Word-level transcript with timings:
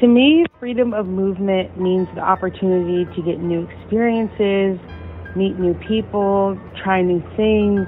To 0.00 0.06
me, 0.06 0.46
freedom 0.58 0.94
of 0.94 1.04
movement 1.04 1.78
means 1.78 2.08
the 2.14 2.22
opportunity 2.22 3.04
to 3.14 3.22
get 3.22 3.38
new 3.38 3.68
experiences, 3.68 4.80
meet 5.36 5.58
new 5.58 5.74
people, 5.74 6.58
try 6.82 7.02
new 7.02 7.20
things, 7.36 7.86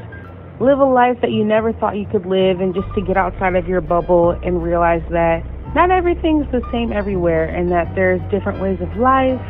live 0.61 0.79
a 0.79 0.85
life 0.85 1.17
that 1.23 1.31
you 1.31 1.43
never 1.43 1.73
thought 1.73 1.97
you 1.97 2.05
could 2.05 2.27
live, 2.27 2.61
and 2.61 2.75
just 2.75 2.87
to 2.97 3.01
get 3.01 3.17
outside 3.17 3.57
of 3.57 3.67
your 3.67 3.81
bubble 3.81 4.33
and 4.45 4.63
realize 4.63 5.03
that 5.11 5.43
not 5.75 5.91
everything's 5.91 6.45
the 6.53 6.61
same 6.71 6.93
everywhere 6.93 7.47
and 7.47 7.71
that 7.71 7.95
there's 7.95 8.21
different 8.31 8.61
ways 8.61 8.79
of 8.83 8.95
life 8.99 9.41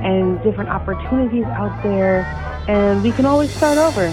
and 0.00 0.42
different 0.42 0.70
opportunities 0.70 1.44
out 1.44 1.82
there, 1.82 2.22
and 2.68 3.02
we 3.02 3.12
can 3.12 3.26
always 3.26 3.54
start 3.54 3.76
over. 3.76 4.08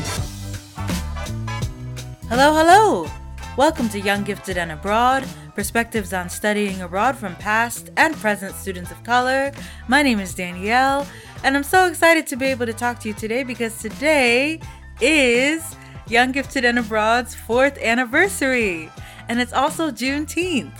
Hello, 2.27 2.53
hello! 2.53 3.24
Welcome 3.57 3.87
to 3.89 4.01
Young 4.01 4.25
Gifted 4.25 4.57
and 4.57 4.69
Abroad 4.69 5.25
perspectives 5.55 6.11
on 6.11 6.27
studying 6.27 6.81
abroad 6.81 7.15
from 7.15 7.37
past 7.37 7.89
and 7.95 8.13
present 8.15 8.53
students 8.53 8.91
of 8.91 9.01
color. 9.05 9.53
My 9.87 10.03
name 10.03 10.19
is 10.19 10.35
Danielle, 10.35 11.07
and 11.41 11.55
I'm 11.55 11.63
so 11.63 11.87
excited 11.87 12.27
to 12.27 12.35
be 12.35 12.47
able 12.47 12.65
to 12.65 12.73
talk 12.73 12.99
to 12.99 13.07
you 13.07 13.13
today 13.13 13.43
because 13.43 13.79
today 13.79 14.59
is 14.99 15.77
Young 16.07 16.33
Gifted 16.33 16.65
and 16.65 16.77
Abroad's 16.77 17.33
fourth 17.33 17.77
anniversary, 17.77 18.91
and 19.29 19.39
it's 19.39 19.53
also 19.53 19.89
Juneteenth. 19.89 20.77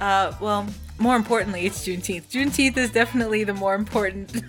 Uh, 0.00 0.32
well, 0.40 0.66
more 0.98 1.16
importantly, 1.16 1.66
it's 1.66 1.86
Juneteenth. 1.86 2.30
Juneteenth 2.30 2.78
is 2.78 2.90
definitely 2.90 3.44
the 3.44 3.52
more 3.54 3.74
important. 3.74 4.42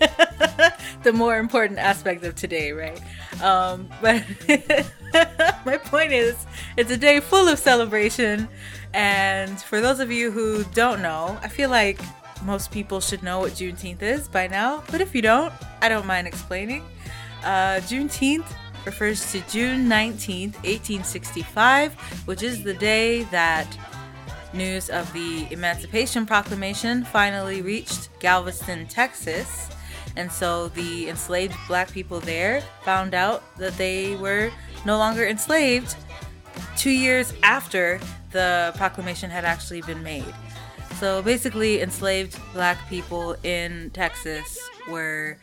the 1.04 1.12
more 1.12 1.38
important 1.38 1.78
aspect 1.78 2.24
of 2.24 2.34
today, 2.34 2.72
right? 2.72 3.00
Um, 3.40 3.88
but 4.02 4.24
my 5.66 5.76
point 5.76 6.12
is, 6.12 6.46
it's 6.76 6.90
a 6.90 6.96
day 6.96 7.20
full 7.20 7.48
of 7.48 7.58
celebration 7.58 8.48
and 8.96 9.60
for 9.60 9.82
those 9.82 10.00
of 10.00 10.10
you 10.10 10.30
who 10.30 10.64
don't 10.72 11.02
know, 11.02 11.38
I 11.42 11.48
feel 11.48 11.68
like 11.68 12.00
most 12.42 12.70
people 12.70 12.98
should 13.00 13.22
know 13.22 13.40
what 13.40 13.52
Juneteenth 13.52 14.00
is 14.00 14.26
by 14.26 14.46
now. 14.46 14.82
But 14.90 15.02
if 15.02 15.14
you 15.14 15.20
don't, 15.20 15.52
I 15.82 15.90
don't 15.90 16.06
mind 16.06 16.26
explaining. 16.26 16.82
Uh, 17.44 17.80
Juneteenth 17.80 18.46
refers 18.86 19.32
to 19.32 19.40
June 19.50 19.86
19th, 19.86 20.54
1865, 20.64 21.92
which 22.24 22.42
is 22.42 22.62
the 22.62 22.72
day 22.72 23.24
that 23.24 23.66
news 24.54 24.88
of 24.88 25.12
the 25.12 25.46
Emancipation 25.50 26.24
Proclamation 26.24 27.04
finally 27.04 27.60
reached 27.60 28.08
Galveston, 28.18 28.86
Texas. 28.86 29.68
And 30.16 30.32
so 30.32 30.68
the 30.68 31.10
enslaved 31.10 31.54
black 31.68 31.92
people 31.92 32.20
there 32.20 32.62
found 32.82 33.12
out 33.12 33.42
that 33.58 33.76
they 33.76 34.16
were 34.16 34.50
no 34.86 34.96
longer 34.96 35.26
enslaved 35.26 35.96
two 36.76 36.90
years 36.90 37.34
after 37.42 38.00
the 38.30 38.72
proclamation 38.76 39.28
had 39.28 39.44
actually 39.44 39.82
been 39.82 40.02
made. 40.02 40.34
So 40.98 41.20
basically, 41.20 41.82
enslaved 41.82 42.38
black 42.54 42.88
people 42.88 43.36
in 43.42 43.90
Texas 43.90 44.58
were 44.88 45.38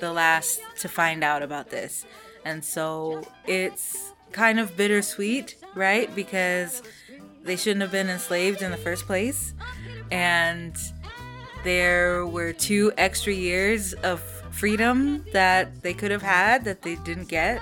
the 0.00 0.12
last 0.12 0.60
to 0.78 0.88
find 0.88 1.24
out 1.24 1.42
about 1.42 1.68
this. 1.68 2.06
And 2.44 2.64
so 2.64 3.26
it's 3.46 4.12
kind 4.32 4.60
of 4.60 4.76
bittersweet, 4.76 5.56
right? 5.74 6.14
Because 6.14 6.82
they 7.42 7.56
shouldn't 7.56 7.82
have 7.82 7.92
been 7.92 8.08
enslaved 8.08 8.62
in 8.62 8.70
the 8.70 8.76
first 8.76 9.06
place. 9.06 9.52
And 10.10 10.76
there 11.64 12.24
were 12.24 12.52
two 12.52 12.92
extra 12.96 13.32
years 13.32 13.92
of 13.94 14.20
freedom 14.50 15.24
that 15.32 15.82
they 15.82 15.92
could 15.92 16.10
have 16.10 16.22
had 16.22 16.64
that 16.64 16.82
they 16.82 16.94
didn't 16.96 17.28
get. 17.28 17.60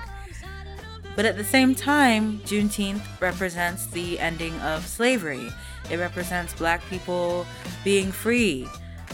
But 1.16 1.26
at 1.26 1.36
the 1.36 1.44
same 1.44 1.74
time, 1.74 2.40
Juneteenth 2.40 3.02
represents 3.20 3.86
the 3.86 4.18
ending 4.18 4.58
of 4.60 4.86
slavery. 4.86 5.48
It 5.90 5.98
represents 5.98 6.54
black 6.54 6.82
people 6.90 7.46
being 7.84 8.10
free 8.10 8.66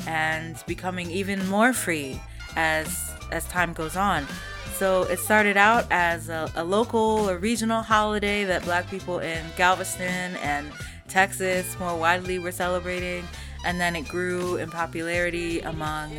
and 0.06 0.56
becoming 0.66 1.10
even 1.10 1.46
more 1.48 1.72
free 1.72 2.20
as 2.56 3.12
as 3.30 3.44
time 3.46 3.72
goes 3.72 3.96
on. 3.96 4.26
So 4.74 5.02
it 5.02 5.18
started 5.18 5.56
out 5.56 5.86
as 5.90 6.28
a, 6.30 6.50
a 6.56 6.64
local 6.64 7.28
or 7.28 7.36
regional 7.36 7.82
holiday 7.82 8.44
that 8.44 8.64
black 8.64 8.88
people 8.90 9.18
in 9.18 9.44
Galveston 9.56 10.36
and 10.36 10.72
Texas 11.06 11.78
more 11.78 11.96
widely 11.98 12.38
were 12.38 12.50
celebrating, 12.50 13.28
and 13.64 13.80
then 13.80 13.94
it 13.94 14.08
grew 14.08 14.56
in 14.56 14.70
popularity 14.70 15.60
among 15.60 16.16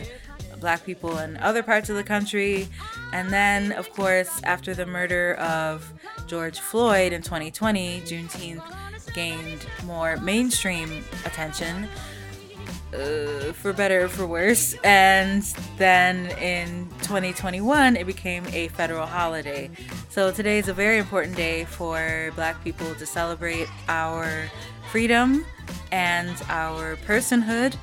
black 0.61 0.85
people 0.85 1.17
in 1.17 1.35
other 1.37 1.63
parts 1.63 1.89
of 1.89 1.97
the 1.97 2.03
country. 2.03 2.69
And 3.11 3.29
then, 3.29 3.73
of 3.73 3.91
course, 3.91 4.39
after 4.43 4.73
the 4.73 4.85
murder 4.85 5.33
of 5.35 5.91
George 6.27 6.59
Floyd 6.59 7.11
in 7.11 7.21
2020, 7.21 8.01
Juneteenth 8.01 9.13
gained 9.13 9.65
more 9.83 10.15
mainstream 10.17 11.03
attention. 11.25 11.89
Uh, 12.93 13.53
for 13.53 13.71
better 13.71 14.03
or 14.03 14.09
for 14.09 14.27
worse. 14.27 14.75
And 14.83 15.43
then 15.77 16.27
in 16.37 16.89
2021, 17.03 17.95
it 17.95 18.05
became 18.05 18.45
a 18.51 18.67
federal 18.69 19.05
holiday. 19.05 19.69
So 20.09 20.29
today 20.29 20.59
is 20.59 20.67
a 20.67 20.73
very 20.73 20.97
important 20.97 21.37
day 21.37 21.63
for 21.63 22.31
Black 22.35 22.61
people 22.65 22.93
to 22.95 23.05
celebrate 23.05 23.69
our 23.87 24.49
freedom 24.91 25.45
and 25.93 26.35
our 26.49 26.97
personhood 27.07 27.77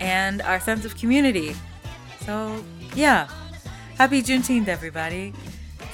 and 0.00 0.42
our 0.42 0.60
sense 0.60 0.84
of 0.84 0.96
community. 0.96 1.54
So, 2.26 2.60
yeah. 2.96 3.28
Happy 3.96 4.20
Juneteenth, 4.20 4.66
everybody. 4.66 5.32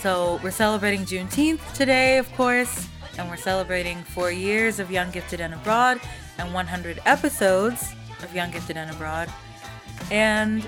So, 0.00 0.40
we're 0.42 0.50
celebrating 0.50 1.04
Juneteenth 1.04 1.60
today, 1.74 2.16
of 2.16 2.32
course, 2.32 2.88
and 3.18 3.28
we're 3.28 3.36
celebrating 3.36 4.02
four 4.02 4.32
years 4.32 4.80
of 4.80 4.90
Young 4.90 5.10
Gifted 5.10 5.42
and 5.42 5.52
Abroad 5.52 6.00
and 6.38 6.54
100 6.54 7.02
episodes 7.04 7.92
of 8.22 8.34
Young 8.34 8.50
Gifted 8.50 8.78
and 8.78 8.90
Abroad. 8.90 9.28
And 10.10 10.66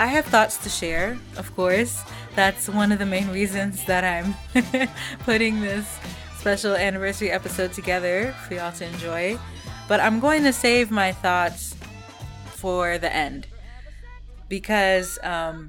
I 0.00 0.08
have 0.08 0.24
thoughts 0.24 0.56
to 0.64 0.68
share, 0.68 1.16
of 1.36 1.54
course. 1.54 2.02
That's 2.34 2.68
one 2.68 2.90
of 2.90 2.98
the 2.98 3.06
main 3.06 3.28
reasons 3.28 3.84
that 3.84 4.02
I'm 4.02 4.34
putting 5.20 5.60
this 5.60 5.96
special 6.40 6.74
anniversary 6.74 7.30
episode 7.30 7.72
together 7.72 8.34
for 8.48 8.54
y'all 8.54 8.72
to 8.72 8.84
enjoy. 8.84 9.38
But 9.86 10.00
I'm 10.00 10.18
going 10.18 10.42
to 10.42 10.52
save 10.52 10.90
my 10.90 11.12
thoughts 11.12 11.76
for 12.56 12.98
the 12.98 13.14
end 13.14 13.46
because 14.48 15.18
um, 15.22 15.68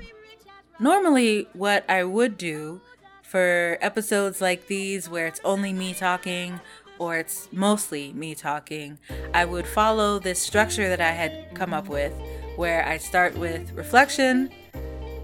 normally 0.80 1.48
what 1.54 1.90
I 1.90 2.04
would 2.04 2.38
do 2.38 2.82
for 3.24 3.78
episodes 3.82 4.42
like 4.42 4.68
these 4.68 5.10
where 5.10 5.28
it's 5.28 5.42
only 5.44 5.74
me 5.74 5.94
talking 5.94 6.60
or 7.00 7.18
it's 7.18 7.50
mostly 7.52 8.14
me 8.14 8.36
talking, 8.36 8.98
I 9.34 9.46
would 9.46 9.68
follow 9.68 10.20
this 10.20 10.42
structure 10.42 10.88
that 10.88 11.02
I 11.02 11.12
had 11.12 11.54
come 11.54 11.74
up 11.74 11.90
with 11.90 12.14
where 12.56 12.86
I 12.88 12.98
start 12.98 13.38
with 13.38 13.74
reflection 13.74 14.50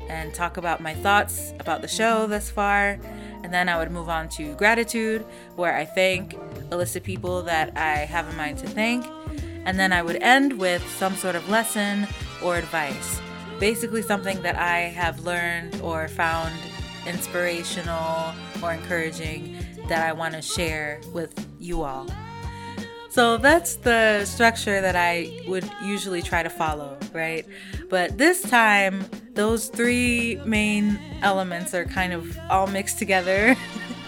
and 0.10 0.34
talk 0.34 0.58
about 0.58 0.82
my 0.82 0.94
thoughts 0.94 1.54
about 1.60 1.82
the 1.82 1.88
show 1.88 2.28
thus 2.28 2.50
far. 2.50 3.00
And 3.44 3.54
then 3.54 3.70
I 3.70 3.78
would 3.78 3.90
move 3.90 4.10
on 4.10 4.28
to 4.30 4.54
gratitude, 4.56 5.26
where 5.56 5.76
I 5.76 5.86
thank 5.86 6.38
a 6.70 6.78
list 6.78 6.96
of 6.96 7.04
people 7.04 7.42
that 7.44 7.76
I 7.78 8.00
have 8.00 8.28
in 8.28 8.36
mind 8.36 8.60
to 8.60 8.68
thank. 8.68 9.06
And 9.66 9.80
then 9.80 9.94
I 9.94 10.02
would 10.02 10.18
end 10.18 10.60
with 10.60 10.88
some 10.98 11.16
sort 11.16 11.36
of 11.36 11.48
lesson 11.50 12.08
or 12.44 12.58
advice 12.58 13.22
basically 13.62 14.02
something 14.02 14.42
that 14.42 14.56
I 14.56 14.80
have 14.80 15.20
learned 15.20 15.80
or 15.82 16.08
found 16.08 16.52
inspirational 17.06 18.34
or 18.64 18.74
encouraging 18.74 19.56
that 19.88 20.02
I 20.02 20.14
want 20.14 20.34
to 20.34 20.42
share 20.42 21.00
with 21.14 21.48
you 21.60 21.84
all. 21.84 22.08
So 23.12 23.38
that's 23.38 23.76
the 23.76 24.26
structure 24.26 24.82
that 24.82 24.96
I 24.96 25.44
would 25.48 25.70
usually 25.84 26.24
try 26.24 26.42
to 26.42 26.50
follow, 26.50 26.98
right? 27.14 27.46
But 27.88 28.18
this 28.18 28.42
time, 28.42 29.06
those 29.36 29.68
three 29.68 30.42
main 30.44 30.98
elements 31.22 31.76
are 31.76 31.86
kind 31.86 32.14
of 32.14 32.36
all 32.50 32.66
mixed 32.66 32.98
together. 32.98 33.56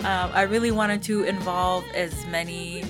um, 0.00 0.30
I 0.34 0.42
really 0.42 0.70
wanted 0.70 1.02
to 1.04 1.22
involve 1.22 1.84
as 1.94 2.26
many 2.26 2.84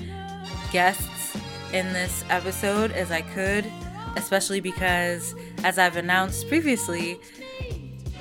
guests 0.73 1.37
in 1.71 1.93
this 1.93 2.25
episode 2.29 2.91
as 2.91 3.09
I 3.09 3.21
could 3.21 3.71
especially 4.15 4.59
because, 4.59 5.35
as 5.63 5.77
I've 5.77 5.97
announced 5.97 6.47
previously, 6.47 7.19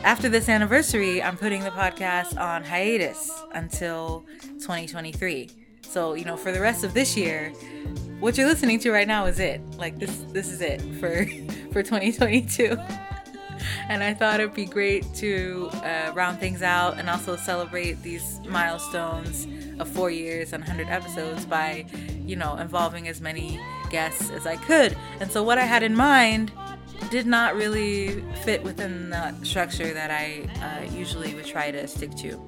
after 0.04 0.28
this 0.28 0.48
anniversary, 0.48 1.22
I'm 1.22 1.36
putting 1.36 1.62
the 1.62 1.70
podcast 1.70 2.38
on 2.38 2.64
hiatus 2.64 3.30
until 3.52 4.24
2023. 4.60 5.50
So, 5.82 6.14
you 6.14 6.24
know, 6.24 6.36
for 6.36 6.52
the 6.52 6.60
rest 6.60 6.84
of 6.84 6.94
this 6.94 7.16
year, 7.16 7.50
what 8.18 8.36
you're 8.36 8.46
listening 8.46 8.78
to 8.80 8.90
right 8.90 9.06
now 9.06 9.26
is 9.26 9.38
it. 9.38 9.60
Like 9.76 9.98
this 9.98 10.24
this 10.30 10.48
is 10.48 10.60
it 10.60 10.80
for 11.00 11.26
for 11.72 11.82
2022. 11.82 12.76
and 13.88 14.02
I 14.02 14.14
thought 14.14 14.40
it'd 14.40 14.54
be 14.54 14.64
great 14.64 15.12
to 15.16 15.68
uh, 15.72 16.12
round 16.14 16.38
things 16.38 16.62
out 16.62 16.98
and 16.98 17.08
also 17.08 17.36
celebrate 17.36 18.02
these 18.02 18.40
milestones 18.48 19.46
of 19.80 19.88
four 19.88 20.10
years 20.10 20.52
and 20.52 20.62
100 20.62 20.88
episodes 20.88 21.44
by, 21.44 21.86
you 22.24 22.36
know, 22.36 22.56
involving 22.56 23.08
as 23.08 23.20
many 23.20 23.60
guests 23.90 24.30
as 24.30 24.46
I 24.46 24.56
could. 24.56 24.96
And 25.20 25.30
so, 25.30 25.42
what 25.42 25.58
I 25.58 25.64
had 25.64 25.82
in 25.82 25.94
mind 25.94 26.52
did 27.10 27.26
not 27.26 27.54
really 27.56 28.22
fit 28.42 28.62
within 28.62 29.10
the 29.10 29.34
structure 29.42 29.92
that 29.92 30.10
I 30.10 30.48
uh, 30.62 30.94
usually 30.94 31.34
would 31.34 31.46
try 31.46 31.70
to 31.70 31.86
stick 31.86 32.14
to. 32.16 32.40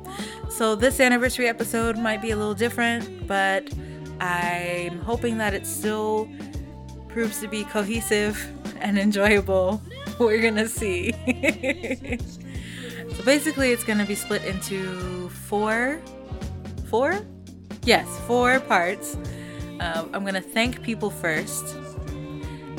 So, 0.49 0.75
this 0.75 1.01
anniversary 1.01 1.49
episode 1.49 1.99
might 1.99 2.23
be 2.23 2.31
a 2.31 2.37
little 2.37 2.55
different, 2.55 3.27
but 3.27 3.73
I'm 4.21 4.99
hoping 5.01 5.39
that 5.39 5.55
it 5.55 5.67
still 5.67 6.29
proves 7.09 7.41
to 7.41 7.49
be 7.49 7.65
cohesive 7.65 8.37
and 8.81 8.99
enjoyable, 8.99 9.83
we're 10.19 10.43
gonna 10.43 10.69
see. 10.69 11.13
so 13.17 13.25
basically, 13.25 13.73
it's 13.73 13.85
gonna 13.85 14.07
be 14.07 14.15
split 14.15 14.45
into 14.45 15.29
four, 15.29 16.01
four, 16.89 17.21
yes, 17.85 18.07
four 18.27 18.61
parts. 18.61 19.17
Uh, 19.81 20.07
I'm 20.13 20.25
gonna 20.25 20.41
thank 20.41 20.83
people 20.83 21.11
first, 21.11 21.77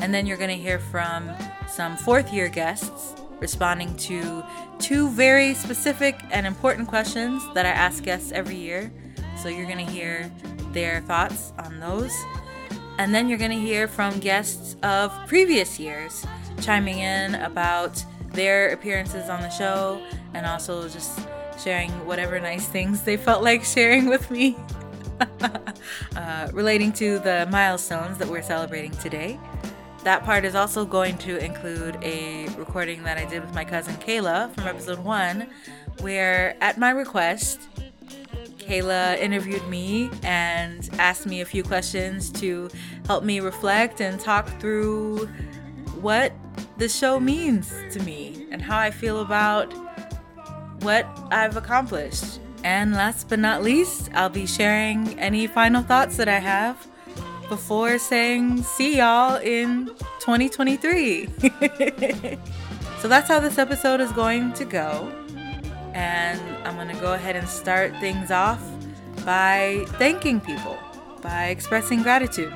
and 0.00 0.12
then 0.12 0.26
you're 0.26 0.36
gonna 0.36 0.54
hear 0.54 0.78
from 0.78 1.30
some 1.68 1.96
fourth 1.96 2.32
year 2.32 2.48
guests 2.48 3.14
responding 3.40 3.94
to 3.96 4.42
two 4.78 5.08
very 5.10 5.52
specific 5.54 6.18
and 6.30 6.46
important 6.46 6.88
questions 6.88 7.42
that 7.54 7.66
I 7.66 7.70
ask 7.70 8.02
guests 8.02 8.32
every 8.32 8.56
year. 8.56 8.92
So 9.42 9.48
you're 9.48 9.68
gonna 9.68 9.90
hear 9.90 10.30
their 10.72 11.00
thoughts 11.02 11.52
on 11.58 11.80
those. 11.80 12.12
And 12.98 13.14
then 13.14 13.28
you're 13.28 13.38
going 13.38 13.50
to 13.50 13.58
hear 13.58 13.88
from 13.88 14.18
guests 14.20 14.76
of 14.82 15.12
previous 15.26 15.78
years 15.78 16.24
chiming 16.60 16.98
in 16.98 17.34
about 17.36 18.02
their 18.32 18.70
appearances 18.70 19.28
on 19.28 19.40
the 19.42 19.50
show 19.50 20.00
and 20.34 20.46
also 20.46 20.88
just 20.88 21.20
sharing 21.62 21.90
whatever 22.06 22.38
nice 22.40 22.66
things 22.66 23.02
they 23.02 23.16
felt 23.16 23.42
like 23.42 23.64
sharing 23.64 24.06
with 24.06 24.30
me 24.30 24.56
uh, 26.16 26.48
relating 26.52 26.92
to 26.94 27.18
the 27.20 27.48
milestones 27.50 28.18
that 28.18 28.28
we're 28.28 28.42
celebrating 28.42 28.90
today. 28.92 29.38
That 30.04 30.24
part 30.24 30.44
is 30.44 30.54
also 30.54 30.84
going 30.84 31.18
to 31.18 31.36
include 31.44 31.98
a 32.02 32.48
recording 32.56 33.02
that 33.02 33.18
I 33.18 33.24
did 33.24 33.42
with 33.42 33.54
my 33.54 33.64
cousin 33.64 33.96
Kayla 33.96 34.54
from 34.54 34.68
episode 34.68 35.00
one, 35.00 35.48
where 36.00 36.56
at 36.60 36.78
my 36.78 36.90
request, 36.90 37.60
Kayla 38.58 39.18
interviewed 39.18 39.66
me 39.68 40.10
and 40.22 40.88
asked 40.98 41.26
me 41.26 41.40
a 41.40 41.44
few 41.44 41.62
questions 41.62 42.30
to 42.32 42.68
help 43.06 43.24
me 43.24 43.40
reflect 43.40 44.00
and 44.00 44.20
talk 44.20 44.48
through 44.60 45.26
what 46.00 46.32
the 46.78 46.88
show 46.88 47.18
means 47.18 47.72
to 47.90 48.00
me 48.02 48.46
and 48.50 48.60
how 48.60 48.78
I 48.78 48.90
feel 48.90 49.20
about 49.20 49.72
what 50.82 51.06
I've 51.30 51.56
accomplished. 51.56 52.40
And 52.66 52.94
last 52.94 53.28
but 53.28 53.38
not 53.38 53.62
least, 53.62 54.10
I'll 54.12 54.28
be 54.28 54.44
sharing 54.44 55.16
any 55.20 55.46
final 55.46 55.84
thoughts 55.84 56.16
that 56.16 56.28
I 56.28 56.40
have 56.40 56.84
before 57.48 57.96
saying 57.96 58.64
see 58.64 58.96
y'all 58.96 59.36
in 59.36 59.86
2023. 60.18 61.26
so 62.98 63.06
that's 63.06 63.28
how 63.28 63.38
this 63.38 63.58
episode 63.58 64.00
is 64.00 64.10
going 64.10 64.52
to 64.54 64.64
go. 64.64 65.12
And 65.94 66.40
I'm 66.66 66.74
going 66.74 66.88
to 66.88 67.00
go 67.00 67.14
ahead 67.14 67.36
and 67.36 67.48
start 67.48 67.92
things 68.00 68.32
off 68.32 68.60
by 69.24 69.84
thanking 69.90 70.40
people, 70.40 70.76
by 71.22 71.50
expressing 71.50 72.02
gratitude. 72.02 72.52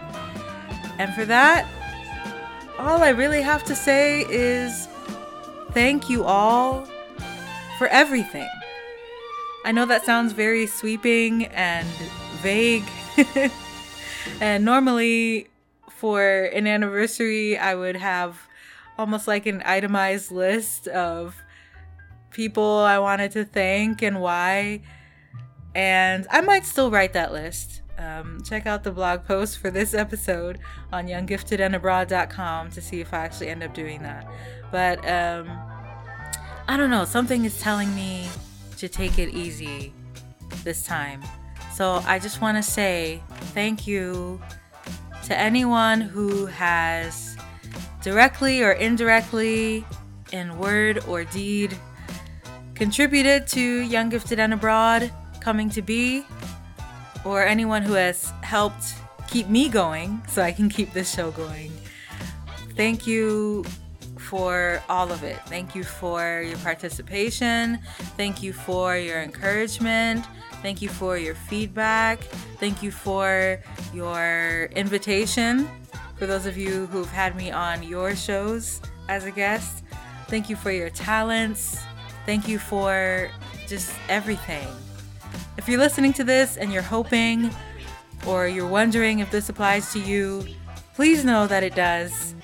And 0.98 1.14
for 1.14 1.24
that, 1.26 1.68
all 2.80 3.04
I 3.04 3.10
really 3.10 3.42
have 3.42 3.62
to 3.62 3.76
say 3.76 4.22
is 4.28 4.88
thank 5.70 6.10
you 6.10 6.24
all 6.24 6.84
for 7.78 7.86
everything. 7.86 8.48
I 9.64 9.72
know 9.72 9.86
that 9.86 10.04
sounds 10.04 10.32
very 10.32 10.66
sweeping 10.66 11.46
and 11.46 11.86
vague. 12.40 12.84
and 14.40 14.64
normally, 14.64 15.48
for 15.90 16.44
an 16.44 16.66
anniversary, 16.66 17.58
I 17.58 17.74
would 17.74 17.96
have 17.96 18.40
almost 18.98 19.28
like 19.28 19.46
an 19.46 19.62
itemized 19.64 20.30
list 20.30 20.88
of 20.88 21.36
people 22.30 22.78
I 22.78 22.98
wanted 22.98 23.32
to 23.32 23.44
thank 23.44 24.02
and 24.02 24.20
why. 24.20 24.80
And 25.74 26.26
I 26.30 26.40
might 26.40 26.64
still 26.64 26.90
write 26.90 27.12
that 27.12 27.32
list. 27.32 27.82
Um, 27.98 28.42
check 28.42 28.66
out 28.66 28.82
the 28.82 28.92
blog 28.92 29.24
post 29.24 29.58
for 29.58 29.70
this 29.70 29.92
episode 29.92 30.58
on 30.90 31.06
younggiftedandabroad.com 31.06 32.70
to 32.70 32.80
see 32.80 33.00
if 33.00 33.12
I 33.12 33.18
actually 33.18 33.48
end 33.48 33.62
up 33.62 33.74
doing 33.74 34.02
that. 34.02 34.26
But 34.72 34.98
um, 35.06 35.50
I 36.66 36.78
don't 36.78 36.90
know, 36.90 37.04
something 37.04 37.44
is 37.44 37.60
telling 37.60 37.94
me 37.94 38.26
to 38.80 38.88
take 38.88 39.18
it 39.18 39.28
easy 39.34 39.92
this 40.64 40.82
time. 40.82 41.22
So 41.74 42.02
I 42.06 42.18
just 42.18 42.40
want 42.40 42.56
to 42.56 42.62
say 42.62 43.22
thank 43.52 43.86
you 43.86 44.40
to 45.24 45.38
anyone 45.38 46.00
who 46.00 46.46
has 46.46 47.36
directly 48.02 48.62
or 48.62 48.72
indirectly, 48.72 49.84
in 50.32 50.56
word 50.58 51.04
or 51.06 51.24
deed, 51.24 51.76
contributed 52.74 53.46
to 53.48 53.60
Young 53.60 54.08
Gifted 54.08 54.40
and 54.40 54.54
Abroad 54.54 55.12
coming 55.40 55.68
to 55.70 55.82
be, 55.82 56.24
or 57.24 57.44
anyone 57.44 57.82
who 57.82 57.92
has 57.92 58.32
helped 58.42 58.94
keep 59.28 59.48
me 59.48 59.68
going 59.68 60.22
so 60.26 60.42
I 60.42 60.52
can 60.52 60.68
keep 60.68 60.92
this 60.92 61.14
show 61.14 61.30
going. 61.32 61.72
Thank 62.76 63.06
you 63.06 63.64
for 64.20 64.82
all 64.88 65.10
of 65.10 65.24
it. 65.24 65.38
Thank 65.46 65.74
you 65.74 65.82
for 65.82 66.42
your 66.42 66.58
participation. 66.58 67.78
Thank 68.16 68.42
you 68.42 68.52
for 68.52 68.96
your 68.96 69.20
encouragement. 69.20 70.24
Thank 70.62 70.82
you 70.82 70.88
for 70.88 71.16
your 71.16 71.34
feedback. 71.34 72.22
Thank 72.58 72.82
you 72.82 72.90
for 72.90 73.60
your 73.94 74.64
invitation. 74.76 75.68
For 76.16 76.26
those 76.26 76.44
of 76.44 76.56
you 76.56 76.86
who've 76.86 77.10
had 77.10 77.34
me 77.34 77.50
on 77.50 77.82
your 77.82 78.14
shows 78.14 78.80
as 79.08 79.24
a 79.24 79.30
guest, 79.30 79.82
thank 80.28 80.50
you 80.50 80.56
for 80.56 80.70
your 80.70 80.90
talents. 80.90 81.78
Thank 82.26 82.46
you 82.46 82.58
for 82.58 83.30
just 83.66 83.90
everything. 84.08 84.68
If 85.56 85.68
you're 85.68 85.78
listening 85.78 86.12
to 86.14 86.24
this 86.24 86.56
and 86.58 86.72
you're 86.72 86.82
hoping 86.82 87.50
or 88.26 88.46
you're 88.46 88.68
wondering 88.68 89.20
if 89.20 89.30
this 89.30 89.48
applies 89.48 89.92
to 89.94 89.98
you, 89.98 90.46
please 90.94 91.24
know 91.24 91.46
that 91.46 91.62
it 91.62 91.74
does. 91.74 92.34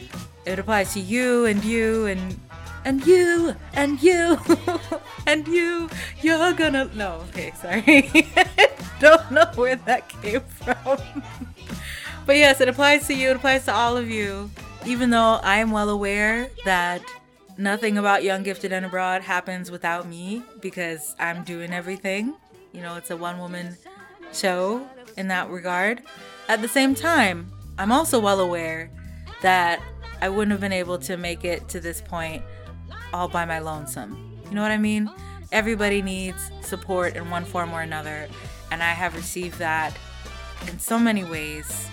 It 0.47 0.61
applies 0.61 0.95
to 0.95 1.01
you 1.01 1.45
and 1.45 1.65
you 1.65 2.07
and 2.07 2.41
and 2.85 3.05
you 3.05 3.57
and 3.75 4.01
you 4.01 4.39
and 5.27 5.47
you. 5.49 5.91
You're 6.23 6.53
gonna 6.55 6.89
no. 6.95 7.25
Okay, 7.31 7.53
sorry. 7.61 8.11
Don't 9.01 9.31
know 9.33 9.51
where 9.57 9.75
that 9.75 10.09
came 10.09 10.41
from. 10.41 10.99
but 12.27 12.37
yes, 12.37 12.61
it 12.61 12.69
applies 12.69 13.07
to 13.09 13.15
you. 13.15 13.31
It 13.31 13.37
applies 13.37 13.65
to 13.65 13.75
all 13.75 13.97
of 13.97 14.09
you. 14.09 14.51
Even 14.87 15.11
though 15.11 15.41
I 15.43 15.57
am 15.57 15.73
well 15.73 15.91
aware 15.91 16.49
that 16.65 17.03
nothing 17.59 17.99
about 17.99 18.23
Young 18.23 18.45
Gifted 18.45 18.73
and 18.73 18.87
Abroad 18.87 19.23
happens 19.23 19.69
without 19.69 20.09
me 20.09 20.43
because 20.61 21.17
I'm 21.19 21.43
doing 21.43 21.73
everything. 21.73 22.35
You 22.73 22.83
know, 22.83 22.95
it's 22.95 23.11
a 23.11 23.17
one 23.17 23.39
woman 23.39 23.77
show 24.33 24.87
in 25.17 25.27
that 25.29 25.51
regard. 25.51 26.03
At 26.49 26.63
the 26.63 26.69
same 26.69 26.95
time, 26.95 27.51
I'm 27.79 27.91
also 27.91 28.21
well 28.21 28.39
aware 28.39 28.91
that 29.43 29.81
I 30.21 30.29
wouldn't 30.29 30.53
have 30.53 30.61
been 30.61 30.73
able 30.73 30.99
to 30.99 31.17
make 31.17 31.45
it 31.45 31.69
to 31.71 31.81
this 31.81 32.01
point 32.01 32.43
all 33.13 33.29
by 33.29 33.45
my 33.45 33.59
lonesome. 33.59 34.41
You 34.49 34.55
know 34.55 34.63
what 34.63 34.71
I 34.71 34.79
mean? 34.79 35.11
Everybody 35.53 36.03
needs 36.03 36.51
support 36.63 37.17
in 37.17 37.31
one 37.31 37.45
form 37.45 37.73
or 37.73 37.81
another, 37.81 38.29
and 38.71 38.83
I 38.83 38.91
have 38.91 39.15
received 39.15 39.59
that 39.59 39.97
in 40.69 40.79
so 40.79 40.99
many 40.99 41.25
ways. 41.25 41.89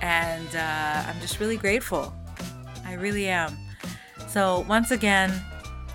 And 0.00 0.48
uh, 0.56 1.04
I'm 1.06 1.20
just 1.20 1.40
really 1.40 1.56
grateful. 1.56 2.12
I 2.84 2.94
really 2.94 3.28
am. 3.28 3.56
So, 4.28 4.64
once 4.68 4.90
again, 4.90 5.30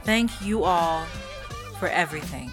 thank 0.04 0.30
you 0.42 0.64
all 0.64 1.06
for 1.80 1.88
everything. 1.88 2.52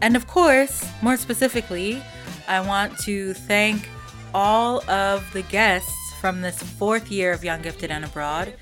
And 0.00 0.16
of 0.16 0.26
course, 0.26 0.88
more 1.02 1.16
specifically, 1.16 2.02
I 2.48 2.60
want 2.60 2.98
to 3.00 3.34
thank 3.34 3.88
all 4.34 4.88
of 4.90 5.24
the 5.32 5.42
guests 5.42 6.05
from 6.26 6.40
this 6.40 6.60
fourth 6.60 7.12
year 7.12 7.30
of 7.30 7.44
Young 7.44 7.62
Gifted 7.62 7.92
and 7.92 8.04
Abroad, 8.04 8.54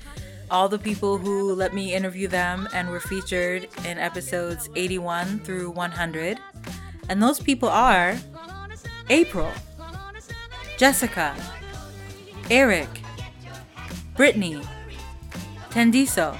all 0.51 0.69
the 0.69 0.77
people 0.77 1.17
who 1.17 1.51
let 1.51 1.73
me 1.73 1.95
interview 1.95 2.27
them 2.27 2.69
and 2.73 2.87
were 2.87 2.99
featured 2.99 3.67
in 3.83 3.97
episodes 3.97 4.69
81 4.75 5.39
through 5.39 5.71
100. 5.71 6.37
And 7.09 7.23
those 7.23 7.39
people 7.39 7.67
are 7.67 8.17
April, 9.09 9.51
Jessica, 10.77 11.35
Eric, 12.51 12.87
Brittany, 14.15 14.61
Tendiso, 15.71 16.37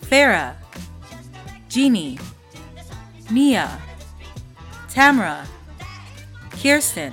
Farah, 0.00 0.54
Jeannie, 1.68 2.18
Nia, 3.30 3.82
Tamara, 4.88 5.46
Kirsten, 6.52 7.12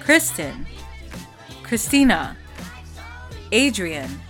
Kristen, 0.00 0.66
Christina, 1.68 2.36
Adrian, 3.52 4.20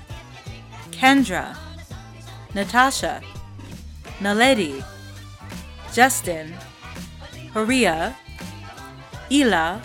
Kendra, 0.91 1.57
Natasha, 2.55 3.23
Naledi, 4.19 4.85
Justin, 5.93 6.55
Horia, 7.55 8.15
Ela, 9.31 9.81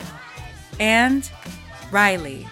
and 0.79 1.29
Riley. 1.91 2.47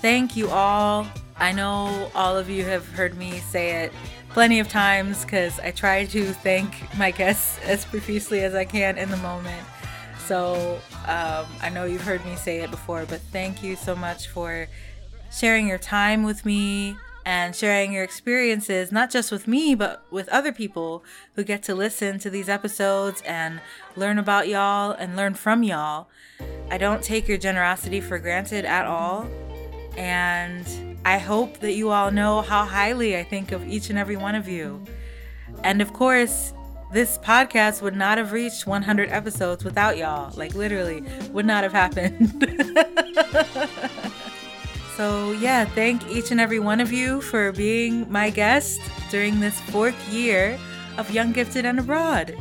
Thank 0.00 0.36
you 0.36 0.50
all 0.50 1.06
I 1.42 1.50
know 1.50 2.10
all 2.14 2.36
of 2.36 2.48
you 2.48 2.64
have 2.64 2.86
heard 2.90 3.16
me 3.16 3.38
say 3.38 3.84
it 3.84 3.92
plenty 4.28 4.60
of 4.60 4.68
times 4.68 5.24
because 5.24 5.58
I 5.58 5.72
try 5.72 6.04
to 6.04 6.32
thank 6.32 6.72
my 6.96 7.10
guests 7.10 7.58
as 7.64 7.84
profusely 7.84 8.44
as 8.44 8.54
I 8.54 8.64
can 8.64 8.96
in 8.96 9.10
the 9.10 9.16
moment. 9.16 9.66
So 10.26 10.78
um, 11.06 11.46
I 11.60 11.70
know 11.72 11.84
you've 11.84 12.02
heard 12.02 12.24
me 12.24 12.36
say 12.36 12.60
it 12.60 12.70
before, 12.70 13.04
but 13.06 13.20
thank 13.20 13.62
you 13.62 13.76
so 13.76 13.94
much 13.94 14.28
for 14.28 14.68
sharing 15.32 15.66
your 15.66 15.78
time 15.78 16.22
with 16.22 16.44
me 16.44 16.96
and 17.24 17.54
sharing 17.54 17.92
your 17.92 18.04
experiences, 18.04 18.92
not 18.92 19.10
just 19.10 19.30
with 19.30 19.46
me, 19.46 19.74
but 19.74 20.04
with 20.10 20.28
other 20.28 20.52
people 20.52 21.04
who 21.34 21.44
get 21.44 21.62
to 21.64 21.74
listen 21.74 22.18
to 22.20 22.30
these 22.30 22.48
episodes 22.48 23.22
and 23.22 23.60
learn 23.96 24.18
about 24.18 24.48
y'all 24.48 24.92
and 24.92 25.16
learn 25.16 25.34
from 25.34 25.62
y'all. 25.62 26.08
I 26.70 26.78
don't 26.78 27.02
take 27.02 27.28
your 27.28 27.38
generosity 27.38 28.00
for 28.00 28.18
granted 28.18 28.64
at 28.64 28.86
all. 28.86 29.28
And 29.96 30.66
I 31.04 31.18
hope 31.18 31.58
that 31.60 31.72
you 31.72 31.90
all 31.90 32.10
know 32.10 32.42
how 32.42 32.64
highly 32.64 33.16
I 33.16 33.24
think 33.24 33.52
of 33.52 33.66
each 33.66 33.90
and 33.90 33.98
every 33.98 34.16
one 34.16 34.34
of 34.34 34.48
you. 34.48 34.82
And 35.64 35.82
of 35.82 35.92
course, 35.92 36.52
this 36.92 37.18
podcast 37.18 37.82
would 37.82 37.96
not 37.96 38.18
have 38.18 38.32
reached 38.32 38.66
100 38.66 39.10
episodes 39.10 39.64
without 39.64 39.96
y'all. 39.96 40.32
Like, 40.36 40.54
literally, 40.54 41.04
would 41.32 41.46
not 41.46 41.62
have 41.62 41.72
happened. 41.72 42.46
So, 44.96 45.32
yeah, 45.32 45.64
thank 45.64 46.06
each 46.10 46.30
and 46.32 46.40
every 46.40 46.58
one 46.58 46.78
of 46.78 46.92
you 46.92 47.22
for 47.22 47.50
being 47.52 48.10
my 48.12 48.28
guest 48.28 48.78
during 49.10 49.40
this 49.40 49.58
fourth 49.58 49.96
year 50.12 50.58
of 50.98 51.10
Young 51.10 51.32
Gifted 51.32 51.64
and 51.64 51.78
Abroad. 51.78 52.36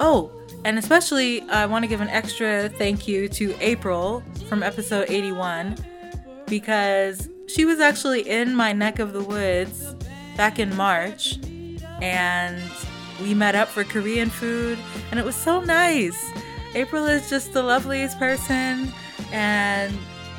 Oh, 0.00 0.32
and 0.64 0.78
especially, 0.78 1.42
I 1.42 1.66
want 1.66 1.82
to 1.82 1.86
give 1.86 2.00
an 2.00 2.08
extra 2.08 2.70
thank 2.70 3.06
you 3.06 3.28
to 3.28 3.54
April 3.60 4.22
from 4.48 4.62
episode 4.62 5.10
81 5.10 5.76
because 6.46 7.28
she 7.48 7.66
was 7.66 7.80
actually 7.80 8.28
in 8.28 8.56
my 8.56 8.72
neck 8.72 8.98
of 8.98 9.12
the 9.12 9.22
woods 9.22 9.94
back 10.38 10.58
in 10.58 10.74
March 10.76 11.38
and 12.00 12.62
we 13.20 13.34
met 13.34 13.54
up 13.54 13.68
for 13.68 13.84
Korean 13.84 14.30
food 14.30 14.78
and 15.10 15.18
it 15.20 15.24
was 15.24 15.36
so 15.36 15.60
nice. 15.60 16.32
April 16.74 17.06
is 17.06 17.30
just 17.30 17.52
the 17.52 17.62
loveliest 17.62 18.18
person 18.18 18.92
and 19.32 19.96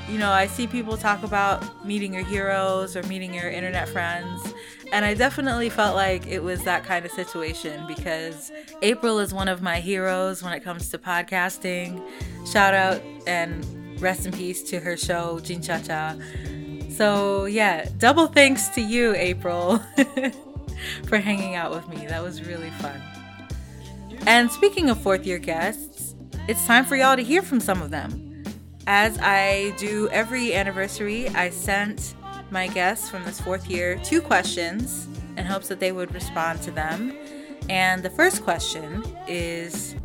you 0.09 0.19
know, 0.19 0.31
I 0.31 0.47
see 0.47 0.67
people 0.67 0.97
talk 0.97 1.23
about 1.23 1.85
meeting 1.85 2.13
your 2.13 2.23
heroes 2.23 2.95
or 2.95 3.03
meeting 3.03 3.33
your 3.33 3.49
internet 3.49 3.89
friends, 3.89 4.53
and 4.91 5.03
I 5.03 5.15
definitely 5.15 5.69
felt 5.69 5.95
like 5.95 6.27
it 6.27 6.43
was 6.43 6.63
that 6.63 6.83
kind 6.83 7.05
of 7.05 7.11
situation 7.11 7.85
because 7.87 8.51
April 8.81 9.19
is 9.19 9.33
one 9.33 9.47
of 9.47 9.61
my 9.61 9.79
heroes 9.79 10.43
when 10.43 10.53
it 10.53 10.63
comes 10.63 10.89
to 10.89 10.97
podcasting. 10.97 12.01
Shout 12.47 12.73
out 12.73 13.01
and 13.25 13.65
rest 13.99 14.25
in 14.25 14.31
peace 14.31 14.61
to 14.63 14.79
her 14.79 14.95
show, 14.95 15.39
Jin 15.39 15.61
Cha 15.61 15.79
Cha. 15.79 16.15
So, 16.89 17.45
yeah, 17.45 17.89
double 17.97 18.27
thanks 18.27 18.69
to 18.69 18.81
you, 18.81 19.15
April, 19.15 19.81
for 21.07 21.17
hanging 21.17 21.55
out 21.55 21.71
with 21.71 21.87
me. 21.87 22.07
That 22.07 22.23
was 22.23 22.43
really 22.43 22.69
fun. 22.81 23.01
And 24.27 24.51
speaking 24.51 24.89
of 24.89 24.99
fourth 25.01 25.25
year 25.25 25.37
guests, 25.37 26.15
it's 26.47 26.65
time 26.65 26.85
for 26.85 26.95
y'all 26.95 27.15
to 27.15 27.23
hear 27.23 27.41
from 27.41 27.59
some 27.59 27.81
of 27.81 27.91
them. 27.91 28.43
As 28.87 29.17
I 29.19 29.73
do 29.77 30.09
every 30.09 30.53
anniversary, 30.53 31.27
I 31.29 31.49
sent 31.49 32.15
my 32.51 32.67
guests 32.67 33.09
from 33.09 33.23
this 33.23 33.41
fourth 33.41 33.67
year 33.69 33.99
two 34.03 34.21
questions 34.21 35.07
in 35.37 35.45
hopes 35.45 35.67
that 35.67 35.79
they 35.79 35.91
would 35.91 36.13
respond 36.13 36.61
to 36.63 36.71
them. 36.71 37.13
And 37.69 38.03
the 38.03 38.09
first 38.09 38.43
question 38.43 39.03
is 39.27 39.95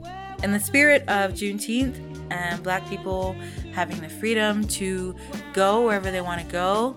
In 0.43 0.53
the 0.53 0.61
spirit 0.61 1.03
of 1.09 1.33
Juneteenth 1.33 1.99
and 2.31 2.63
Black 2.63 2.89
people 2.89 3.37
having 3.73 4.01
the 4.01 4.09
freedom 4.09 4.67
to 4.69 5.15
go 5.53 5.85
wherever 5.85 6.11
they 6.11 6.21
want 6.21 6.41
to 6.41 6.47
go 6.51 6.97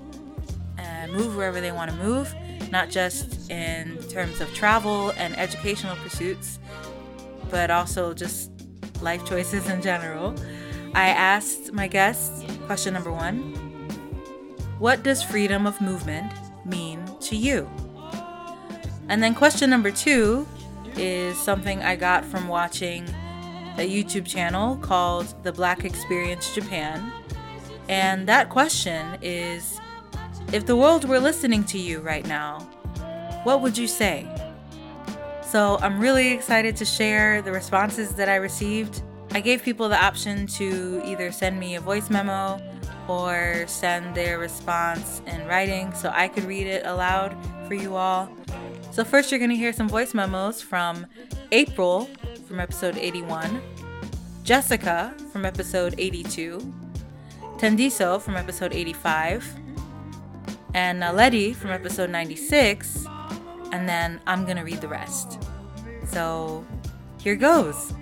and 0.77 1.11
move 1.11 1.35
wherever 1.35 1.59
they 1.59 1.71
want 1.71 1.91
to 1.91 1.97
move, 1.97 2.33
not 2.73 2.89
just 2.89 3.51
in 3.51 3.97
terms 4.09 4.41
of 4.41 4.51
travel 4.55 5.11
and 5.11 5.37
educational 5.37 5.95
pursuits, 5.97 6.57
but 7.51 7.69
also 7.69 8.15
just 8.15 8.49
life 8.99 9.23
choices 9.25 9.69
in 9.69 9.79
general. 9.79 10.35
I 10.95 11.09
asked 11.09 11.71
my 11.71 11.87
guests 11.87 12.43
question 12.65 12.95
number 12.95 13.11
one 13.11 13.53
What 14.79 15.03
does 15.03 15.21
freedom 15.21 15.67
of 15.67 15.79
movement 15.79 16.33
mean 16.65 17.05
to 17.21 17.35
you? 17.35 17.69
And 19.07 19.21
then 19.21 19.35
question 19.35 19.69
number 19.69 19.91
two 19.91 20.47
is 20.97 21.37
something 21.37 21.83
I 21.83 21.95
got 21.95 22.25
from 22.25 22.47
watching 22.47 23.07
a 23.77 23.87
YouTube 23.87 24.25
channel 24.25 24.77
called 24.77 25.31
The 25.43 25.51
Black 25.51 25.85
Experience 25.85 26.55
Japan. 26.55 27.11
And 27.87 28.27
that 28.27 28.49
question 28.49 29.17
is 29.21 29.79
If 30.53 30.65
the 30.65 30.77
world 30.77 31.03
were 31.03 31.19
listening 31.19 31.65
to 31.65 31.77
you 31.77 31.99
right 31.99 32.25
now, 32.25 32.59
what 33.43 33.61
would 33.61 33.77
you 33.77 33.87
say? 33.87 34.25
So 35.41 35.77
I'm 35.81 35.99
really 35.99 36.31
excited 36.31 36.77
to 36.77 36.85
share 36.85 37.41
the 37.41 37.51
responses 37.51 38.13
that 38.15 38.29
I 38.29 38.35
received 38.35 39.01
I 39.35 39.41
gave 39.41 39.63
people 39.63 39.89
the 39.89 39.99
option 39.99 40.45
to 40.45 41.01
either 41.05 41.31
send 41.31 41.59
me 41.59 41.73
a 41.73 41.81
voice 41.81 42.11
memo 42.11 42.61
or 43.07 43.65
send 43.65 44.13
their 44.13 44.37
response 44.37 45.23
in 45.25 45.47
writing 45.47 45.91
so 45.93 46.11
I 46.13 46.27
could 46.27 46.43
read 46.43 46.67
it 46.67 46.85
aloud 46.85 47.35
for 47.67 47.73
you 47.73 47.95
all. 47.95 48.29
So, 48.91 49.03
first, 49.03 49.31
you're 49.31 49.39
going 49.39 49.49
to 49.49 49.55
hear 49.55 49.73
some 49.73 49.89
voice 49.89 50.13
memos 50.13 50.61
from 50.61 51.07
April 51.51 52.07
from 52.47 52.59
episode 52.59 52.95
81, 52.95 53.59
Jessica 54.43 55.15
from 55.31 55.45
episode 55.45 55.95
82, 55.97 56.59
Tendiso 57.57 58.21
from 58.21 58.35
episode 58.35 58.71
85, 58.71 59.62
and 60.73 61.03
uh, 61.03 61.11
Naledi 61.11 61.55
from 61.55 61.71
episode 61.71 62.09
96, 62.09 63.05
and 63.71 63.87
then 63.87 64.19
I'm 64.25 64.45
to 64.57 64.63
read 64.63 64.81
the 64.81 64.87
rest. 64.87 65.39
So, 66.05 66.65
here 67.19 67.35
goes. 67.35 67.93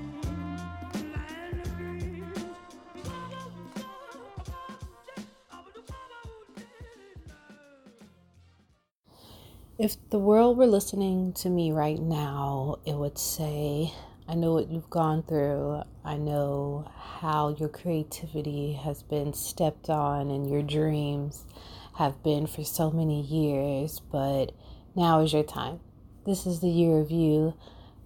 If 9.77 9.97
the 10.11 10.19
world 10.19 10.57
were 10.57 10.67
listening 10.67 11.33
to 11.33 11.49
me 11.49 11.71
right 11.71 11.99
now, 11.99 12.77
it 12.85 12.93
would 12.93 13.17
say, 13.17 13.91
I 14.27 14.35
know 14.35 14.53
what 14.53 14.69
you've 14.69 14.91
gone 14.91 15.23
through. 15.23 15.81
I 16.05 16.17
know 16.17 16.87
how 16.95 17.55
your 17.57 17.67
creativity 17.67 18.73
has 18.73 19.01
been 19.01 19.33
stepped 19.33 19.89
on 19.89 20.29
and 20.29 20.47
your 20.47 20.61
dreams 20.61 21.45
have 21.95 22.21
been 22.23 22.47
for 22.47 22.63
so 22.63 22.91
many 22.91 23.21
years, 23.21 24.01
but 24.11 24.51
now 24.95 25.21
is 25.21 25.33
your 25.33 25.43
time. 25.43 25.79
This 26.25 26.45
is 26.45 26.59
the 26.59 26.69
year 26.69 26.99
of 26.99 27.11
you, 27.11 27.53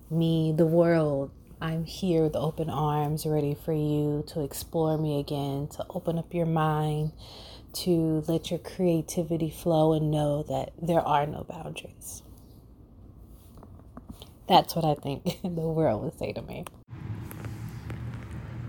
me, 0.10 0.54
the 0.56 0.65
world. 0.65 1.32
I'm 1.62 1.86
here 1.86 2.24
with 2.24 2.36
open 2.36 2.70
arms, 2.70 3.25
ready 3.25 3.56
for 3.56 3.74
you 3.74 4.24
to 4.27 4.44
explore 4.44 4.98
me 4.98 5.20
again, 5.20 5.68
to 5.70 5.86
open 5.89 6.18
up 6.18 6.34
your 6.34 6.46
mind 6.46 7.12
to 7.75 8.24
let 8.27 8.50
your 8.50 8.60
creativity 8.60 9.50
flow 9.50 9.94
and 9.94 10.10
know 10.10 10.44
that 10.44 10.72
there 10.82 11.01
are 11.01 11.25
no 11.27 11.44
boundaries. 11.44 12.24
That's 14.48 14.75
what 14.75 14.86
I 14.86 14.96
think 14.96 15.24
the 15.42 15.50
world 15.50 16.04
would 16.04 16.18
say 16.18 16.32
to 16.34 16.42
me. 16.42 16.65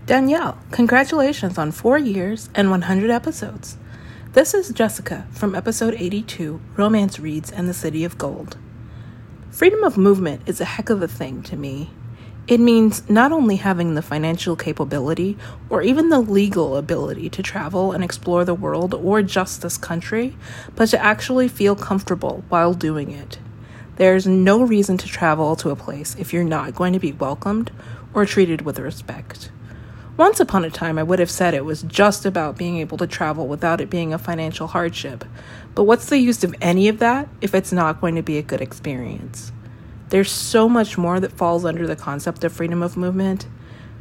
Danielle, 0.05 0.57
congratulations 0.71 1.57
on 1.57 1.71
four 1.71 1.97
years 1.97 2.49
and 2.55 2.69
100 2.71 3.09
episodes. 3.09 3.77
This 4.37 4.53
is 4.53 4.69
Jessica 4.69 5.25
from 5.31 5.55
episode 5.55 5.95
82 5.97 6.61
Romance 6.75 7.19
Reads 7.19 7.51
and 7.51 7.67
the 7.67 7.73
City 7.73 8.03
of 8.03 8.19
Gold. 8.19 8.55
Freedom 9.49 9.83
of 9.83 9.97
movement 9.97 10.43
is 10.45 10.61
a 10.61 10.65
heck 10.65 10.91
of 10.91 11.01
a 11.01 11.07
thing 11.07 11.41
to 11.41 11.55
me. 11.55 11.89
It 12.47 12.59
means 12.59 13.09
not 13.09 13.31
only 13.31 13.55
having 13.55 13.95
the 13.95 14.03
financial 14.03 14.55
capability 14.55 15.39
or 15.71 15.81
even 15.81 16.09
the 16.09 16.19
legal 16.19 16.77
ability 16.77 17.31
to 17.31 17.41
travel 17.41 17.91
and 17.91 18.03
explore 18.03 18.45
the 18.45 18.53
world 18.53 18.93
or 18.93 19.23
just 19.23 19.63
this 19.63 19.75
country, 19.75 20.37
but 20.75 20.89
to 20.89 21.03
actually 21.03 21.47
feel 21.47 21.75
comfortable 21.75 22.43
while 22.47 22.75
doing 22.75 23.09
it. 23.09 23.39
There's 23.95 24.27
no 24.27 24.61
reason 24.61 24.99
to 24.99 25.07
travel 25.07 25.55
to 25.55 25.71
a 25.71 25.75
place 25.75 26.15
if 26.19 26.31
you're 26.31 26.43
not 26.43 26.75
going 26.75 26.93
to 26.93 26.99
be 26.99 27.11
welcomed 27.11 27.71
or 28.13 28.23
treated 28.27 28.61
with 28.61 28.77
respect. 28.77 29.49
Once 30.17 30.39
upon 30.39 30.65
a 30.65 30.69
time, 30.71 30.97
I 30.97 31.03
would 31.03 31.19
have 31.19 31.29
said 31.29 31.53
it 31.53 31.63
was 31.63 31.83
just 31.83 32.25
about 32.25 32.57
being 32.57 32.77
able 32.77 32.97
to 32.97 33.05
travel 33.05 33.47
without 33.47 33.79
it 33.79 33.89
being 33.91 34.13
a 34.13 34.17
financial 34.17 34.65
hardship. 34.65 35.23
But 35.75 35.83
what's 35.83 36.07
the 36.07 36.17
use 36.17 36.43
of 36.43 36.55
any 36.59 36.87
of 36.87 36.97
that 36.97 37.29
if 37.39 37.53
it's 37.53 37.71
not 37.71 38.01
going 38.01 38.15
to 38.15 38.23
be 38.23 38.39
a 38.39 38.41
good 38.41 38.59
experience? 38.59 39.51
There's 40.09 40.31
so 40.31 40.67
much 40.67 40.97
more 40.97 41.19
that 41.19 41.37
falls 41.37 41.65
under 41.65 41.85
the 41.85 41.95
concept 41.95 42.43
of 42.43 42.51
freedom 42.51 42.81
of 42.81 42.97
movement, 42.97 43.45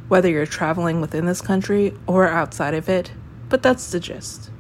whether 0.09 0.31
you're 0.31 0.47
traveling 0.47 1.03
within 1.03 1.27
this 1.27 1.43
country 1.43 1.93
or 2.07 2.27
outside 2.27 2.73
of 2.73 2.89
it, 2.89 3.13
but 3.51 3.63
that's 3.63 3.91
the 3.91 4.01
gist. 4.01 4.51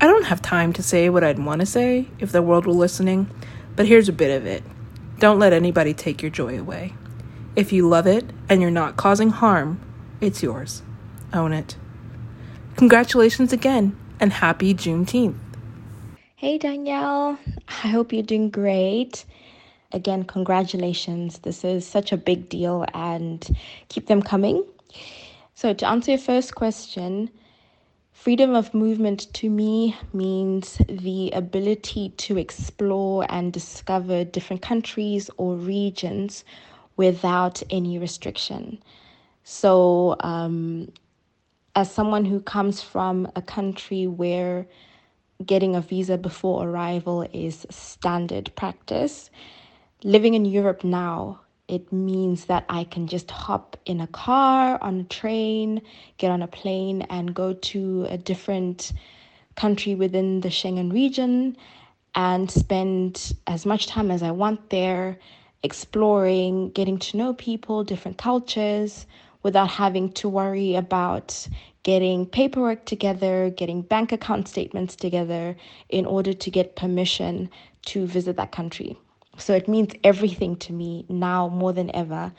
I 0.00 0.06
don't 0.06 0.24
have 0.24 0.40
time 0.40 0.72
to 0.74 0.82
say 0.82 1.10
what 1.10 1.24
I'd 1.24 1.38
want 1.38 1.60
to 1.60 1.66
say 1.66 2.08
if 2.18 2.32
the 2.32 2.40
world 2.40 2.64
were 2.64 2.72
listening, 2.72 3.30
but 3.76 3.86
here's 3.86 4.08
a 4.08 4.12
bit 4.12 4.34
of 4.34 4.46
it. 4.46 4.62
Don't 5.18 5.38
let 5.38 5.52
anybody 5.52 5.92
take 5.92 6.22
your 6.22 6.30
joy 6.30 6.58
away. 6.58 6.94
If 7.56 7.72
you 7.72 7.88
love 7.88 8.06
it 8.06 8.24
and 8.48 8.60
you're 8.60 8.70
not 8.70 8.96
causing 8.96 9.30
harm, 9.30 9.80
it's 10.20 10.42
yours. 10.42 10.82
Own 11.32 11.52
it. 11.52 11.76
Congratulations 12.76 13.52
again, 13.52 13.96
and 14.20 14.32
happy 14.32 14.74
Juneteenth. 14.74 15.36
Hey 16.36 16.58
Danielle, 16.58 17.38
I 17.68 17.88
hope 17.88 18.12
you're 18.12 18.22
doing 18.24 18.50
great. 18.50 19.24
again, 19.92 20.24
congratulations. 20.24 21.38
This 21.38 21.64
is 21.64 21.86
such 21.86 22.12
a 22.12 22.16
big 22.16 22.48
deal 22.48 22.84
and 22.94 23.46
keep 23.88 24.06
them 24.08 24.22
coming. 24.22 24.64
So, 25.54 25.72
to 25.72 25.86
answer 25.86 26.12
your 26.12 26.18
first 26.20 26.54
question, 26.56 27.30
freedom 28.12 28.54
of 28.54 28.74
movement 28.74 29.32
to 29.34 29.48
me 29.48 29.96
means 30.12 30.78
the 30.88 31.30
ability 31.32 32.10
to 32.18 32.36
explore 32.38 33.24
and 33.28 33.52
discover 33.52 34.24
different 34.24 34.62
countries 34.62 35.30
or 35.36 35.54
regions 35.56 36.44
without 36.96 37.62
any 37.70 37.98
restriction. 37.98 38.82
So, 39.44 40.16
um, 40.20 40.90
as 41.76 41.90
someone 41.90 42.24
who 42.24 42.40
comes 42.40 42.80
from 42.80 43.30
a 43.34 43.42
country 43.42 44.06
where 44.06 44.66
getting 45.44 45.74
a 45.74 45.80
visa 45.80 46.16
before 46.16 46.68
arrival 46.68 47.26
is 47.32 47.66
standard 47.70 48.50
practice, 48.54 49.30
living 50.04 50.34
in 50.34 50.44
Europe 50.44 50.84
now, 50.84 51.40
it 51.66 51.92
means 51.92 52.44
that 52.44 52.64
I 52.68 52.84
can 52.84 53.06
just 53.06 53.30
hop 53.30 53.76
in 53.86 54.00
a 54.00 54.06
car, 54.06 54.78
on 54.82 55.00
a 55.00 55.04
train, 55.04 55.80
get 56.18 56.30
on 56.30 56.42
a 56.42 56.46
plane, 56.46 57.02
and 57.02 57.34
go 57.34 57.54
to 57.54 58.06
a 58.10 58.18
different 58.18 58.92
country 59.56 59.94
within 59.94 60.40
the 60.40 60.50
Schengen 60.50 60.92
region 60.92 61.56
and 62.14 62.50
spend 62.50 63.32
as 63.46 63.66
much 63.66 63.86
time 63.86 64.10
as 64.10 64.22
I 64.22 64.30
want 64.30 64.70
there, 64.70 65.18
exploring, 65.64 66.68
getting 66.70 66.98
to 66.98 67.16
know 67.16 67.32
people, 67.34 67.82
different 67.82 68.18
cultures, 68.18 69.06
without 69.42 69.70
having 69.70 70.12
to 70.12 70.28
worry 70.28 70.74
about 70.76 71.48
getting 71.82 72.26
paperwork 72.26 72.84
together, 72.84 73.50
getting 73.50 73.82
bank 73.82 74.12
account 74.12 74.46
statements 74.46 74.94
together 74.94 75.56
in 75.88 76.06
order 76.06 76.32
to 76.32 76.50
get 76.50 76.76
permission 76.76 77.50
to 77.82 78.06
visit 78.06 78.36
that 78.36 78.52
country. 78.52 78.96
So 79.36 79.54
it 79.54 79.68
means 79.68 79.92
everything 80.04 80.56
to 80.56 80.72
me 80.72 81.04
now 81.08 81.48
more 81.48 81.72
than 81.72 81.94
ever. 81.94 82.32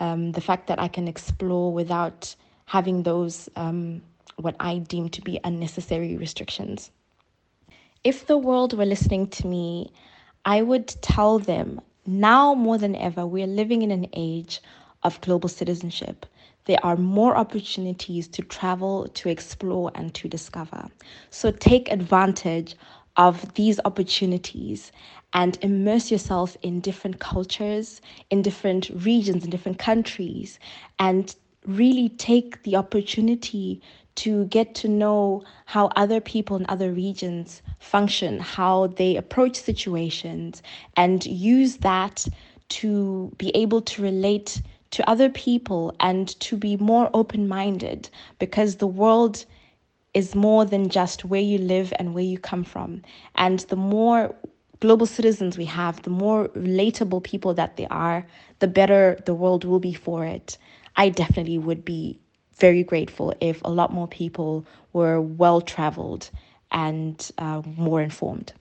Um, 0.00 0.32
the 0.32 0.40
fact 0.40 0.68
that 0.68 0.78
I 0.78 0.88
can 0.88 1.08
explore 1.08 1.72
without 1.72 2.34
having 2.66 3.02
those, 3.02 3.48
um, 3.56 4.02
what 4.36 4.54
I 4.60 4.78
deem 4.78 5.08
to 5.10 5.22
be 5.22 5.40
unnecessary 5.42 6.16
restrictions. 6.16 6.90
If 8.04 8.26
the 8.26 8.38
world 8.38 8.76
were 8.76 8.86
listening 8.86 9.26
to 9.28 9.46
me, 9.46 9.92
I 10.44 10.62
would 10.62 10.88
tell 11.02 11.38
them 11.38 11.80
now 12.08 12.54
more 12.54 12.78
than 12.78 12.96
ever, 12.96 13.26
we're 13.26 13.46
living 13.46 13.82
in 13.82 13.90
an 13.92 14.08
age 14.14 14.60
of 15.04 15.20
global 15.20 15.48
citizenship 15.48 16.26
there 16.68 16.78
are 16.84 16.96
more 16.96 17.34
opportunities 17.36 18.28
to 18.28 18.42
travel, 18.42 19.08
to 19.14 19.30
explore, 19.30 19.90
and 19.94 20.14
to 20.14 20.28
discover. 20.28 20.88
So 21.30 21.50
take 21.50 21.90
advantage 21.90 22.76
of 23.16 23.54
these 23.54 23.80
opportunities 23.86 24.92
and 25.32 25.58
immerse 25.62 26.10
yourself 26.10 26.56
in 26.62 26.80
different 26.80 27.20
cultures, 27.20 28.02
in 28.30 28.42
different 28.42 28.90
regions, 28.90 29.44
in 29.44 29.50
different 29.50 29.78
countries, 29.78 30.58
and 30.98 31.34
really 31.66 32.10
take 32.10 32.62
the 32.64 32.76
opportunity 32.76 33.80
to 34.18 34.46
get 34.46 34.74
to 34.74 34.88
know 34.88 35.44
how 35.66 35.86
other 35.94 36.20
people 36.20 36.56
in 36.56 36.66
other 36.68 36.92
regions 36.92 37.62
function, 37.78 38.40
how 38.40 38.88
they 38.88 39.14
approach 39.16 39.56
situations, 39.56 40.60
and 40.96 41.24
use 41.24 41.76
that 41.78 42.26
to 42.68 43.32
be 43.38 43.50
able 43.54 43.80
to 43.80 44.02
relate 44.02 44.60
to 44.90 45.08
other 45.08 45.28
people 45.28 45.94
and 46.00 46.28
to 46.40 46.56
be 46.56 46.76
more 46.78 47.08
open 47.14 47.46
minded 47.46 48.10
because 48.40 48.76
the 48.76 48.86
world 48.86 49.44
is 50.14 50.34
more 50.34 50.64
than 50.64 50.88
just 50.88 51.24
where 51.24 51.40
you 51.40 51.58
live 51.58 51.92
and 52.00 52.12
where 52.12 52.24
you 52.24 52.38
come 52.38 52.64
from. 52.64 53.02
And 53.36 53.60
the 53.60 53.76
more 53.76 54.34
global 54.80 55.06
citizens 55.06 55.56
we 55.56 55.66
have, 55.66 56.02
the 56.02 56.10
more 56.10 56.48
relatable 56.48 57.22
people 57.22 57.54
that 57.54 57.76
they 57.76 57.86
are, 57.86 58.26
the 58.58 58.66
better 58.66 59.18
the 59.26 59.34
world 59.34 59.64
will 59.64 59.80
be 59.80 59.94
for 59.94 60.24
it. 60.24 60.58
I 60.96 61.10
definitely 61.10 61.58
would 61.58 61.84
be 61.84 62.18
very 62.58 62.82
grateful 62.82 63.34
if 63.40 63.60
a 63.64 63.70
lot 63.70 63.92
more 63.92 64.08
people 64.08 64.66
were 64.92 65.20
well 65.20 65.60
traveled 65.60 66.30
and 66.70 67.30
uh, 67.38 67.62
more 67.76 68.02
informed. 68.02 68.52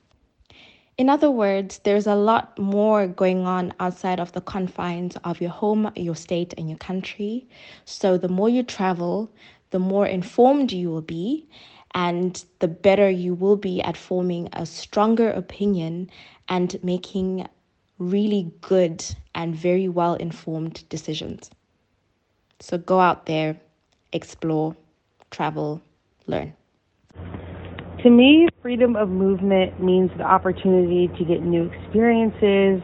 In 0.98 1.10
other 1.10 1.30
words, 1.30 1.80
there's 1.84 2.08
a 2.08 2.16
lot 2.16 2.58
more 2.58 3.06
going 3.06 3.46
on 3.46 3.72
outside 3.80 4.20
of 4.20 4.32
the 4.32 4.42
confines 4.42 5.16
of 5.24 5.40
your 5.40 5.52
home, 5.52 5.92
your 5.96 6.16
state, 6.16 6.56
and 6.58 6.68
your 6.68 6.80
country. 6.80 7.48
So, 7.86 8.18
the 8.18 8.28
more 8.28 8.50
you 8.50 8.64
travel, 8.64 9.32
the 9.70 9.78
more 9.78 10.08
informed 10.08 10.72
you 10.72 10.90
will 10.90 11.04
be, 11.04 11.48
and 11.94 12.44
the 12.60 12.68
better 12.68 13.12
you 13.12 13.36
will 13.36 13.58
be 13.58 13.80
at 13.84 13.96
forming 13.96 14.50
a 14.54 14.66
stronger 14.66 15.30
opinion 15.30 16.10
and 16.50 16.84
making 16.84 17.48
really 18.00 18.52
good 18.62 19.06
and 19.36 19.56
very 19.56 19.88
well 19.88 20.16
informed 20.16 20.84
decisions. 20.90 21.52
So, 22.60 22.80
go 22.80 23.00
out 23.00 23.28
there, 23.28 23.60
explore, 24.18 24.76
travel, 25.32 25.82
learn. 26.26 26.54
To 28.04 28.10
me, 28.10 28.48
freedom 28.62 28.96
of 28.96 29.10
movement 29.10 29.82
means 29.82 30.12
the 30.18 30.24
opportunity 30.24 31.08
to 31.18 31.26
get 31.26 31.42
new 31.42 31.72
experiences, 31.72 32.82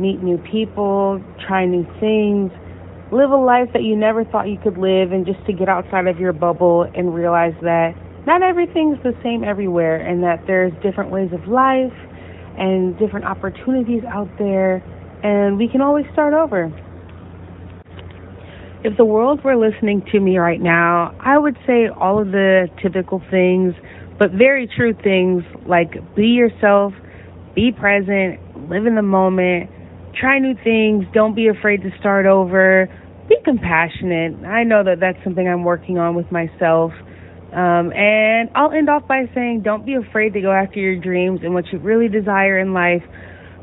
meet 0.00 0.22
new 0.22 0.38
people, 0.50 1.22
try 1.46 1.66
new 1.66 1.84
things, 2.00 2.50
live 3.12 3.30
a 3.30 3.36
life 3.36 3.68
that 3.72 3.82
you 3.82 3.96
never 3.96 4.24
thought 4.24 4.48
you 4.48 4.58
could 4.58 4.78
live, 4.78 5.12
and 5.12 5.26
just 5.26 5.44
to 5.46 5.52
get 5.52 5.68
outside 5.68 6.06
of 6.06 6.18
your 6.18 6.32
bubble 6.32 6.90
and 6.94 7.14
realize 7.14 7.54
that 7.62 7.94
not 8.26 8.42
everything's 8.42 8.98
the 9.02 9.14
same 9.22 9.44
everywhere 9.44 9.96
and 9.96 10.22
that 10.22 10.46
there's 10.46 10.72
different 10.82 11.10
ways 11.10 11.30
of 11.32 11.46
life 11.48 11.94
and 12.58 12.98
different 12.98 13.24
opportunities 13.24 14.02
out 14.04 14.28
there, 14.38 14.82
and 15.22 15.56
we 15.56 15.68
can 15.68 15.80
always 15.80 16.04
start 16.12 16.34
over. 16.34 16.68
If 18.88 18.96
the 18.96 19.04
world 19.04 19.44
were 19.44 19.54
listening 19.54 20.02
to 20.12 20.18
me 20.18 20.38
right 20.38 20.62
now, 20.62 21.14
I 21.20 21.36
would 21.36 21.58
say 21.66 21.88
all 21.88 22.18
of 22.22 22.28
the 22.28 22.68
typical 22.80 23.20
things 23.30 23.74
but 24.18 24.30
very 24.32 24.66
true 24.66 24.94
things 24.94 25.44
like 25.68 25.92
be 26.16 26.28
yourself, 26.28 26.94
be 27.54 27.70
present, 27.70 28.40
live 28.70 28.86
in 28.86 28.94
the 28.94 29.02
moment, 29.02 29.68
try 30.18 30.38
new 30.38 30.54
things, 30.64 31.04
don't 31.12 31.36
be 31.36 31.48
afraid 31.48 31.82
to 31.82 31.90
start 32.00 32.24
over, 32.24 32.88
be 33.28 33.36
compassionate. 33.44 34.42
I 34.46 34.64
know 34.64 34.82
that 34.82 35.00
that's 35.00 35.22
something 35.22 35.46
I'm 35.46 35.64
working 35.64 35.98
on 35.98 36.14
with 36.14 36.32
myself. 36.32 36.92
Um, 37.52 37.92
and 37.92 38.48
I'll 38.54 38.72
end 38.72 38.88
off 38.88 39.06
by 39.06 39.24
saying 39.34 39.64
don't 39.64 39.84
be 39.84 39.96
afraid 39.96 40.32
to 40.32 40.40
go 40.40 40.50
after 40.50 40.80
your 40.80 40.98
dreams 40.98 41.40
and 41.42 41.52
what 41.52 41.66
you 41.72 41.78
really 41.78 42.08
desire 42.08 42.58
in 42.58 42.72
life 42.72 43.02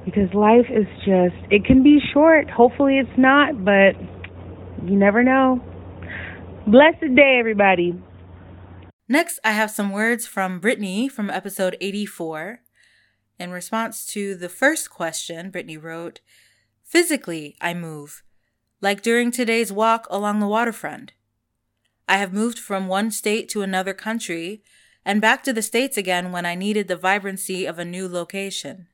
because 0.05 0.31
life 0.35 0.69
is 0.69 0.85
just, 0.99 1.35
it 1.49 1.65
can 1.65 1.81
be 1.81 1.97
short. 2.13 2.47
Hopefully 2.47 2.99
it's 2.99 3.17
not, 3.17 3.65
but 3.65 3.97
you 4.83 4.95
never 4.95 5.23
know. 5.23 5.61
Blessed 6.67 7.15
day, 7.15 7.38
everybody. 7.39 8.01
Next, 9.07 9.39
I 9.43 9.51
have 9.51 9.69
some 9.71 9.91
words 9.91 10.25
from 10.25 10.59
Brittany 10.59 11.07
from 11.07 11.29
episode 11.29 11.77
84. 11.79 12.61
In 13.39 13.51
response 13.51 14.05
to 14.07 14.35
the 14.35 14.49
first 14.49 14.89
question, 14.89 15.51
Brittany 15.51 15.77
wrote, 15.77 16.21
Physically, 16.83 17.55
I 17.61 17.73
move, 17.73 18.23
like 18.81 19.01
during 19.01 19.31
today's 19.31 19.71
walk 19.71 20.07
along 20.09 20.39
the 20.39 20.47
waterfront. 20.47 21.13
I 22.07 22.17
have 22.17 22.33
moved 22.33 22.59
from 22.59 22.88
one 22.88 23.11
state 23.11 23.49
to 23.49 23.61
another 23.61 23.93
country 23.93 24.63
and 25.03 25.21
back 25.21 25.43
to 25.43 25.53
the 25.53 25.61
States 25.61 25.97
again 25.97 26.31
when 26.31 26.45
I 26.45 26.55
needed 26.55 26.88
the 26.88 26.95
vibrancy 26.95 27.65
of 27.65 27.77
a 27.77 27.85
new 27.85 28.07
location. 28.07 28.88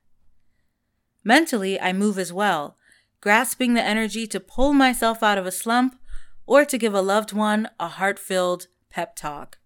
Mentally, 1.23 1.79
I 1.79 1.93
move 1.93 2.17
as 2.17 2.33
well, 2.33 2.75
grasping 3.21 3.75
the 3.75 3.83
energy 3.83 4.25
to 4.27 4.39
pull 4.39 4.73
myself 4.73 5.21
out 5.21 5.37
of 5.37 5.45
a 5.45 5.51
slump 5.51 5.97
or 6.45 6.65
to 6.65 6.77
give 6.77 6.93
a 6.93 7.01
loved 7.01 7.31
one 7.31 7.69
a 7.79 7.87
heart 7.87 8.19
filled 8.19 8.67
pep 8.89 9.15
talk. 9.15 9.59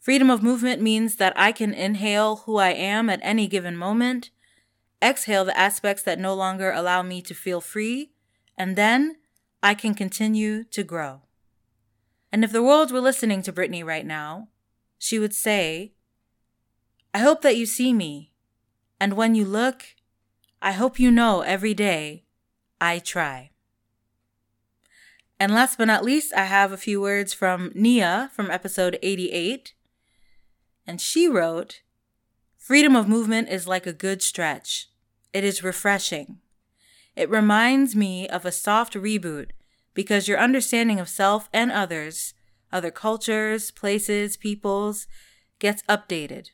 Freedom 0.00 0.30
of 0.30 0.42
movement 0.42 0.80
means 0.80 1.16
that 1.16 1.32
I 1.36 1.52
can 1.52 1.74
inhale 1.74 2.36
who 2.36 2.56
I 2.56 2.70
am 2.70 3.10
at 3.10 3.20
any 3.22 3.46
given 3.46 3.76
moment, 3.76 4.30
exhale 5.02 5.44
the 5.44 5.58
aspects 5.58 6.02
that 6.04 6.18
no 6.18 6.32
longer 6.32 6.70
allow 6.70 7.02
me 7.02 7.20
to 7.22 7.34
feel 7.34 7.60
free, 7.60 8.12
and 8.56 8.76
then 8.76 9.16
I 9.62 9.74
can 9.74 9.94
continue 9.94 10.64
to 10.64 10.84
grow. 10.84 11.22
And 12.32 12.44
if 12.44 12.52
the 12.52 12.62
world 12.62 12.92
were 12.92 13.00
listening 13.00 13.42
to 13.42 13.52
Brittany 13.52 13.82
right 13.82 14.06
now, 14.06 14.48
she 14.96 15.18
would 15.18 15.34
say, 15.34 15.92
I 17.12 17.18
hope 17.18 17.42
that 17.42 17.56
you 17.56 17.66
see 17.66 17.92
me, 17.92 18.32
and 19.00 19.14
when 19.14 19.34
you 19.34 19.44
look, 19.44 19.95
I 20.66 20.72
hope 20.72 20.98
you 20.98 21.12
know 21.12 21.42
every 21.42 21.74
day 21.74 22.24
I 22.80 22.98
try. 22.98 23.50
And 25.38 25.54
last 25.54 25.78
but 25.78 25.84
not 25.84 26.04
least, 26.04 26.34
I 26.34 26.46
have 26.46 26.72
a 26.72 26.76
few 26.76 27.00
words 27.00 27.32
from 27.32 27.70
Nia 27.72 28.32
from 28.34 28.50
episode 28.50 28.98
88 29.00 29.74
and 30.84 31.00
she 31.00 31.28
wrote, 31.28 31.82
Freedom 32.58 32.96
of 32.96 33.06
movement 33.06 33.48
is 33.48 33.68
like 33.68 33.86
a 33.86 33.92
good 33.92 34.22
stretch. 34.22 34.88
It 35.32 35.44
is 35.44 35.62
refreshing. 35.62 36.38
It 37.14 37.30
reminds 37.30 37.94
me 37.94 38.28
of 38.28 38.44
a 38.44 38.50
soft 38.50 38.94
reboot 38.94 39.50
because 39.94 40.26
your 40.26 40.40
understanding 40.40 40.98
of 40.98 41.08
self 41.08 41.48
and 41.52 41.70
others, 41.70 42.34
other 42.72 42.90
cultures, 42.90 43.70
places, 43.70 44.36
peoples, 44.36 45.06
gets 45.60 45.84
updated. 45.84 46.48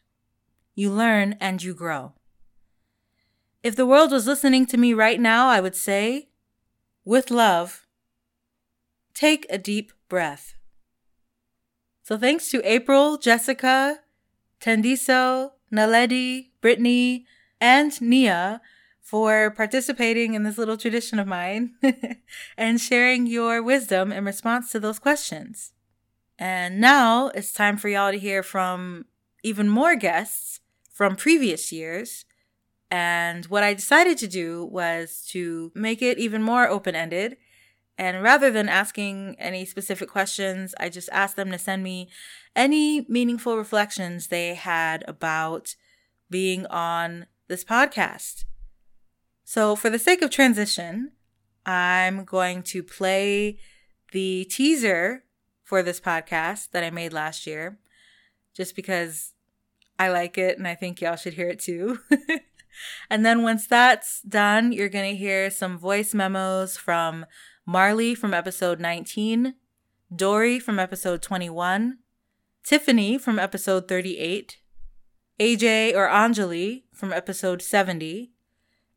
You 0.75 0.91
learn 0.91 1.39
and 1.41 1.63
you 1.63 1.73
grow. 1.73 2.13
If 3.63 3.77
the 3.77 3.87
world 3.87 4.11
was 4.11 4.27
listening 4.27 4.67
to 4.67 4.77
me 4.77 4.93
right 4.93 5.21
now, 5.21 5.49
I 5.49 5.61
would 5.61 5.77
say, 5.77 6.29
with 7.05 7.31
love, 7.31 7.87
take 9.15 9.47
a 9.49 9.59
deep 9.59 9.93
breath. 10.09 10.55
So 12.03 12.19
thanks 12.19 12.51
to 12.51 12.61
April, 12.69 13.17
Jessica, 13.19 14.01
Tendiso, 14.61 15.53
Naledi, 15.73 16.51
Brittany, 16.61 17.27
and 17.61 18.01
Nia 18.01 18.61
for 19.01 19.51
participating 19.51 20.35
in 20.35 20.43
this 20.43 20.59
little 20.59 20.77
tradition 20.77 21.19
of 21.19 21.29
mine 21.29 21.75
and 22.57 22.81
sharing 22.81 23.27
your 23.27 23.63
wisdom 23.63 24.11
in 24.11 24.25
response 24.25 24.73
to 24.73 24.81
those 24.81 24.99
questions. 24.99 25.73
And 26.39 26.81
now 26.81 27.29
it's 27.29 27.53
time 27.53 27.77
for 27.77 27.89
y'all 27.89 28.11
to 28.11 28.19
hear 28.19 28.43
from 28.43 29.07
even 29.45 29.69
more 29.69 29.95
guests 29.95 30.61
from 30.91 31.15
previous 31.15 31.71
years. 31.71 32.25
And 32.93 33.47
what 33.47 33.63
I 33.63 33.73
decided 33.73 34.19
to 34.19 34.29
do 34.29 34.67
was 34.67 35.25
to 35.31 35.73
make 35.75 36.03
it 36.03 36.19
even 36.19 36.43
more 36.43 36.69
open 36.69 36.95
ended. 36.95 37.39
And 37.97 38.23
rather 38.23 38.51
than 38.51 38.69
asking 38.69 39.35
any 39.39 39.65
specific 39.65 40.11
questions, 40.11 40.75
I 40.79 40.91
just 40.91 41.09
asked 41.11 41.37
them 41.37 41.51
to 41.53 41.59
send 41.59 41.83
me 41.83 42.11
any 42.55 43.07
meaningful 43.09 43.57
reflections 43.57 44.27
they 44.27 44.53
had 44.53 45.05
about 45.09 45.75
being 46.29 46.67
on 46.67 47.25
this 47.49 47.65
podcast. 47.65 48.45
So, 49.43 49.75
for 49.75 49.89
the 49.89 49.99
sake 49.99 50.21
of 50.21 50.29
transition, 50.29 51.13
I'm 51.65 52.27
going 52.27 52.63
to 52.65 52.83
play 52.83 53.59
the 54.13 54.45
teaser 54.51 55.25
for 55.65 55.83
this 55.83 55.99
podcast 55.99 56.73
that 56.73 56.85
I 56.85 56.91
made 56.91 57.15
last 57.15 57.47
year, 57.47 57.79
just 58.55 58.77
because 58.77 59.33
I 59.99 60.11
like 60.11 60.37
it 60.37 60.59
and 60.59 60.69
I 60.69 60.75
think 60.75 61.01
y'all 61.01 61.17
should 61.17 61.35
hear 61.35 61.49
it 61.49 61.61
too. 61.61 62.01
and 63.11 63.25
then 63.25 63.43
once 63.43 63.67
that's 63.67 64.21
done, 64.23 64.73
you're 64.73 64.89
going 64.89 65.11
to 65.11 65.19
hear 65.19 65.51
some 65.51 65.79
voice 65.79 66.15
memos 66.15 66.77
from 66.77 67.27
Marley 67.67 68.15
from 68.15 68.35
episode 68.35 68.81
19, 68.81 69.55
Dory 70.15 70.59
from 70.59 70.79
episode 70.79 71.23
21, 71.23 71.99
Tiffany 72.65 73.19
from 73.19 73.39
episode 73.39 73.89
38, 73.89 74.59
AJ 75.41 75.95
or 75.95 76.09
Anjali 76.09 76.83
from 76.93 77.13
episode 77.13 77.63
70, 77.63 78.33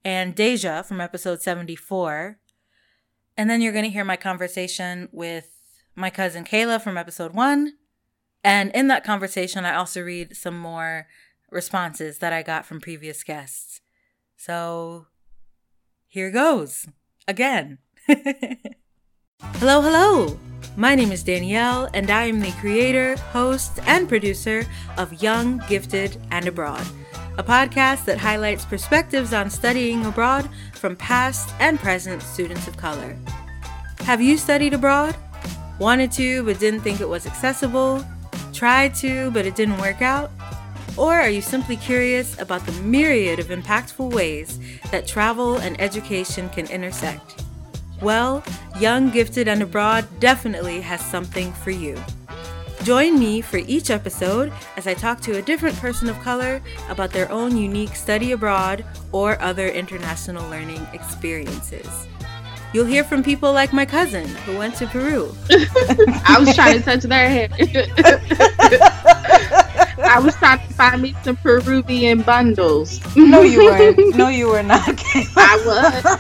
and 0.03 0.35
Deja 0.35 0.83
from 0.83 1.01
episode 1.01 1.41
74. 1.41 2.39
And 3.37 3.49
then 3.49 3.61
you're 3.61 3.73
going 3.73 3.85
to 3.85 3.91
hear 3.91 4.05
my 4.05 4.15
conversation 4.15 5.09
with 5.11 5.49
my 5.95 6.09
cousin 6.09 6.43
Kayla 6.43 6.81
from 6.81 6.97
episode 6.97 7.33
one. 7.33 7.73
And 8.43 8.71
in 8.75 8.87
that 8.89 9.03
conversation, 9.03 9.65
I 9.65 9.75
also 9.75 10.01
read 10.01 10.37
some 10.37 10.57
more 10.57 11.07
responses 11.51 12.19
that 12.19 12.33
I 12.33 12.43
got 12.43 12.65
from 12.65 12.81
previous 12.81 13.23
guests. 13.23 13.81
So 14.37 15.07
here 16.07 16.31
goes 16.31 16.87
again. 17.27 17.79
hello, 18.07 19.81
hello. 19.81 20.39
My 20.77 20.93
name 20.93 21.11
is 21.11 21.23
Danielle, 21.23 21.89
and 21.93 22.09
I 22.09 22.25
am 22.25 22.41
the 22.41 22.51
creator, 22.59 23.15
host, 23.17 23.79
and 23.85 24.09
producer 24.09 24.65
of 24.97 25.23
Young, 25.23 25.61
Gifted, 25.69 26.17
and 26.31 26.47
Abroad, 26.47 26.85
a 27.37 27.43
podcast 27.43 28.05
that 28.05 28.17
highlights 28.17 28.65
perspectives 28.65 29.33
on 29.33 29.49
studying 29.49 30.05
abroad 30.05 30.49
from 30.73 30.97
past 30.97 31.53
and 31.59 31.79
present 31.79 32.21
students 32.21 32.67
of 32.67 32.75
color. 32.75 33.17
Have 33.99 34.21
you 34.21 34.37
studied 34.37 34.73
abroad? 34.73 35.15
Wanted 35.79 36.11
to, 36.13 36.43
but 36.43 36.59
didn't 36.59 36.81
think 36.81 36.99
it 36.99 37.07
was 37.07 37.25
accessible? 37.25 38.05
Tried 38.53 38.95
to, 38.95 39.31
but 39.31 39.45
it 39.45 39.55
didn't 39.55 39.77
work 39.77 40.01
out? 40.01 40.29
Or 40.97 41.13
are 41.13 41.29
you 41.29 41.41
simply 41.41 41.75
curious 41.75 42.39
about 42.39 42.65
the 42.65 42.71
myriad 42.83 43.39
of 43.39 43.47
impactful 43.47 44.13
ways 44.13 44.59
that 44.91 45.07
travel 45.07 45.57
and 45.57 45.79
education 45.79 46.49
can 46.49 46.67
intersect? 46.67 47.43
Well, 48.01 48.43
Young, 48.79 49.09
Gifted, 49.09 49.47
and 49.47 49.61
Abroad 49.61 50.05
definitely 50.19 50.81
has 50.81 51.01
something 51.01 51.51
for 51.53 51.71
you. 51.71 52.01
Join 52.83 53.17
me 53.17 53.41
for 53.41 53.57
each 53.57 53.89
episode 53.89 54.53
as 54.77 54.85
I 54.85 54.93
talk 54.93 55.19
to 55.21 55.37
a 55.37 55.41
different 55.41 55.75
person 55.77 56.07
of 56.07 56.19
color 56.19 56.61
about 56.87 57.11
their 57.11 57.31
own 57.31 57.57
unique 57.57 57.95
study 57.95 58.31
abroad 58.31 58.85
or 59.11 59.41
other 59.41 59.67
international 59.69 60.47
learning 60.49 60.85
experiences. 60.93 62.07
You'll 62.75 62.83
hear 62.83 63.05
from 63.05 63.23
people 63.23 63.53
like 63.53 63.71
my 63.71 63.85
cousin 63.85 64.27
who 64.27 64.57
went 64.57 64.75
to 64.75 64.87
Peru. 64.87 65.33
I 65.49 66.35
was 66.37 66.53
trying 66.53 66.77
to 66.77 66.83
touch 66.83 67.03
their 67.03 67.29
head. 67.29 67.53
I 70.03 70.19
was 70.21 70.35
trying 70.35 70.59
to 70.59 70.73
find 70.73 71.01
me 71.01 71.15
some 71.23 71.37
Peruvian 71.37 72.23
bundles. 72.23 72.99
no, 73.15 73.43
you 73.43 73.63
weren't. 73.63 74.15
No, 74.17 74.27
you 74.27 74.49
were 74.49 74.61
not. 74.61 75.01
I 75.37 75.63
was. 75.65 76.19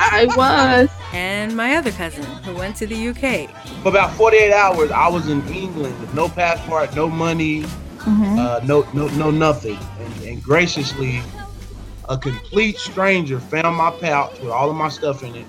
I 0.00 0.26
was. 0.36 0.90
And 1.12 1.56
my 1.56 1.76
other 1.76 1.92
cousin 1.92 2.24
who 2.24 2.56
went 2.56 2.74
to 2.78 2.86
the 2.88 3.10
UK. 3.10 3.48
For 3.84 3.90
about 3.90 4.12
48 4.14 4.52
hours, 4.52 4.90
I 4.90 5.06
was 5.06 5.28
in 5.28 5.46
England 5.46 6.00
with 6.00 6.12
no 6.12 6.28
passport, 6.28 6.96
no 6.96 7.08
money, 7.08 7.62
mm-hmm. 7.62 8.36
uh, 8.36 8.58
no, 8.64 8.84
no, 8.94 9.06
no, 9.10 9.30
nothing. 9.30 9.78
And, 10.00 10.24
and 10.24 10.42
graciously, 10.42 11.22
a 12.08 12.18
complete 12.18 12.78
stranger 12.78 13.38
found 13.38 13.76
my 13.76 13.92
pouch 13.92 14.40
with 14.40 14.50
all 14.50 14.70
of 14.70 14.74
my 14.74 14.88
stuff 14.88 15.22
in 15.22 15.36
it 15.36 15.46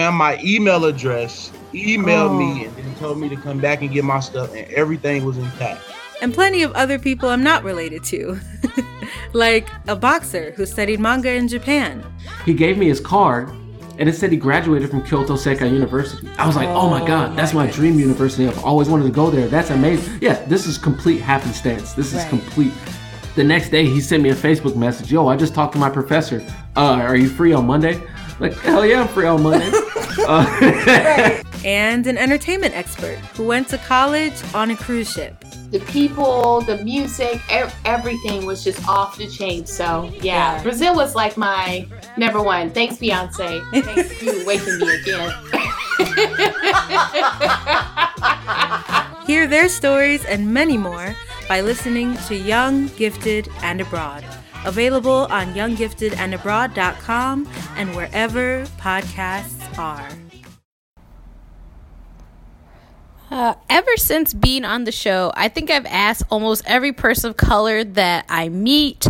found 0.00 0.16
my 0.16 0.40
email 0.42 0.86
address, 0.86 1.52
emailed 1.74 2.30
oh. 2.30 2.38
me, 2.38 2.64
and 2.64 2.74
then 2.74 2.94
told 2.94 3.18
me 3.18 3.28
to 3.28 3.36
come 3.36 3.60
back 3.60 3.82
and 3.82 3.90
get 3.90 4.02
my 4.02 4.18
stuff, 4.18 4.54
and 4.54 4.66
everything 4.72 5.26
was 5.26 5.36
intact. 5.36 5.82
And 6.22 6.32
plenty 6.32 6.62
of 6.62 6.72
other 6.72 6.98
people 6.98 7.28
I'm 7.28 7.42
not 7.42 7.64
related 7.64 8.02
to, 8.04 8.40
like 9.34 9.68
a 9.88 9.94
boxer 9.94 10.52
who 10.52 10.64
studied 10.64 11.00
manga 11.00 11.34
in 11.34 11.48
Japan. 11.48 12.02
He 12.46 12.54
gave 12.54 12.78
me 12.78 12.88
his 12.88 12.98
card, 12.98 13.50
and 13.98 14.08
it 14.08 14.14
said 14.14 14.32
he 14.32 14.38
graduated 14.38 14.88
from 14.88 15.02
Kyoto 15.02 15.34
Seika 15.34 15.70
University. 15.70 16.26
I 16.38 16.46
was 16.46 16.56
like, 16.56 16.68
oh, 16.68 16.80
oh 16.80 16.88
my 16.88 17.06
god, 17.06 17.36
that's 17.36 17.52
my, 17.52 17.66
my 17.66 17.70
dream 17.70 17.98
university. 17.98 18.48
I've 18.48 18.64
always 18.64 18.88
wanted 18.88 19.04
to 19.04 19.12
go 19.12 19.28
there. 19.30 19.48
That's 19.48 19.68
amazing. 19.68 20.16
Yeah, 20.22 20.42
this 20.46 20.66
is 20.66 20.78
complete 20.78 21.18
happenstance. 21.18 21.92
This 21.92 22.14
is 22.14 22.20
right. 22.20 22.28
complete. 22.30 22.72
The 23.36 23.44
next 23.44 23.68
day, 23.68 23.84
he 23.84 24.00
sent 24.00 24.22
me 24.22 24.30
a 24.30 24.34
Facebook 24.34 24.76
message. 24.76 25.12
Yo, 25.12 25.28
I 25.28 25.36
just 25.36 25.54
talked 25.54 25.74
to 25.74 25.78
my 25.78 25.90
professor. 25.90 26.42
Uh, 26.74 27.02
are 27.02 27.16
you 27.16 27.28
free 27.28 27.52
on 27.52 27.66
Monday? 27.66 28.00
Like, 28.40 28.54
hell 28.54 28.86
yeah, 28.86 29.02
I'm 29.02 29.08
free 29.08 29.26
on 29.26 29.42
Monday. 29.42 29.70
uh, 30.26 31.42
and 31.64 32.06
an 32.06 32.16
entertainment 32.16 32.74
expert 32.74 33.16
who 33.36 33.44
went 33.44 33.68
to 33.68 33.76
college 33.76 34.32
on 34.54 34.70
a 34.70 34.76
cruise 34.76 35.12
ship. 35.12 35.44
The 35.70 35.80
people, 35.80 36.62
the 36.62 36.78
music, 36.78 37.38
everything 37.84 38.46
was 38.46 38.64
just 38.64 38.88
off 38.88 39.18
the 39.18 39.28
chain. 39.28 39.66
So, 39.66 40.10
yeah, 40.14 40.56
yeah. 40.56 40.62
Brazil 40.62 40.94
was 40.96 41.14
like 41.14 41.36
my 41.36 41.86
number 42.16 42.42
one. 42.42 42.70
Thanks, 42.70 42.96
Beyonce. 42.96 43.62
Thanks 43.82 44.14
for 44.14 44.46
waking 44.46 44.78
me 44.78 45.00
again. 45.00 45.34
Hear 49.26 49.46
their 49.46 49.68
stories 49.68 50.24
and 50.24 50.52
many 50.52 50.78
more 50.78 51.14
by 51.46 51.60
listening 51.60 52.16
to 52.28 52.34
Young, 52.34 52.88
Gifted, 52.96 53.50
and 53.62 53.82
Abroad 53.82 54.24
Available 54.64 55.26
on 55.30 55.54
younggiftedandabroad.com 55.54 57.48
and 57.76 57.96
wherever 57.96 58.64
podcasts 58.78 59.78
are. 59.78 60.08
Uh, 63.30 63.54
ever 63.68 63.96
since 63.96 64.34
being 64.34 64.64
on 64.64 64.82
the 64.84 64.92
show, 64.92 65.32
I 65.36 65.48
think 65.48 65.70
I've 65.70 65.86
asked 65.86 66.24
almost 66.30 66.64
every 66.66 66.92
person 66.92 67.30
of 67.30 67.36
color 67.36 67.84
that 67.84 68.24
I 68.28 68.48
meet 68.48 69.06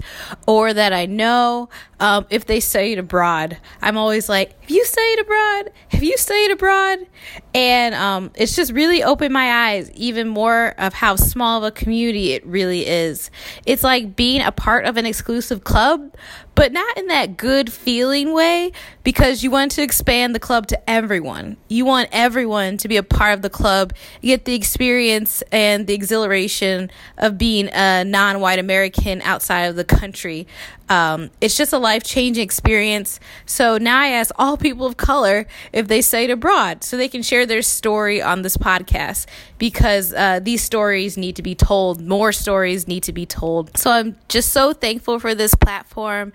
or 0.46 0.74
that 0.74 0.92
I 0.92 1.06
know 1.06 1.70
um, 2.00 2.26
if 2.30 2.46
they 2.46 2.60
studied 2.60 2.98
abroad. 2.98 3.58
I'm 3.80 3.96
always 3.96 4.28
like, 4.28 4.60
Have 4.62 4.70
you 4.70 4.84
studied 4.84 5.20
abroad? 5.20 5.70
Have 5.88 6.02
you 6.02 6.16
studied 6.16 6.50
abroad? 6.50 7.06
And 7.54 7.94
um, 7.94 8.30
it's 8.34 8.56
just 8.56 8.72
really 8.72 9.02
opened 9.02 9.32
my 9.32 9.70
eyes 9.70 9.90
even 9.92 10.28
more 10.28 10.74
of 10.78 10.94
how 10.94 11.16
small 11.16 11.58
of 11.58 11.64
a 11.64 11.70
community 11.70 12.32
it 12.32 12.44
really 12.46 12.86
is. 12.86 13.30
It's 13.66 13.84
like 13.84 14.16
being 14.16 14.40
a 14.40 14.50
part 14.50 14.86
of 14.86 14.96
an 14.96 15.04
exclusive 15.04 15.62
club, 15.62 16.14
but 16.54 16.72
not 16.72 16.96
in 16.96 17.06
that 17.08 17.36
good 17.36 17.72
feeling 17.72 18.32
way 18.32 18.72
because 19.02 19.42
you 19.42 19.50
want 19.50 19.72
to 19.72 19.82
expand 19.82 20.34
the 20.34 20.38
club 20.38 20.66
to 20.68 20.90
everyone. 20.90 21.56
You 21.68 21.84
want 21.84 22.08
everyone 22.12 22.76
to 22.78 22.88
be 22.88 22.96
a 22.96 23.02
part 23.02 23.34
of 23.34 23.42
the 23.42 23.50
club, 23.50 23.92
get 24.22 24.44
the 24.44 24.54
experience 24.54 25.42
and 25.52 25.86
the 25.86 25.94
exhilaration 25.94 26.90
of 27.18 27.38
being 27.38 27.68
a 27.72 28.04
non 28.04 28.40
white 28.40 28.58
American 28.58 29.22
outside 29.22 29.62
of 29.62 29.76
the 29.76 29.84
country. 29.84 30.46
Um, 30.90 31.30
it's 31.40 31.56
just 31.56 31.72
a 31.72 31.78
life 31.78 32.02
changing 32.02 32.42
experience. 32.42 33.20
So 33.46 33.78
now 33.78 34.00
I 34.00 34.08
ask 34.08 34.34
all 34.36 34.56
people 34.56 34.86
of 34.86 34.96
color 34.96 35.46
if 35.72 35.86
they 35.86 36.02
studied 36.02 36.30
abroad 36.30 36.82
so 36.82 36.96
they 36.96 37.08
can 37.08 37.22
share 37.22 37.46
their 37.46 37.62
story 37.62 38.20
on 38.20 38.42
this 38.42 38.56
podcast 38.56 39.26
because 39.56 40.12
uh, 40.12 40.40
these 40.42 40.62
stories 40.62 41.16
need 41.16 41.36
to 41.36 41.42
be 41.42 41.54
told. 41.54 42.00
More 42.00 42.32
stories 42.32 42.88
need 42.88 43.04
to 43.04 43.12
be 43.12 43.24
told. 43.24 43.78
So 43.78 43.92
I'm 43.92 44.16
just 44.28 44.52
so 44.52 44.72
thankful 44.72 45.20
for 45.20 45.32
this 45.32 45.54
platform 45.54 46.32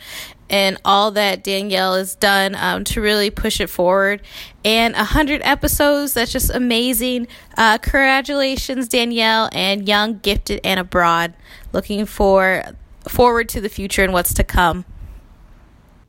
and 0.50 0.80
all 0.86 1.12
that 1.12 1.44
Danielle 1.44 1.96
has 1.96 2.16
done 2.16 2.56
um, 2.56 2.86
to 2.86 3.02
really 3.02 3.30
push 3.30 3.60
it 3.60 3.68
forward. 3.68 4.22
And 4.64 4.96
100 4.96 5.42
episodes, 5.44 6.14
that's 6.14 6.32
just 6.32 6.50
amazing. 6.50 7.28
Uh, 7.58 7.78
congratulations, 7.80 8.88
Danielle, 8.88 9.50
and 9.52 9.88
Young, 9.88 10.20
Gifted, 10.20 10.62
and 10.64 10.80
Abroad. 10.80 11.34
Looking 11.74 12.06
for 12.06 12.64
forward 13.10 13.50
to 13.50 13.62
the 13.62 13.70
future 13.70 14.04
and 14.04 14.14
what's 14.14 14.34
to 14.36 14.44
come. 14.44 14.86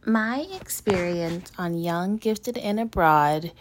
my 0.05 0.47
experience 0.55 1.51
on 1.59 1.75
Young, 1.77 2.17
Gifted, 2.17 2.57
and 2.57 2.79
Abroad 2.79 3.53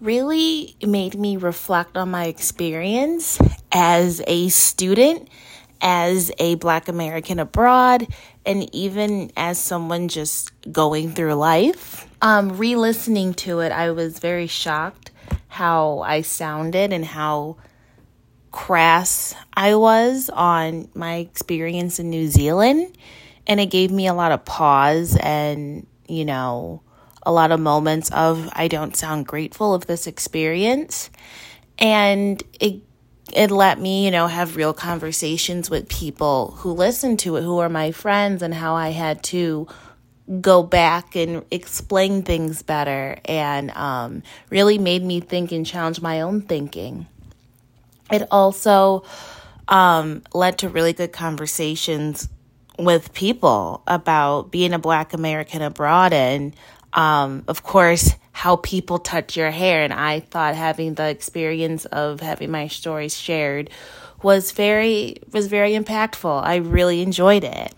really 0.00 0.76
made 0.84 1.18
me 1.18 1.36
reflect 1.36 1.96
on 1.96 2.10
my 2.10 2.26
experience 2.26 3.38
as 3.70 4.20
a 4.26 4.48
student, 4.48 5.28
as 5.80 6.30
a 6.38 6.56
Black 6.56 6.88
American 6.88 7.38
abroad, 7.38 8.06
and 8.44 8.68
even 8.74 9.30
as 9.36 9.58
someone 9.58 10.08
just 10.08 10.50
going 10.70 11.12
through 11.12 11.34
life. 11.34 12.06
Um, 12.20 12.58
re 12.58 12.76
listening 12.76 13.32
to 13.34 13.60
it, 13.60 13.72
I 13.72 13.92
was 13.92 14.18
very 14.18 14.46
shocked 14.46 15.10
how 15.48 16.00
I 16.00 16.22
sounded 16.22 16.92
and 16.92 17.04
how 17.04 17.56
crass 18.52 19.34
I 19.54 19.74
was 19.74 20.30
on 20.30 20.88
my 20.94 21.16
experience 21.16 21.98
in 21.98 22.10
New 22.10 22.28
Zealand. 22.28 22.96
And 23.46 23.58
it 23.58 23.66
gave 23.66 23.90
me 23.90 24.06
a 24.06 24.14
lot 24.14 24.30
of 24.30 24.44
pause 24.44 25.16
and, 25.16 25.86
you 26.06 26.24
know, 26.24 26.82
a 27.24 27.32
lot 27.32 27.50
of 27.50 27.58
moments 27.58 28.10
of 28.12 28.48
I 28.52 28.68
don't 28.68 28.96
sound 28.96 29.26
grateful 29.26 29.74
of 29.74 29.86
this 29.86 30.06
experience. 30.06 31.10
And 31.78 32.42
it 32.60 32.82
it 33.32 33.50
let 33.50 33.80
me, 33.80 34.04
you 34.04 34.10
know, 34.10 34.26
have 34.26 34.56
real 34.56 34.74
conversations 34.74 35.70
with 35.70 35.88
people 35.88 36.52
who 36.58 36.72
listen 36.72 37.16
to 37.18 37.36
it, 37.36 37.42
who 37.42 37.58
are 37.58 37.68
my 37.68 37.90
friends, 37.90 38.42
and 38.42 38.52
how 38.52 38.74
I 38.74 38.90
had 38.90 39.22
to 39.24 39.66
go 40.40 40.62
back 40.62 41.16
and 41.16 41.44
explain 41.50 42.22
things 42.22 42.62
better 42.62 43.18
and 43.24 43.70
um, 43.72 44.22
really 44.50 44.78
made 44.78 45.02
me 45.02 45.20
think 45.20 45.50
and 45.52 45.66
challenge 45.66 46.00
my 46.00 46.20
own 46.20 46.42
thinking. 46.42 47.06
It 48.12 48.28
also 48.30 49.04
um, 49.68 50.22
led 50.34 50.58
to 50.58 50.68
really 50.68 50.92
good 50.92 51.12
conversations 51.12 52.28
with 52.78 53.12
people 53.12 53.82
about 53.86 54.50
being 54.50 54.72
a 54.72 54.78
Black 54.78 55.12
American 55.14 55.62
abroad 55.62 56.12
and, 56.12 56.54
um, 56.92 57.44
of 57.48 57.62
course, 57.62 58.14
how 58.32 58.56
people 58.56 58.98
touch 58.98 59.36
your 59.36 59.50
hair. 59.50 59.82
And 59.82 59.92
I 59.92 60.20
thought 60.20 60.54
having 60.54 60.94
the 60.94 61.08
experience 61.08 61.84
of 61.86 62.20
having 62.20 62.50
my 62.50 62.68
stories 62.68 63.18
shared 63.18 63.70
was 64.22 64.52
very 64.52 65.16
was 65.32 65.48
very 65.48 65.72
impactful. 65.72 66.42
I 66.42 66.56
really 66.56 67.02
enjoyed 67.02 67.44
it. 67.44 67.74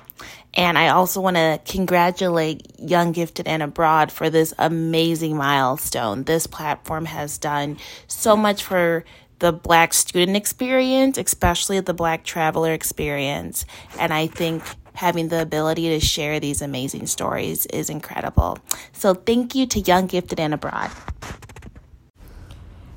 And 0.56 0.78
I 0.78 0.88
also 0.88 1.20
want 1.20 1.36
to 1.36 1.60
congratulate 1.66 2.78
Young 2.78 3.10
Gifted 3.10 3.48
and 3.48 3.62
Abroad 3.62 4.12
for 4.12 4.30
this 4.30 4.54
amazing 4.58 5.36
milestone. 5.36 6.22
This 6.24 6.46
platform 6.46 7.06
has 7.06 7.38
done 7.38 7.76
so 8.06 8.36
much 8.36 8.62
for 8.62 9.04
the 9.38 9.52
Black 9.52 9.92
student 9.92 10.36
experience, 10.36 11.18
especially 11.18 11.80
the 11.80 11.94
Black 11.94 12.24
traveler 12.24 12.72
experience. 12.72 13.64
And 13.98 14.12
I 14.12 14.26
think 14.26 14.62
having 14.94 15.28
the 15.28 15.42
ability 15.42 15.88
to 15.88 16.00
share 16.00 16.38
these 16.38 16.62
amazing 16.62 17.06
stories 17.06 17.66
is 17.66 17.90
incredible. 17.90 18.58
So 18.92 19.14
thank 19.14 19.54
you 19.54 19.66
to 19.66 19.80
Young 19.80 20.06
Gifted 20.06 20.38
and 20.38 20.54
Abroad. 20.54 20.90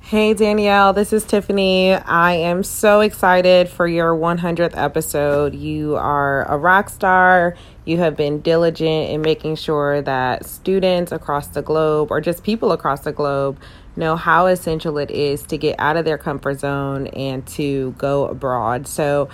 Hey 0.02 0.34
Danielle, 0.34 0.94
this 0.94 1.12
is 1.12 1.26
Tiffany. 1.26 1.94
I 1.94 2.32
am 2.32 2.64
so 2.64 3.02
excited 3.02 3.68
for 3.68 3.88
your 3.88 4.16
100th 4.16 4.78
episode. 4.78 5.54
You 5.54 5.98
are 5.98 6.46
a 6.50 6.58
rock 6.58 6.88
star. 6.88 7.58
You 7.84 7.98
have 7.98 8.16
been 8.16 8.40
diligent 8.40 9.10
in 9.10 9.22
making 9.22 9.58
sure 9.58 10.02
that 10.04 10.46
students 10.46 11.12
across 11.12 11.48
the 11.48 11.62
globe, 11.62 12.10
or 12.10 12.22
just 12.22 12.44
people 12.44 12.72
across 12.72 13.02
the 13.02 13.12
globe, 13.12 13.60
know 13.98 14.16
how 14.16 14.46
essential 14.46 14.98
it 14.98 15.12
is 15.12 15.44
to 15.44 15.58
get 15.58 15.76
out 15.80 15.98
of 15.98 16.06
their 16.06 16.18
comfort 16.18 16.60
zone 16.60 17.08
and 17.08 17.46
to 17.48 17.92
go 17.98 18.28
abroad. 18.28 18.88
So, 18.88 19.30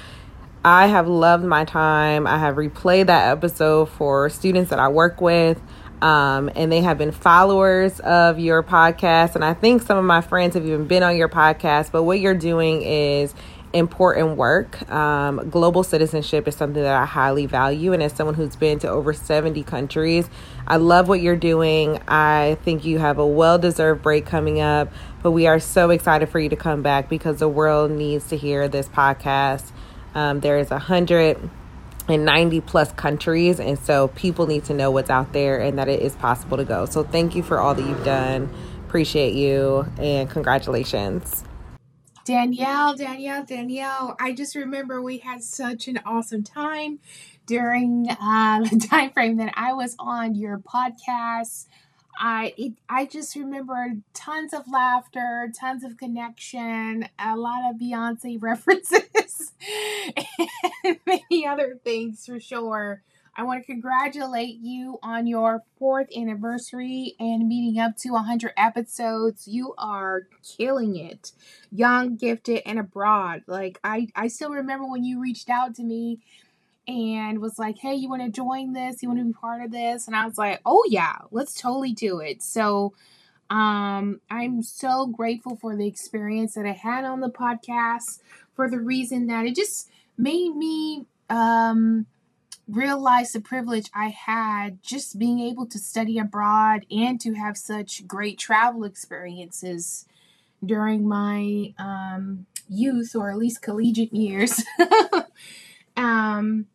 I 0.66 0.88
have 0.88 1.10
loved 1.10 1.44
my 1.44 1.66
time. 1.66 2.26
I 2.26 2.38
have 2.38 2.56
replayed 2.56 3.08
that 3.08 3.30
episode 3.32 3.90
for 3.90 4.30
students 4.30 4.70
that 4.70 4.80
I 4.80 4.88
work 4.88 5.20
with. 5.20 5.62
Um, 6.02 6.50
and 6.56 6.72
they 6.72 6.82
have 6.82 6.98
been 6.98 7.12
followers 7.12 8.00
of 8.00 8.40
your 8.40 8.64
podcast. 8.64 9.36
And 9.36 9.44
I 9.44 9.54
think 9.54 9.82
some 9.82 9.98
of 9.98 10.06
my 10.06 10.22
friends 10.22 10.56
have 10.56 10.66
even 10.66 10.86
been 10.86 11.04
on 11.04 11.18
your 11.18 11.30
podcast. 11.30 11.92
But 11.92 12.04
what 12.04 12.20
you're 12.20 12.34
doing 12.34 12.82
is 12.82 13.34
important 13.74 14.38
work. 14.38 14.90
Um, 14.92 15.50
global 15.50 15.84
citizenship 15.84 16.48
is 16.48 16.56
something 16.56 16.82
that 16.82 16.96
I 16.96 17.06
highly 17.06 17.46
value. 17.48 17.92
And 17.92 18.02
as 18.02 18.14
someone 18.14 18.36
who's 18.36 18.56
been 18.56 18.80
to 18.80 18.88
over 18.88 19.14
70 19.14 19.64
countries, 19.64 20.30
I 20.68 20.78
love 20.78 21.08
what 21.08 21.22
you're 21.22 21.36
doing. 21.36 22.00
I 22.08 22.58
think 22.64 22.86
you 22.86 23.00
have 23.00 23.18
a 23.18 23.26
well 23.26 23.58
deserved 23.58 24.04
break 24.04 24.26
coming 24.26 24.62
up. 24.62 24.92
But 25.22 25.32
we 25.32 25.48
are 25.48 25.60
so 25.60 25.90
excited 25.90 26.30
for 26.30 26.40
you 26.40 26.50
to 26.50 26.56
come 26.56 26.82
back 26.82 27.10
because 27.10 27.40
the 27.40 27.50
world 27.50 27.92
needs 27.92 28.28
to 28.30 28.38
hear 28.38 28.68
this 28.68 28.88
podcast. 28.88 29.72
Um, 30.14 30.42
there 30.42 30.60
is 30.60 30.70
a 30.70 30.80
hundred 30.80 31.50
and 32.08 32.26
90 32.26 32.62
plus 32.62 32.92
countries 32.92 33.62
and 33.62 33.80
so 33.80 34.10
people 34.10 34.46
need 34.46 34.66
to 34.66 34.74
know 34.74 34.92
what's 34.92 35.10
out 35.10 35.32
there 35.32 35.60
and 35.60 35.80
that 35.80 35.88
it 35.88 36.02
is 36.02 36.14
possible 36.16 36.58
to 36.58 36.66
go 36.66 36.86
so 36.86 37.02
thank 37.02 37.34
you 37.34 37.42
for 37.42 37.62
all 37.62 37.74
that 37.74 37.88
you've 37.88 38.04
done 38.04 38.50
appreciate 38.86 39.34
you 39.34 39.86
and 39.98 40.30
congratulations 40.30 41.46
danielle 42.26 42.96
danielle 42.96 43.44
danielle 43.44 44.16
i 44.20 44.32
just 44.34 44.56
remember 44.56 45.02
we 45.02 45.18
had 45.18 45.44
such 45.44 45.88
an 45.88 46.00
awesome 46.06 46.44
time 46.44 47.00
during 47.46 48.08
uh, 48.10 48.60
the 48.72 48.88
time 48.90 49.12
frame 49.12 49.38
that 49.38 49.54
i 49.56 49.74
was 49.74 49.96
on 50.00 50.36
your 50.36 50.58
podcast 50.58 51.66
I 52.16 52.54
it, 52.58 52.74
I 52.88 53.06
just 53.08 53.36
remember 53.36 53.88
tons 54.14 54.54
of 54.54 54.68
laughter, 54.72 55.52
tons 55.60 55.84
of 55.84 55.98
connection, 55.98 57.08
a 57.18 57.36
lot 57.36 57.70
of 57.70 57.80
Beyonce 57.80 58.38
references, 58.42 59.52
and 60.84 60.98
many 61.08 61.48
other 61.48 61.80
things 61.84 62.26
for 62.26 62.40
sure. 62.40 63.02
I 63.36 63.44
want 63.44 63.62
to 63.62 63.66
congratulate 63.66 64.60
you 64.62 65.00
on 65.02 65.26
your 65.26 65.64
fourth 65.80 66.08
anniversary 66.16 67.16
and 67.20 67.48
meeting 67.48 67.82
up 67.82 67.98
to 67.98 68.12
100 68.12 68.54
episodes. 68.56 69.48
You 69.48 69.74
are 69.80 70.28
killing 70.56 70.96
it. 70.96 71.32
Young, 71.74 72.16
gifted, 72.18 72.62
and 72.66 72.80
abroad. 72.80 73.44
Like, 73.48 73.80
I, 73.84 74.08
I 74.16 74.28
still 74.28 74.52
remember 74.52 74.86
when 74.86 75.04
you 75.04 75.20
reached 75.20 75.50
out 75.50 75.76
to 75.76 75.84
me 75.84 76.20
and 76.88 77.40
was 77.40 77.58
like, 77.58 77.78
hey, 77.78 77.96
you 77.96 78.10
want 78.10 78.22
to 78.22 78.30
join 78.30 78.74
this? 78.74 79.02
You 79.02 79.10
want 79.10 79.20
to 79.20 79.26
be 79.26 79.34
part 79.34 79.64
of 79.64 79.72
this? 79.72 80.06
And 80.06 80.16
I 80.16 80.26
was 80.26 80.38
like, 80.38 80.62
oh, 80.66 80.84
yeah, 80.88 81.16
let's 81.32 81.60
totally 81.60 81.94
do 81.94 82.20
it. 82.20 82.44
So 82.44 82.94
um, 83.50 84.20
I'm 84.30 84.64
so 84.64 85.08
grateful 85.08 85.56
for 85.56 85.76
the 85.76 85.88
experience 85.88 86.56
that 86.56 86.66
I 86.66 86.72
had 86.72 87.06
on 87.06 87.22
the 87.22 87.30
podcast 87.30 88.20
for 88.56 88.70
the 88.70 88.80
reason 88.80 89.28
that 89.28 89.46
it 89.46 89.56
just 89.56 89.90
made 90.18 90.56
me 90.56 91.06
um, 91.30 92.06
realize 92.68 93.34
the 93.34 93.42
privilege 93.42 93.90
I 93.94 94.10
had 94.10 94.82
just 94.82 95.20
being 95.20 95.40
able 95.40 95.66
to 95.68 95.80
study 95.80 96.18
abroad 96.18 96.86
and 96.90 97.20
to 97.22 97.34
have 97.34 97.58
such 97.58 98.08
great 98.08 98.38
travel 98.38 98.84
experiences 98.84 100.06
during 100.66 101.08
my 101.08 101.74
um, 101.78 102.46
youth 102.70 103.16
or 103.16 103.32
at 103.32 103.38
least 103.38 103.62
collegiate 103.62 104.14
years. 104.14 104.64
um, 105.98 106.68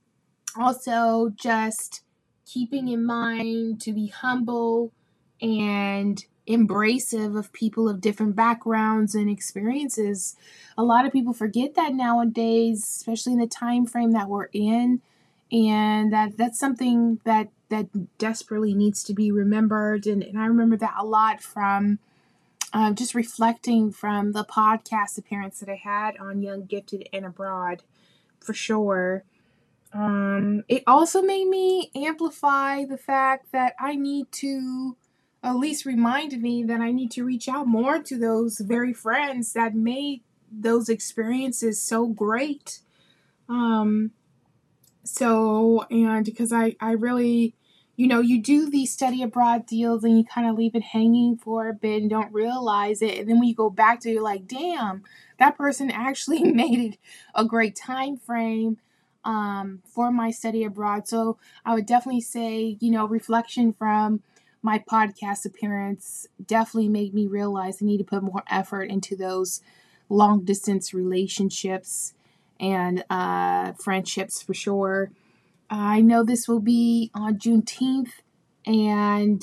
also 0.58 1.32
just 1.36 2.02
keeping 2.46 2.88
in 2.88 3.04
mind 3.04 3.80
to 3.80 3.92
be 3.92 4.08
humble 4.08 4.92
and 5.40 6.24
embracive 6.48 7.38
of 7.38 7.52
people 7.52 7.88
of 7.88 8.00
different 8.00 8.34
backgrounds 8.34 9.14
and 9.14 9.28
experiences 9.28 10.34
a 10.78 10.82
lot 10.82 11.04
of 11.04 11.12
people 11.12 11.34
forget 11.34 11.74
that 11.74 11.92
nowadays 11.92 12.82
especially 12.82 13.34
in 13.34 13.38
the 13.38 13.46
time 13.46 13.84
frame 13.84 14.12
that 14.12 14.28
we're 14.28 14.48
in 14.54 15.02
and 15.52 16.10
that 16.10 16.38
that's 16.38 16.58
something 16.58 17.20
that 17.24 17.48
that 17.68 17.86
desperately 18.16 18.72
needs 18.72 19.04
to 19.04 19.12
be 19.12 19.30
remembered 19.30 20.06
and, 20.06 20.22
and 20.22 20.38
i 20.38 20.46
remember 20.46 20.76
that 20.76 20.94
a 20.98 21.04
lot 21.04 21.42
from 21.42 21.98
uh, 22.72 22.92
just 22.92 23.14
reflecting 23.14 23.90
from 23.90 24.32
the 24.32 24.44
podcast 24.44 25.18
appearance 25.18 25.60
that 25.60 25.68
i 25.68 25.80
had 25.82 26.16
on 26.18 26.42
young 26.42 26.64
gifted 26.64 27.08
and 27.12 27.24
abroad 27.24 27.82
for 28.40 28.54
sure 28.54 29.24
um, 29.92 30.64
it 30.68 30.82
also 30.86 31.22
made 31.22 31.46
me 31.46 31.90
amplify 31.94 32.84
the 32.84 32.98
fact 32.98 33.52
that 33.52 33.74
I 33.80 33.94
need 33.94 34.30
to 34.32 34.96
at 35.42 35.56
least 35.56 35.86
remind 35.86 36.40
me 36.42 36.62
that 36.64 36.80
I 36.80 36.90
need 36.90 37.10
to 37.12 37.24
reach 37.24 37.48
out 37.48 37.66
more 37.66 38.02
to 38.02 38.18
those 38.18 38.58
very 38.58 38.92
friends 38.92 39.52
that 39.52 39.74
made 39.74 40.22
those 40.50 40.88
experiences 40.88 41.80
so 41.80 42.06
great. 42.06 42.80
Um, 43.48 44.10
so, 45.04 45.86
and 45.90 46.24
because 46.24 46.52
I, 46.52 46.76
I 46.80 46.92
really, 46.92 47.54
you 47.98 48.06
know, 48.06 48.20
you 48.20 48.40
do 48.40 48.70
these 48.70 48.92
study 48.92 49.24
abroad 49.24 49.66
deals 49.66 50.04
and 50.04 50.16
you 50.16 50.24
kind 50.24 50.48
of 50.48 50.56
leave 50.56 50.76
it 50.76 50.84
hanging 50.84 51.36
for 51.36 51.68
a 51.68 51.74
bit 51.74 52.00
and 52.00 52.08
don't 52.08 52.32
realize 52.32 53.02
it. 53.02 53.18
And 53.18 53.28
then 53.28 53.40
when 53.40 53.48
you 53.48 53.56
go 53.56 53.70
back 53.70 53.98
to 54.00 54.08
it, 54.08 54.12
you're 54.12 54.22
like, 54.22 54.46
damn, 54.46 55.02
that 55.40 55.58
person 55.58 55.90
actually 55.94 56.44
made 56.52 56.78
it 56.78 56.98
a 57.34 57.44
great 57.44 57.74
time 57.74 58.16
frame 58.16 58.78
um, 59.24 59.82
for 59.84 60.12
my 60.12 60.30
study 60.30 60.62
abroad. 60.62 61.08
So 61.08 61.38
I 61.64 61.74
would 61.74 61.86
definitely 61.86 62.20
say, 62.20 62.76
you 62.78 62.92
know, 62.92 63.04
reflection 63.04 63.72
from 63.72 64.22
my 64.62 64.78
podcast 64.78 65.44
appearance 65.44 66.28
definitely 66.46 66.88
made 66.88 67.14
me 67.14 67.26
realize 67.26 67.82
I 67.82 67.86
need 67.86 67.98
to 67.98 68.04
put 68.04 68.22
more 68.22 68.44
effort 68.48 68.84
into 68.84 69.16
those 69.16 69.60
long 70.08 70.44
distance 70.44 70.94
relationships 70.94 72.14
and 72.60 73.04
uh, 73.10 73.72
friendships 73.72 74.40
for 74.40 74.54
sure. 74.54 75.10
I 75.70 76.00
know 76.00 76.24
this 76.24 76.48
will 76.48 76.60
be 76.60 77.10
on 77.14 77.38
Juneteenth, 77.38 78.10
and 78.66 79.42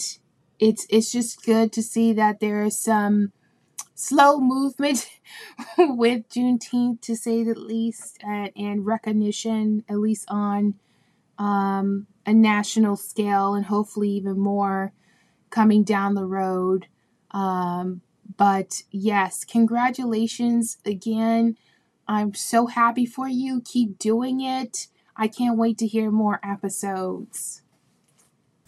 it's 0.60 0.88
it's 0.90 1.12
just 1.12 1.46
good 1.46 1.72
to 1.74 1.84
see 1.84 2.14
that 2.14 2.40
there 2.40 2.64
is 2.64 2.78
some 2.78 3.32
slow 3.94 4.40
movement 4.40 5.08
with 5.78 6.28
Juneteenth, 6.30 7.02
to 7.02 7.16
say 7.16 7.44
the 7.44 7.54
least, 7.58 8.18
and, 8.22 8.52
and 8.56 8.86
recognition, 8.86 9.84
at 9.90 10.00
least 10.00 10.26
on 10.28 10.76
um, 11.38 12.08
a 12.26 12.34
national 12.34 12.96
scale, 12.96 13.54
and 13.54 13.66
hopefully 13.66 14.10
even 14.10 14.40
more 14.40 14.94
coming 15.50 15.84
down 15.84 16.16
the 16.16 16.26
road. 16.26 16.88
Um, 17.32 18.02
but 18.38 18.84
yes, 18.92 19.44
congratulations 19.44 20.78
again. 20.86 21.58
I'm 22.08 22.34
so 22.34 22.68
happy 22.68 23.06
for 23.06 23.28
you. 23.28 23.62
Keep 23.62 24.00
doing 24.00 24.42
it. 24.42 24.88
I 25.18 25.28
can't 25.28 25.58
wait 25.58 25.78
to 25.78 25.88
hear 25.88 26.12
more 26.12 26.40
episodes. 26.44 27.62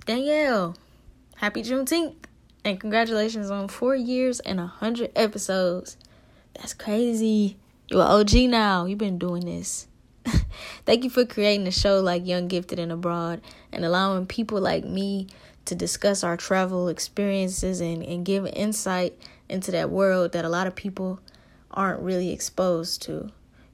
Danielle, 0.05 0.75
happy 1.35 1.61
Juneteenth. 1.61 2.15
And 2.63 2.79
congratulations 2.79 3.49
on 3.49 3.67
four 3.67 3.95
years 3.95 4.39
and 4.41 4.59
a 4.59 4.65
hundred 4.65 5.11
episodes. 5.15 5.97
That's 6.55 6.73
crazy. 6.73 7.57
You're 7.87 8.03
OG 8.03 8.33
now. 8.49 8.85
You've 8.85 8.97
been 8.97 9.17
doing 9.17 9.45
this. 9.45 9.87
Thank 10.85 11.03
you 11.03 11.09
for 11.09 11.25
creating 11.25 11.67
a 11.67 11.71
show 11.71 12.01
like 12.01 12.25
Young 12.25 12.47
Gifted 12.47 12.79
and 12.79 12.91
Abroad 12.91 13.41
and 13.71 13.85
allowing 13.85 14.25
people 14.25 14.59
like 14.59 14.83
me 14.83 15.27
to 15.65 15.75
discuss 15.75 16.23
our 16.23 16.35
travel 16.35 16.87
experiences 16.89 17.79
and, 17.79 18.03
and 18.03 18.25
give 18.25 18.45
insight 18.47 19.17
into 19.49 19.71
that 19.71 19.89
world 19.89 20.31
that 20.33 20.45
a 20.45 20.49
lot 20.49 20.67
of 20.67 20.75
people 20.75 21.19
aren't 21.71 22.01
really 22.01 22.31
exposed 22.31 23.01
to. 23.03 23.29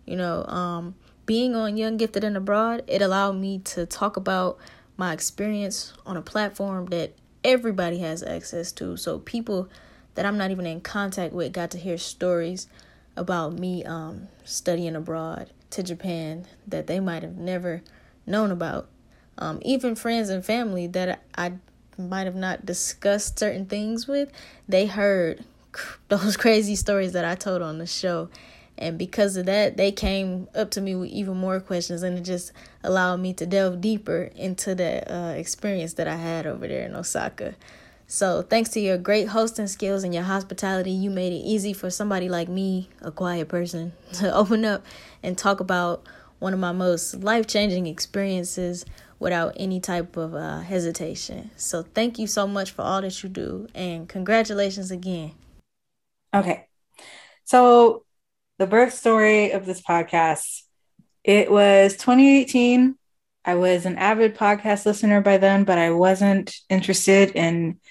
You 0.05 0.17
know, 0.17 0.43
um, 0.45 0.95
being 1.25 1.55
on 1.55 1.77
Young 1.77 1.97
Gifted 1.97 2.23
and 2.23 2.36
Abroad, 2.36 2.83
it 2.88 3.01
allowed 3.01 3.38
me 3.38 3.59
to 3.59 3.86
talk 3.86 4.17
about 4.17 4.57
my 4.97 5.13
experience 5.13 5.93
on 6.05 6.17
a 6.17 6.21
platform 6.21 6.88
that 6.88 7.13
everybody 7.43 7.99
has 7.99 8.23
access 8.23 8.71
to. 8.73 8.97
So 8.97 9.19
people 9.19 9.69
that 10.15 10.25
I'm 10.25 10.38
not 10.38 10.51
even 10.51 10.65
in 10.65 10.81
contact 10.81 11.33
with 11.33 11.53
got 11.53 11.71
to 11.71 11.77
hear 11.77 11.97
stories 11.97 12.67
about 13.15 13.53
me 13.53 13.83
um, 13.83 14.27
studying 14.43 14.95
abroad 14.95 15.49
to 15.71 15.83
Japan 15.83 16.45
that 16.67 16.88
they 16.88 16.99
might 16.99 17.23
have 17.23 17.38
never 17.38 17.81
known 18.25 18.51
about. 18.51 18.89
Um, 19.38 19.59
even 19.63 19.95
friends 19.95 20.29
and 20.29 20.45
family 20.45 20.88
that 20.88 21.23
I 21.36 21.53
might 21.97 22.25
have 22.25 22.36
not 22.36 22.65
discussed 22.65 23.39
certain 23.39 23.65
things 23.65 24.07
with, 24.07 24.31
they 24.67 24.86
heard 24.86 25.43
those 26.09 26.38
crazy 26.38 26.75
stories 26.75 27.13
that 27.13 27.25
I 27.25 27.36
told 27.36 27.62
on 27.62 27.79
the 27.79 27.88
show. 27.88 28.29
And 28.77 28.97
because 28.97 29.38
of 29.38 29.45
that, 29.45 29.77
they 29.77 29.91
came 29.91 30.47
up 30.55 30.71
to 30.71 30.81
me 30.81 30.95
with 30.95 31.09
even 31.09 31.38
more 31.38 31.59
questions, 31.59 32.01
and 32.03 32.17
it 32.17 32.21
just 32.21 32.51
allowed 32.83 33.17
me 33.17 33.33
to 33.33 33.45
delve 33.45 33.81
deeper 33.81 34.31
into 34.36 34.73
the 34.73 35.13
uh, 35.13 35.31
experience 35.33 35.93
that 35.93 36.07
I 36.07 36.15
had 36.15 36.47
over 36.47 36.67
there 36.67 36.86
in 36.86 36.95
Osaka. 36.95 37.55
So, 38.07 38.41
thanks 38.41 38.69
to 38.71 38.79
your 38.79 38.97
great 38.97 39.29
hosting 39.29 39.67
skills 39.67 40.03
and 40.03 40.13
your 40.13 40.23
hospitality, 40.23 40.91
you 40.91 41.09
made 41.09 41.33
it 41.33 41.38
easy 41.38 41.73
for 41.73 41.89
somebody 41.89 42.29
like 42.29 42.49
me, 42.49 42.89
a 43.01 43.12
quiet 43.12 43.47
person, 43.47 43.93
to 44.13 44.33
open 44.33 44.65
up 44.65 44.83
and 45.21 45.38
talk 45.38 45.59
about 45.59 46.05
one 46.39 46.53
of 46.53 46.59
my 46.59 46.71
most 46.71 47.23
life 47.23 47.47
changing 47.47 47.88
experiences 47.88 48.86
without 49.19 49.53
any 49.55 49.79
type 49.79 50.17
of 50.17 50.36
uh, 50.36 50.59
hesitation. 50.59 51.51
So, 51.55 51.83
thank 51.83 52.19
you 52.19 52.27
so 52.27 52.47
much 52.47 52.71
for 52.71 52.81
all 52.81 53.01
that 53.01 53.23
you 53.23 53.29
do, 53.29 53.67
and 53.73 54.09
congratulations 54.09 54.91
again. 54.91 55.31
Okay. 56.33 56.67
So, 57.45 58.03
the 58.63 58.67
birth 58.67 58.93
story 58.93 59.52
of 59.52 59.65
this 59.65 59.82
podcast. 59.82 60.62
It 61.21 61.52
was 61.52 61.97
2018. 61.97 62.97
I 63.43 63.56
was 63.56 63.86
an 63.86 63.97
avid 63.97 64.38
podcast 64.38 64.86
listener 64.86 65.19
by 65.19 65.38
then, 65.38 65.65
but 65.65 65.78
I 65.78 65.91
wasn't 65.91 66.56
interested 66.69 67.32
in 67.32 67.82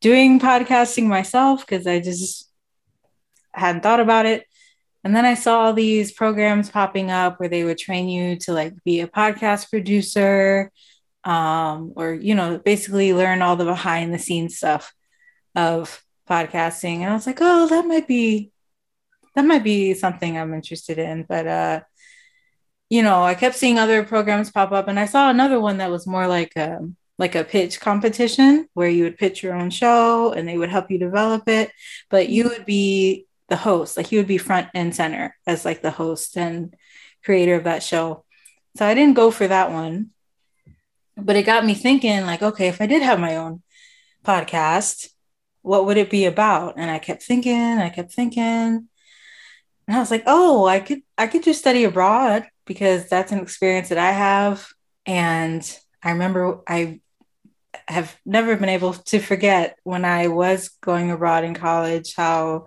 doing 0.00 0.38
podcasting 0.38 1.08
myself 1.08 1.66
because 1.66 1.88
I 1.88 1.98
just 1.98 2.48
hadn't 3.52 3.82
thought 3.82 3.98
about 3.98 4.26
it. 4.26 4.44
And 5.02 5.16
then 5.16 5.24
I 5.24 5.34
saw 5.34 5.62
all 5.62 5.72
these 5.72 6.12
programs 6.12 6.70
popping 6.70 7.10
up 7.10 7.40
where 7.40 7.48
they 7.48 7.64
would 7.64 7.78
train 7.78 8.08
you 8.08 8.36
to 8.42 8.52
like 8.52 8.74
be 8.84 9.00
a 9.00 9.08
podcast 9.08 9.70
producer 9.70 10.70
um, 11.24 11.94
or, 11.96 12.12
you 12.12 12.36
know, 12.36 12.58
basically 12.58 13.12
learn 13.12 13.42
all 13.42 13.56
the 13.56 13.64
behind 13.64 14.14
the 14.14 14.20
scenes 14.20 14.56
stuff 14.56 14.94
of 15.56 16.00
podcasting. 16.30 16.98
And 16.98 17.10
I 17.10 17.14
was 17.14 17.26
like, 17.26 17.38
oh, 17.40 17.66
that 17.66 17.86
might 17.86 18.06
be 18.06 18.52
that 19.34 19.44
might 19.44 19.64
be 19.64 19.94
something 19.94 20.36
I'm 20.36 20.54
interested 20.54 20.98
in. 20.98 21.24
But 21.28 21.46
uh, 21.46 21.80
you 22.88 23.02
know, 23.02 23.22
I 23.22 23.34
kept 23.34 23.56
seeing 23.56 23.78
other 23.78 24.04
programs 24.04 24.50
pop 24.50 24.72
up, 24.72 24.88
and 24.88 24.98
I 24.98 25.06
saw 25.06 25.30
another 25.30 25.60
one 25.60 25.78
that 25.78 25.90
was 25.90 26.06
more 26.06 26.26
like 26.26 26.56
a 26.56 26.80
like 27.20 27.34
a 27.34 27.44
pitch 27.44 27.80
competition 27.80 28.66
where 28.72 28.88
you 28.88 29.04
would 29.04 29.18
pitch 29.18 29.42
your 29.42 29.54
own 29.54 29.68
show 29.68 30.32
and 30.32 30.48
they 30.48 30.56
would 30.56 30.70
help 30.70 30.90
you 30.90 30.98
develop 30.98 31.46
it, 31.48 31.70
but 32.08 32.30
you 32.30 32.44
would 32.48 32.64
be 32.64 33.26
the 33.50 33.56
host, 33.56 33.98
like 33.98 34.10
you 34.10 34.18
would 34.18 34.26
be 34.26 34.38
front 34.38 34.68
and 34.74 34.96
center 34.96 35.36
as 35.46 35.66
like 35.66 35.82
the 35.82 35.90
host 35.90 36.38
and 36.38 36.74
creator 37.22 37.56
of 37.56 37.64
that 37.64 37.82
show. 37.82 38.24
So 38.78 38.86
I 38.86 38.94
didn't 38.94 39.16
go 39.16 39.30
for 39.30 39.46
that 39.46 39.70
one, 39.70 40.10
but 41.14 41.36
it 41.36 41.44
got 41.44 41.66
me 41.66 41.74
thinking 41.74 42.22
like, 42.22 42.42
okay, 42.42 42.68
if 42.68 42.80
I 42.80 42.86
did 42.86 43.02
have 43.02 43.20
my 43.20 43.36
own 43.36 43.62
podcast, 44.24 45.10
what 45.60 45.84
would 45.84 45.98
it 45.98 46.08
be 46.08 46.24
about? 46.24 46.74
And 46.78 46.90
I 46.90 46.98
kept 46.98 47.22
thinking, 47.22 47.54
I 47.54 47.90
kept 47.90 48.12
thinking, 48.12 48.88
and 49.90 49.96
I 49.96 49.98
was 49.98 50.12
like, 50.12 50.22
oh, 50.26 50.66
I 50.66 50.78
could 50.78 51.02
I 51.18 51.26
could 51.26 51.42
just 51.42 51.58
study 51.58 51.82
abroad 51.82 52.46
because 52.64 53.08
that's 53.08 53.32
an 53.32 53.40
experience 53.40 53.88
that 53.88 53.98
I 53.98 54.12
have. 54.12 54.68
And 55.04 55.78
I 56.00 56.12
remember 56.12 56.60
I 56.64 57.00
have 57.88 58.16
never 58.24 58.54
been 58.54 58.68
able 58.68 58.92
to 58.92 59.18
forget 59.18 59.76
when 59.82 60.04
I 60.04 60.28
was 60.28 60.68
going 60.80 61.10
abroad 61.10 61.42
in 61.42 61.54
college 61.54 62.14
how 62.14 62.66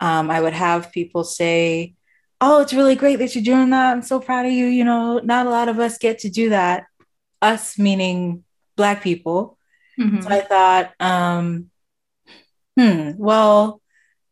um, 0.00 0.30
I 0.30 0.38
would 0.38 0.52
have 0.52 0.92
people 0.92 1.24
say, 1.24 1.94
Oh, 2.42 2.60
it's 2.60 2.74
really 2.74 2.94
great 2.94 3.20
that 3.20 3.34
you're 3.34 3.42
doing 3.42 3.70
that. 3.70 3.92
I'm 3.92 4.02
so 4.02 4.20
proud 4.20 4.44
of 4.44 4.52
you. 4.52 4.66
You 4.66 4.84
know, 4.84 5.20
not 5.20 5.46
a 5.46 5.50
lot 5.50 5.70
of 5.70 5.78
us 5.78 5.96
get 5.96 6.18
to 6.18 6.28
do 6.28 6.50
that. 6.50 6.84
Us 7.40 7.78
meaning 7.78 8.44
Black 8.76 9.02
people. 9.02 9.56
Mm-hmm. 9.98 10.20
So 10.20 10.28
I 10.28 10.40
thought, 10.42 10.92
um, 11.00 11.70
hmm, 12.76 13.12
well, 13.16 13.80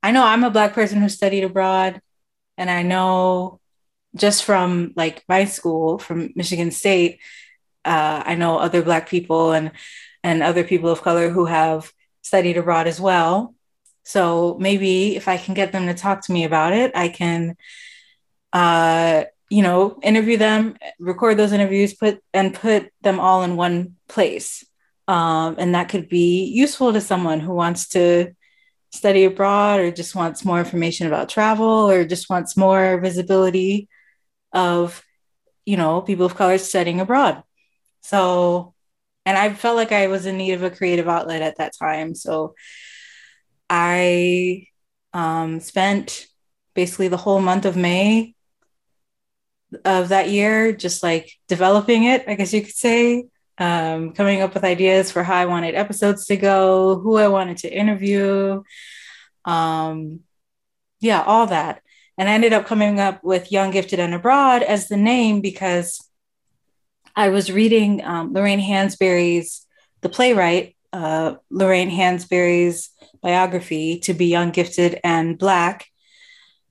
I 0.02 0.10
know 0.10 0.24
I'm 0.24 0.44
a 0.44 0.50
Black 0.50 0.72
person 0.74 1.00
who 1.00 1.08
studied 1.08 1.44
abroad, 1.44 2.00
and 2.56 2.70
I 2.70 2.82
know 2.82 3.60
just 4.16 4.44
from 4.44 4.92
like 4.96 5.24
my 5.28 5.44
school, 5.44 5.98
from 5.98 6.30
Michigan 6.34 6.70
State, 6.70 7.20
uh, 7.84 8.22
I 8.24 8.34
know 8.34 8.58
other 8.58 8.82
Black 8.82 9.08
people 9.08 9.52
and 9.52 9.72
and 10.22 10.42
other 10.42 10.64
people 10.64 10.90
of 10.90 11.02
color 11.02 11.30
who 11.30 11.46
have 11.46 11.92
studied 12.22 12.56
abroad 12.56 12.86
as 12.86 13.00
well. 13.00 13.54
So 14.04 14.56
maybe 14.60 15.16
if 15.16 15.28
I 15.28 15.36
can 15.36 15.54
get 15.54 15.72
them 15.72 15.86
to 15.86 15.94
talk 15.94 16.24
to 16.26 16.32
me 16.32 16.44
about 16.44 16.72
it, 16.72 16.92
I 16.94 17.08
can, 17.08 17.56
uh, 18.52 19.24
you 19.48 19.62
know, 19.62 19.98
interview 20.02 20.36
them, 20.36 20.76
record 20.98 21.36
those 21.36 21.52
interviews, 21.52 21.94
put 21.94 22.22
and 22.32 22.54
put 22.54 22.90
them 23.02 23.20
all 23.20 23.42
in 23.42 23.56
one 23.56 23.96
place. 24.08 24.64
Um, 25.08 25.56
and 25.58 25.74
that 25.74 25.88
could 25.88 26.08
be 26.08 26.44
useful 26.44 26.92
to 26.92 27.00
someone 27.00 27.40
who 27.40 27.52
wants 27.54 27.88
to 27.88 28.34
study 28.92 29.24
abroad 29.24 29.80
or 29.80 29.90
just 29.90 30.14
wants 30.14 30.44
more 30.44 30.58
information 30.58 31.06
about 31.06 31.28
travel 31.28 31.90
or 31.90 32.04
just 32.04 32.28
wants 32.28 32.56
more 32.56 33.00
visibility 33.00 33.88
of 34.52 35.02
you 35.64 35.76
know 35.76 36.02
people 36.02 36.26
of 36.26 36.34
color 36.34 36.58
studying 36.58 37.00
abroad. 37.00 37.42
So 38.02 38.74
and 39.24 39.38
i 39.38 39.52
felt 39.54 39.76
like 39.76 39.92
i 39.92 40.08
was 40.08 40.26
in 40.26 40.36
need 40.36 40.52
of 40.52 40.62
a 40.62 40.70
creative 40.70 41.08
outlet 41.08 41.42
at 41.42 41.56
that 41.58 41.72
time. 41.78 42.14
So 42.14 42.54
i 43.70 44.66
um, 45.14 45.60
spent 45.60 46.26
basically 46.74 47.08
the 47.08 47.16
whole 47.16 47.40
month 47.40 47.64
of 47.64 47.76
may 47.76 48.34
of 49.84 50.10
that 50.10 50.28
year 50.28 50.72
just 50.72 51.02
like 51.02 51.32
developing 51.48 52.04
it 52.04 52.24
i 52.28 52.34
guess 52.34 52.52
you 52.52 52.60
could 52.60 52.74
say 52.74 53.24
um, 53.58 54.12
coming 54.12 54.40
up 54.42 54.54
with 54.54 54.64
ideas 54.64 55.10
for 55.10 55.22
how 55.22 55.36
I 55.36 55.46
wanted 55.46 55.74
episodes 55.74 56.26
to 56.26 56.36
go, 56.36 56.98
who 56.98 57.16
I 57.16 57.28
wanted 57.28 57.58
to 57.58 57.72
interview, 57.72 58.62
um, 59.44 60.20
yeah, 61.00 61.22
all 61.22 61.46
that. 61.48 61.82
And 62.18 62.28
I 62.28 62.32
ended 62.32 62.52
up 62.52 62.66
coming 62.66 63.00
up 63.00 63.24
with 63.24 63.50
Young, 63.50 63.70
Gifted, 63.70 63.98
and 63.98 64.14
Abroad 64.14 64.62
as 64.62 64.88
the 64.88 64.96
name 64.96 65.40
because 65.40 66.00
I 67.16 67.28
was 67.28 67.52
reading 67.52 68.04
um, 68.04 68.32
Lorraine 68.32 68.60
Hansberry's, 68.60 69.66
the 70.00 70.08
playwright, 70.08 70.76
uh, 70.92 71.34
Lorraine 71.50 71.90
Hansberry's 71.90 72.90
biography, 73.22 73.98
To 74.00 74.14
Be 74.14 74.26
Young, 74.26 74.50
Gifted, 74.50 75.00
and 75.02 75.38
Black. 75.38 75.86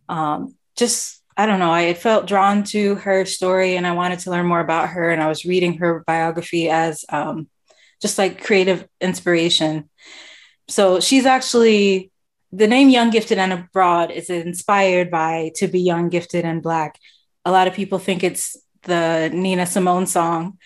Um, 0.09 0.55
just 0.75 1.20
I 1.37 1.45
don't 1.45 1.59
know, 1.59 1.71
I 1.71 1.83
had 1.83 1.97
felt 1.97 2.27
drawn 2.27 2.63
to 2.65 2.95
her 2.95 3.25
story 3.25 3.75
and 3.75 3.87
I 3.87 3.93
wanted 3.93 4.19
to 4.19 4.31
learn 4.31 4.45
more 4.45 4.59
about 4.59 4.89
her. 4.89 5.09
And 5.09 5.21
I 5.21 5.27
was 5.27 5.45
reading 5.45 5.77
her 5.77 6.03
biography 6.05 6.69
as 6.69 7.05
um, 7.09 7.49
just 8.01 8.17
like 8.17 8.43
creative 8.43 8.87
inspiration. 8.99 9.89
So 10.67 10.99
she's 10.99 11.25
actually 11.25 12.11
the 12.51 12.67
name 12.67 12.89
Young, 12.89 13.11
Gifted, 13.11 13.37
and 13.37 13.53
Abroad 13.53 14.11
is 14.11 14.29
inspired 14.29 15.09
by 15.09 15.51
To 15.55 15.67
Be 15.67 15.79
Young, 15.79 16.09
Gifted, 16.09 16.43
and 16.43 16.61
Black. 16.61 16.99
A 17.45 17.51
lot 17.51 17.67
of 17.67 17.73
people 17.73 17.97
think 17.97 18.23
it's 18.23 18.57
the 18.83 19.29
Nina 19.33 19.65
Simone 19.65 20.05
song, 20.05 20.57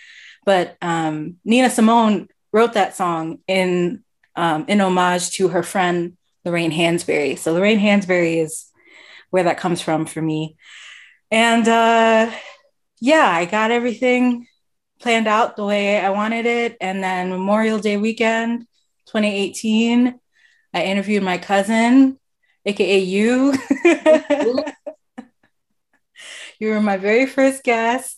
but 0.45 0.77
um, 0.81 1.35
Nina 1.45 1.69
Simone 1.69 2.27
wrote 2.51 2.73
that 2.73 2.95
song 2.95 3.39
in 3.47 4.03
um, 4.35 4.65
in 4.67 4.81
homage 4.81 5.31
to 5.31 5.49
her 5.49 5.63
friend 5.63 6.17
Lorraine 6.43 6.71
Hansberry. 6.71 7.37
So 7.37 7.53
Lorraine 7.53 7.79
Hansberry 7.79 8.43
is 8.43 8.64
where 9.35 9.43
that 9.43 9.57
comes 9.57 9.81
from 9.81 10.05
for 10.05 10.21
me. 10.21 10.55
And 11.29 11.67
uh, 11.67 12.31
yeah, 13.01 13.29
I 13.29 13.43
got 13.43 13.69
everything 13.69 14.47
planned 15.01 15.27
out 15.27 15.57
the 15.57 15.65
way 15.65 15.99
I 15.99 16.11
wanted 16.11 16.45
it. 16.45 16.77
And 16.79 17.03
then 17.03 17.31
Memorial 17.31 17.79
Day 17.79 17.97
weekend, 17.97 18.61
2018, 19.07 20.17
I 20.73 20.83
interviewed 20.83 21.21
my 21.21 21.37
cousin, 21.37 22.17
aka 22.65 22.97
you. 22.97 23.53
you 26.57 26.69
were 26.69 26.79
my 26.79 26.95
very 26.95 27.25
first 27.25 27.61
guest. 27.61 28.17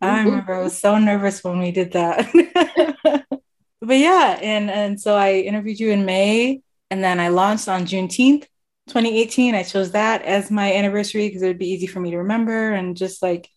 I 0.00 0.22
remember 0.22 0.54
I 0.54 0.62
was 0.62 0.80
so 0.80 0.98
nervous 0.98 1.44
when 1.44 1.58
we 1.58 1.72
did 1.72 1.92
that. 1.92 2.26
but 3.02 3.98
yeah, 3.98 4.38
and 4.40 4.70
and 4.70 4.98
so 4.98 5.14
I 5.14 5.40
interviewed 5.40 5.78
you 5.78 5.90
in 5.90 6.06
May, 6.06 6.62
and 6.90 7.04
then 7.04 7.20
I 7.20 7.28
launched 7.28 7.68
on 7.68 7.84
Juneteenth, 7.84 8.46
2018. 8.88 9.54
I 9.54 9.62
chose 9.62 9.92
that 9.92 10.22
as 10.22 10.50
my 10.50 10.74
anniversary 10.74 11.28
because 11.28 11.42
it 11.42 11.48
would 11.48 11.58
be 11.58 11.70
easy 11.70 11.86
for 11.86 12.00
me 12.00 12.10
to 12.10 12.18
remember, 12.18 12.72
and 12.72 12.96
just 12.96 13.22
like 13.22 13.48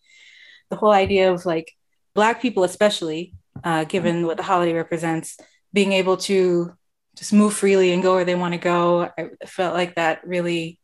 the 0.70 0.76
whole 0.76 0.92
idea 0.92 1.32
of 1.32 1.46
like 1.46 1.72
Black 2.14 2.42
people, 2.42 2.64
especially 2.64 3.34
uh, 3.64 3.84
given 3.84 4.26
what 4.26 4.36
the 4.36 4.42
holiday 4.42 4.72
represents, 4.72 5.38
being 5.72 5.92
able 5.92 6.16
to 6.16 6.72
just 7.16 7.32
move 7.32 7.54
freely 7.54 7.92
and 7.92 8.02
go 8.02 8.14
where 8.14 8.24
they 8.24 8.34
want 8.34 8.54
to 8.54 8.58
go. 8.58 9.10
I 9.18 9.30
felt 9.46 9.74
like 9.74 9.96
that 9.96 10.26
really 10.26 10.80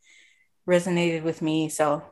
resonated 0.67 1.23
with 1.23 1.41
me. 1.41 1.69
So 1.69 2.03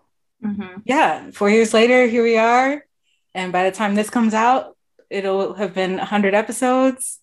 mm-hmm. 0.44 0.80
yeah, 0.86 1.32
four 1.32 1.50
years 1.50 1.74
later, 1.74 2.08
here 2.08 2.24
we 2.24 2.38
are. 2.38 2.86
And 3.34 3.52
by 3.52 3.64
the 3.70 3.76
time 3.76 3.96
this 3.96 4.10
comes 4.10 4.34
out, 4.34 4.78
it'll 5.10 5.54
have 5.56 5.74
been 5.74 5.98
100 5.98 6.34
episodes. 6.34 7.20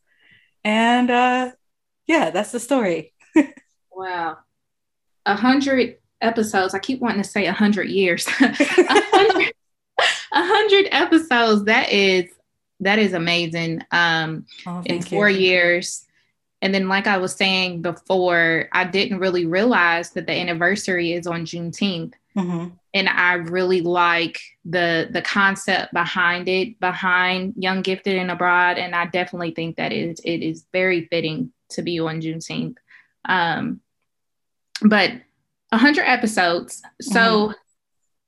And 0.65 1.11
uh, 1.11 1.53
yeah, 2.07 2.31
that's 2.31 2.53
the 2.53 2.61
story. 2.61 3.15
wow. 3.91 4.39
A 5.27 5.35
hundred 5.35 5.99
episodes. 6.21 6.75
I 6.75 6.79
keep 6.79 7.01
wanting 7.01 7.23
to 7.23 7.29
say 7.29 7.47
a 7.47 7.53
hundred 7.53 7.89
years. 7.89 8.27
A 10.33 10.45
hundred 10.45 10.89
episodes. 10.93 11.65
That 11.65 11.91
is 11.91 12.31
that 12.81 12.99
is 12.99 13.13
amazing. 13.13 13.83
Um, 13.91 14.47
oh, 14.67 14.83
in 14.85 15.03
four 15.03 15.29
you. 15.29 15.41
years. 15.41 16.07
And 16.63 16.75
then, 16.75 16.89
like 16.89 17.07
I 17.07 17.19
was 17.19 17.35
saying 17.35 17.83
before, 17.83 18.69
I 18.73 18.85
didn't 18.85 19.19
really 19.19 19.47
realize 19.47 20.11
that 20.11 20.27
the 20.27 20.33
anniversary 20.33 21.13
is 21.13 21.27
on 21.27 21.47
Juneteenth. 21.47 22.15
Mm-hmm. 22.37 22.69
And 22.95 23.09
I 23.09 23.35
really 23.35 23.81
like 23.81 24.41
the 24.65 25.09
the 25.11 25.23
concept 25.23 25.93
behind 25.93 26.49
it, 26.49 26.79
behind 26.79 27.55
Young 27.57 27.83
Gifted 27.83 28.17
and 28.17 28.31
Abroad. 28.31 28.79
And 28.79 28.95
I 28.95 29.07
definitely 29.07 29.53
think 29.53 29.77
that 29.77 29.93
it 29.93 30.11
is, 30.11 30.21
it 30.25 30.43
is 30.43 30.65
very 30.73 31.07
fitting 31.07 31.53
to 31.71 31.83
be 31.83 31.99
on 31.99 32.21
Juneteenth. 32.21 32.77
Um, 33.25 33.81
but 34.83 35.13
100 35.71 36.03
episodes. 36.03 36.83
So 37.01 37.21
mm-hmm. 37.21 37.53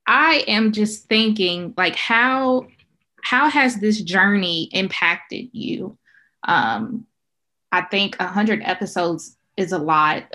I 0.07 0.45
am 0.49 0.73
just 0.73 1.09
thinking, 1.09 1.75
like, 1.77 1.97
how 1.97 2.67
how 3.25 3.49
has 3.49 3.77
this 3.77 4.01
journey 4.01 4.69
impacted 4.73 5.49
you? 5.53 5.97
Um, 6.43 7.07
I 7.71 7.83
think 7.83 8.17
100 8.17 8.63
episodes 8.65 9.37
is 9.57 9.73
a 9.73 9.79
lot. 9.79 10.25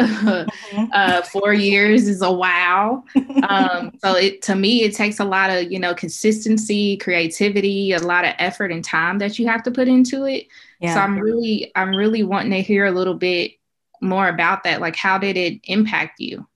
Mm-hmm. 0.67 0.85
uh, 0.91 1.21
four 1.21 1.53
years 1.53 2.07
is 2.07 2.21
a 2.21 2.31
wow. 2.31 3.03
Um, 3.49 3.93
so 4.03 4.15
it 4.15 4.41
to 4.43 4.55
me, 4.55 4.83
it 4.83 4.93
takes 4.93 5.19
a 5.19 5.25
lot 5.25 5.49
of 5.49 5.71
you 5.71 5.79
know 5.79 5.93
consistency, 5.93 6.97
creativity, 6.97 7.93
a 7.93 7.99
lot 7.99 8.25
of 8.25 8.33
effort 8.37 8.71
and 8.71 8.83
time 8.83 9.19
that 9.19 9.39
you 9.39 9.47
have 9.47 9.63
to 9.63 9.71
put 9.71 9.87
into 9.87 10.25
it. 10.25 10.47
Yeah. 10.79 10.93
So 10.93 10.99
I'm 10.99 11.17
really, 11.17 11.71
I'm 11.75 11.95
really 11.95 12.23
wanting 12.23 12.51
to 12.51 12.61
hear 12.61 12.85
a 12.85 12.91
little 12.91 13.13
bit 13.13 13.53
more 14.01 14.27
about 14.27 14.63
that. 14.63 14.81
Like, 14.81 14.95
how 14.95 15.17
did 15.17 15.37
it 15.37 15.61
impact 15.63 16.19
you? 16.19 16.47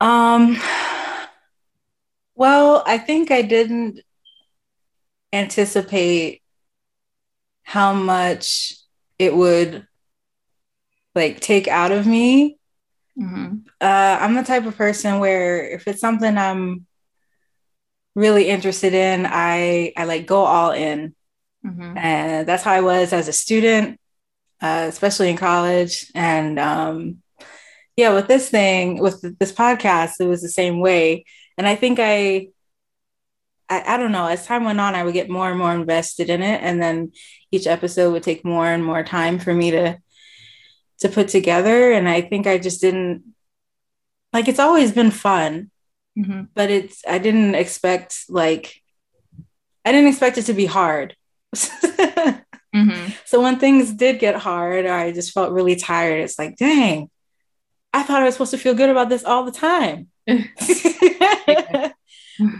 Um. 0.00 0.58
Well, 2.34 2.82
I 2.84 2.98
think 2.98 3.30
I 3.30 3.40
didn't 3.40 4.00
anticipate 5.32 6.42
how 7.62 7.94
much 7.94 8.74
it 9.18 9.34
would 9.34 9.86
like 11.14 11.40
take 11.40 11.66
out 11.66 11.92
of 11.92 12.06
me. 12.06 12.58
Mm-hmm. 13.18 13.56
Uh, 13.80 14.18
I'm 14.20 14.34
the 14.34 14.42
type 14.42 14.66
of 14.66 14.76
person 14.76 15.18
where 15.18 15.66
if 15.66 15.88
it's 15.88 16.00
something 16.00 16.36
I'm 16.36 16.86
really 18.14 18.48
interested 18.50 18.92
in, 18.92 19.26
I 19.26 19.94
I 19.96 20.04
like 20.04 20.26
go 20.26 20.44
all 20.44 20.72
in, 20.72 21.14
mm-hmm. 21.64 21.96
and 21.96 22.46
that's 22.46 22.62
how 22.62 22.72
I 22.72 22.82
was 22.82 23.14
as 23.14 23.28
a 23.28 23.32
student, 23.32 23.98
uh, 24.60 24.86
especially 24.88 25.30
in 25.30 25.36
college. 25.36 26.10
And 26.14 26.58
um, 26.58 27.22
yeah, 27.96 28.14
with 28.14 28.28
this 28.28 28.50
thing, 28.50 28.98
with 28.98 29.38
this 29.38 29.52
podcast, 29.52 30.14
it 30.20 30.26
was 30.26 30.42
the 30.42 30.48
same 30.48 30.80
way. 30.80 31.24
And 31.58 31.66
I 31.66 31.74
think 31.74 31.98
I 32.00 32.48
I, 33.68 33.94
I 33.94 33.96
don't 33.96 34.12
know, 34.12 34.26
as 34.26 34.46
time 34.46 34.64
went 34.64 34.80
on, 34.80 34.94
I 34.94 35.04
would 35.04 35.14
get 35.14 35.28
more 35.28 35.48
and 35.48 35.58
more 35.58 35.74
invested 35.74 36.30
in 36.30 36.42
it. 36.42 36.62
And 36.62 36.80
then 36.80 37.12
each 37.50 37.66
episode 37.66 38.12
would 38.12 38.22
take 38.22 38.44
more 38.44 38.66
and 38.66 38.84
more 38.84 39.02
time 39.02 39.38
for 39.38 39.52
me 39.52 39.70
to 39.72 39.98
to 41.00 41.08
put 41.08 41.28
together. 41.28 41.92
And 41.92 42.08
I 42.08 42.22
think 42.22 42.46
I 42.46 42.58
just 42.58 42.80
didn't 42.80 43.34
like 44.32 44.48
it's 44.48 44.58
always 44.58 44.92
been 44.92 45.10
fun, 45.10 45.70
mm-hmm. 46.18 46.44
but 46.54 46.70
it's 46.70 47.02
I 47.06 47.18
didn't 47.18 47.54
expect 47.54 48.24
like 48.28 48.80
I 49.84 49.92
didn't 49.92 50.08
expect 50.08 50.38
it 50.38 50.44
to 50.44 50.54
be 50.54 50.66
hard. 50.66 51.16
mm-hmm. 52.76 53.12
So 53.24 53.42
when 53.42 53.58
things 53.58 53.92
did 53.92 54.18
get 54.18 54.36
hard, 54.36 54.86
I 54.86 55.12
just 55.12 55.32
felt 55.32 55.52
really 55.52 55.76
tired. 55.76 56.20
It's 56.20 56.38
like, 56.38 56.56
dang, 56.56 57.10
I 57.92 58.02
thought 58.02 58.22
I 58.22 58.24
was 58.24 58.34
supposed 58.34 58.52
to 58.52 58.58
feel 58.58 58.74
good 58.74 58.90
about 58.90 59.08
this 59.08 59.24
all 59.24 59.44
the 59.44 59.52
time. 59.52 60.08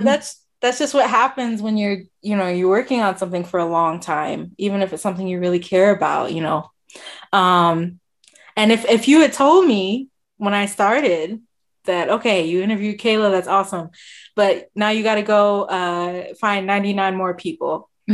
That's 0.01 0.47
that's 0.61 0.79
just 0.79 0.95
what 0.95 1.09
happens 1.09 1.63
when 1.63 1.77
you're 1.77 2.03
you 2.23 2.37
know 2.37 2.49
you're 2.49 2.69
working 2.69 3.01
on 3.01 3.17
something 3.17 3.45
for 3.45 3.61
a 3.61 3.67
long 3.67 4.01
time 4.01 4.53
even 4.59 4.83
if 4.83 4.93
it's 4.93 5.03
something 5.03 5.27
you 5.27 5.39
really 5.39 5.59
care 5.59 5.95
about 5.95 6.33
you 6.33 6.41
know 6.41 6.71
um 7.33 8.01
and 8.57 8.73
if 8.73 8.85
if 8.87 9.09
you 9.09 9.21
had 9.21 9.33
told 9.33 9.67
me 9.67 10.09
when 10.39 10.55
i 10.55 10.67
started 10.67 11.41
that 11.85 12.09
okay 12.09 12.47
you 12.47 12.63
interviewed 12.63 12.99
kayla 12.99 13.31
that's 13.31 13.49
awesome 13.49 13.91
but 14.35 14.69
now 14.75 14.89
you 14.89 15.03
got 15.03 15.17
to 15.17 15.23
go 15.23 15.65
uh 15.65 16.35
find 16.41 16.67
99 16.67 17.17
more 17.17 17.35
people 17.35 17.91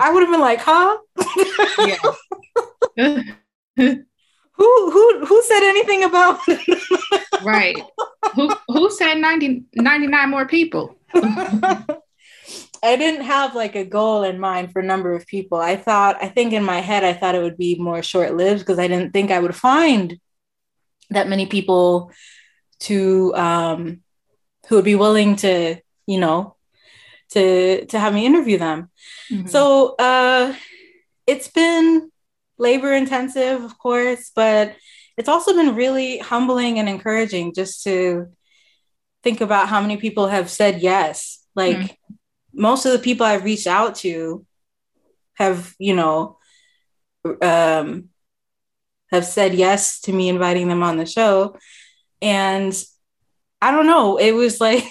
i 0.00 0.12
would 0.12 0.22
have 0.22 0.30
been 0.30 0.40
like 0.40 0.60
huh 0.60 0.96
yeah 1.86 1.98
who 3.76 4.90
who 4.90 5.24
who 5.24 5.42
said 5.42 5.62
anything 5.62 6.04
about 6.04 6.40
right 7.42 7.76
who 8.34 8.50
who 8.68 8.90
said 8.90 9.14
90 9.14 9.64
99 9.74 10.30
more 10.30 10.46
people 10.46 10.96
I 12.82 12.96
didn't 12.96 13.24
have 13.24 13.54
like 13.54 13.74
a 13.74 13.84
goal 13.84 14.22
in 14.22 14.38
mind 14.38 14.72
for 14.72 14.82
number 14.82 15.12
of 15.14 15.26
people. 15.26 15.58
I 15.58 15.76
thought, 15.76 16.22
I 16.22 16.28
think 16.28 16.52
in 16.52 16.62
my 16.62 16.80
head, 16.80 17.04
I 17.04 17.12
thought 17.12 17.34
it 17.34 17.42
would 17.42 17.58
be 17.58 17.74
more 17.76 18.02
short 18.02 18.34
lived 18.34 18.60
because 18.60 18.78
I 18.78 18.88
didn't 18.88 19.12
think 19.12 19.30
I 19.30 19.40
would 19.40 19.54
find 19.54 20.18
that 21.10 21.28
many 21.28 21.46
people 21.46 22.12
to 22.80 23.34
um, 23.34 24.02
who 24.68 24.76
would 24.76 24.84
be 24.84 24.94
willing 24.94 25.36
to, 25.36 25.76
you 26.06 26.20
know, 26.20 26.56
to 27.30 27.84
to 27.86 27.98
have 27.98 28.14
me 28.14 28.26
interview 28.26 28.58
them. 28.58 28.90
Mm-hmm. 29.30 29.48
So 29.48 29.96
uh, 29.96 30.54
it's 31.28 31.48
been 31.48 32.10
labor 32.58 32.92
intensive, 32.92 33.62
of 33.62 33.78
course, 33.78 34.32
but 34.34 34.74
it's 35.16 35.28
also 35.28 35.54
been 35.54 35.76
really 35.76 36.18
humbling 36.18 36.78
and 36.80 36.88
encouraging 36.88 37.54
just 37.54 37.84
to 37.84 38.26
think 39.22 39.40
about 39.40 39.68
how 39.68 39.80
many 39.80 39.96
people 39.96 40.26
have 40.26 40.50
said 40.50 40.80
yes. 40.80 41.44
Like 41.54 41.76
mm-hmm 41.76 42.14
most 42.58 42.84
of 42.84 42.92
the 42.92 42.98
people 42.98 43.24
I've 43.24 43.44
reached 43.44 43.66
out 43.66 43.94
to 43.96 44.44
have, 45.34 45.74
you 45.78 45.94
know, 45.94 46.38
um, 47.40 48.08
have 49.12 49.24
said 49.24 49.54
yes 49.54 50.00
to 50.02 50.12
me 50.12 50.28
inviting 50.28 50.68
them 50.68 50.82
on 50.82 50.96
the 50.96 51.06
show. 51.06 51.56
And 52.20 52.74
I 53.62 53.70
don't 53.70 53.86
know, 53.86 54.18
it 54.18 54.32
was 54.32 54.60
like, 54.60 54.84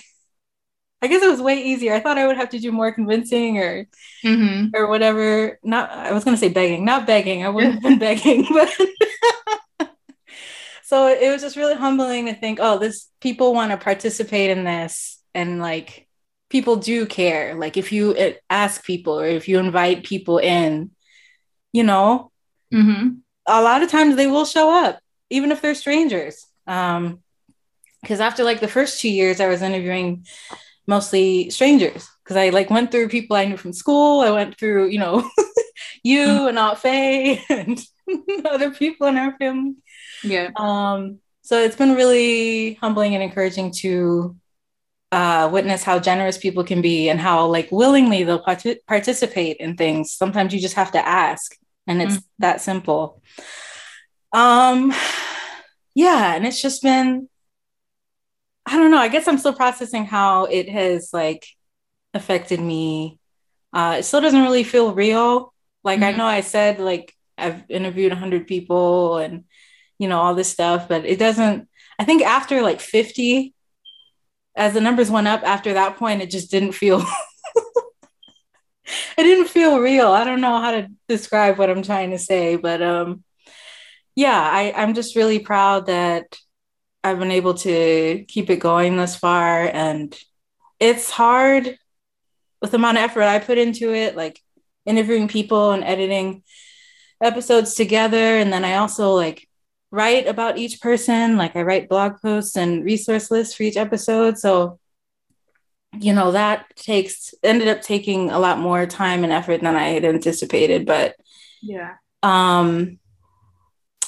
I 1.02 1.08
guess 1.08 1.22
it 1.22 1.30
was 1.30 1.42
way 1.42 1.64
easier. 1.64 1.94
I 1.94 2.00
thought 2.00 2.18
I 2.18 2.26
would 2.26 2.38
have 2.38 2.50
to 2.50 2.60
do 2.60 2.72
more 2.72 2.92
convincing 2.92 3.60
or 3.60 3.88
mm-hmm. 4.24 4.76
or 4.76 4.88
whatever. 4.88 5.60
Not 5.64 5.92
I 5.92 6.12
was 6.12 6.24
gonna 6.24 6.38
say 6.38 6.50
begging, 6.50 6.86
not 6.86 7.06
begging. 7.06 7.46
I 7.46 7.50
wouldn't 7.50 7.76
have 7.76 7.84
been 7.84 8.00
begging, 8.00 8.48
but 8.52 8.70
so 10.84 11.08
it 11.08 11.32
was 11.32 11.42
just 11.42 11.56
really 11.56 11.76
humbling 11.76 12.26
to 12.26 12.34
think, 12.34 12.60
oh, 12.62 12.80
this 12.80 13.10
people 13.22 13.54
want 13.54 13.72
to 13.72 13.78
participate 13.78 14.50
in 14.50 14.64
this 14.64 15.22
and 15.36 15.60
like 15.60 16.08
people 16.50 16.78
do 16.78 17.06
care. 17.06 17.54
Like 17.56 17.78
if 17.78 17.92
you 17.92 18.16
uh, 18.16 18.32
ask 18.50 18.84
people 18.84 19.20
or 19.20 19.28
if 19.28 19.48
you 19.48 19.60
invite 19.60 20.04
people 20.04 20.40
in, 20.40 20.92
you 21.74 21.84
know, 21.84 22.32
mm-hmm. 22.74 23.10
a 23.46 23.62
lot 23.62 23.84
of 23.84 23.92
times 23.92 24.16
they 24.16 24.28
will 24.28 24.46
show 24.46 24.72
up, 24.72 25.00
even 25.30 25.52
if 25.52 25.62
they're 25.62 25.76
strangers. 25.76 26.44
Um, 26.66 27.20
because 28.02 28.20
after 28.20 28.44
like 28.44 28.62
the 28.62 28.68
first 28.68 29.02
two 29.02 29.10
years, 29.10 29.40
I 29.42 29.48
was 29.48 29.62
interviewing 29.62 30.26
mostly 30.88 31.50
strangers 31.50 32.10
because 32.24 32.38
I 32.38 32.50
like 32.50 32.70
went 32.70 32.92
through 32.92 33.10
people 33.10 33.36
I 33.36 33.46
knew 33.46 33.58
from 33.58 33.74
school. 33.74 34.22
I 34.22 34.32
went 34.32 34.58
through, 34.58 34.88
you 34.88 35.00
know, 35.00 35.30
you 36.04 36.48
and 36.48 36.58
Aunt 36.66 36.80
Faye 36.80 37.44
and 37.50 37.80
other 38.46 38.72
people 38.72 39.08
in 39.08 39.18
our 39.18 39.36
family. 39.38 39.76
Yeah. 40.24 40.50
Um, 40.56 41.20
so 41.42 41.62
it's 41.62 41.76
been 41.76 41.96
really 41.96 42.74
humbling 42.76 43.14
and 43.14 43.24
encouraging 43.24 43.72
to 43.80 44.36
uh, 45.12 45.50
witness 45.52 45.84
how 45.84 46.00
generous 46.00 46.38
people 46.38 46.64
can 46.64 46.82
be 46.82 47.10
and 47.10 47.20
how 47.20 47.46
like 47.46 47.72
willingly 47.72 48.24
they'll 48.24 48.40
part- 48.40 48.86
participate 48.88 49.58
in 49.58 49.78
things. 49.78 50.12
Sometimes 50.12 50.54
you 50.54 50.60
just 50.60 50.76
have 50.76 50.92
to 50.92 51.08
ask, 51.08 51.56
and 51.86 52.02
it's 52.02 52.16
mm-hmm. 52.16 52.40
that 52.40 52.62
simple. 52.62 53.22
Um, 54.34 54.94
yeah, 55.96 56.36
and 56.36 56.46
it's 56.46 56.62
just 56.62 56.82
been. 56.82 57.30
I 58.68 58.78
don't 58.78 58.92
know. 58.92 58.98
I 58.98 59.08
guess 59.08 59.30
I'm 59.30 59.38
still 59.38 59.54
processing 59.54 60.06
how 60.06 60.44
it 60.44 60.68
has 60.68 61.12
like 61.14 61.48
affected 62.14 62.60
me. 62.60 63.18
Uh, 63.72 63.98
it 64.00 64.04
still 64.04 64.20
doesn't 64.20 64.42
really 64.42 64.66
feel 64.66 64.94
real. 64.94 65.54
Like 65.86 66.02
mm-hmm. 66.02 66.16
I 66.16 66.18
know 66.18 66.26
I 66.26 66.42
said 66.42 66.80
like 66.80 67.16
I've 67.38 67.64
interviewed 67.70 68.12
100 68.12 68.46
people 68.46 69.18
and 69.18 69.46
you 69.98 70.10
know 70.10 70.20
all 70.20 70.36
this 70.36 70.52
stuff, 70.52 70.90
but 70.90 71.06
it 71.06 71.18
doesn't. 71.18 71.70
I 71.98 72.04
think 72.04 72.24
after 72.24 72.62
like 72.62 72.82
50, 72.82 73.56
as 74.56 74.74
the 74.74 74.82
numbers 74.82 75.10
went 75.10 75.28
up 75.28 75.44
after 75.44 75.74
that 75.74 75.96
point, 75.96 76.22
it 76.22 76.30
just 76.30 76.52
didn't 76.52 76.74
feel 76.74 77.00
it 78.86 79.24
didn't 79.24 79.48
feel 79.48 79.80
real. 79.80 80.08
I 80.08 80.26
don't 80.26 80.42
know 80.42 80.60
how 80.60 80.72
to 80.72 80.90
describe 81.08 81.58
what 81.58 81.70
I'm 81.70 81.84
trying 81.84 82.12
to 82.12 82.20
say, 82.20 82.58
but 82.58 82.82
um 82.82 83.24
yeah, 84.14 84.38
I, 84.42 84.74
I'm 84.76 84.94
just 84.94 85.16
really 85.16 85.40
proud 85.40 85.86
that 85.86 86.36
I've 87.04 87.20
been 87.20 87.32
able 87.32 87.54
to 87.56 88.26
keep 88.28 88.50
it 88.50 88.58
going 88.60 88.98
thus 88.98 89.16
far. 89.16 89.68
And 89.68 90.18
it's 90.80 91.10
hard 91.10 91.78
with 92.62 92.72
the 92.72 92.78
amount 92.78 92.98
of 92.98 93.04
effort 93.04 93.24
I 93.24 93.40
put 93.40 93.58
into 93.58 93.94
it, 93.94 94.16
like 94.16 94.40
interviewing 94.86 95.28
people 95.28 95.72
and 95.72 95.84
editing 95.84 96.44
episodes 97.22 97.76
together. 97.76 98.18
And 98.18 98.52
then 98.52 98.66
I 98.66 98.76
also 98.76 99.12
like 99.12 99.48
write 99.92 100.28
about 100.28 100.58
each 100.58 100.82
person. 100.82 101.38
Like 101.38 101.56
I 101.56 101.62
write 101.62 101.90
blog 101.90 102.22
posts 102.22 102.56
and 102.58 102.84
resource 102.84 103.32
lists 103.32 103.56
for 103.56 103.64
each 103.64 103.78
episode. 103.78 104.38
So, 104.38 104.80
you 106.00 106.14
know, 106.14 106.32
that 106.32 106.66
takes 106.76 107.34
ended 107.44 107.68
up 107.68 107.82
taking 107.82 108.30
a 108.30 108.40
lot 108.40 108.60
more 108.60 108.86
time 108.86 109.24
and 109.24 109.32
effort 109.32 109.62
than 109.62 109.76
I 109.76 109.90
had 109.90 110.06
anticipated. 110.06 110.86
But 110.86 111.16
yeah. 111.62 111.96
Um 112.24 113.00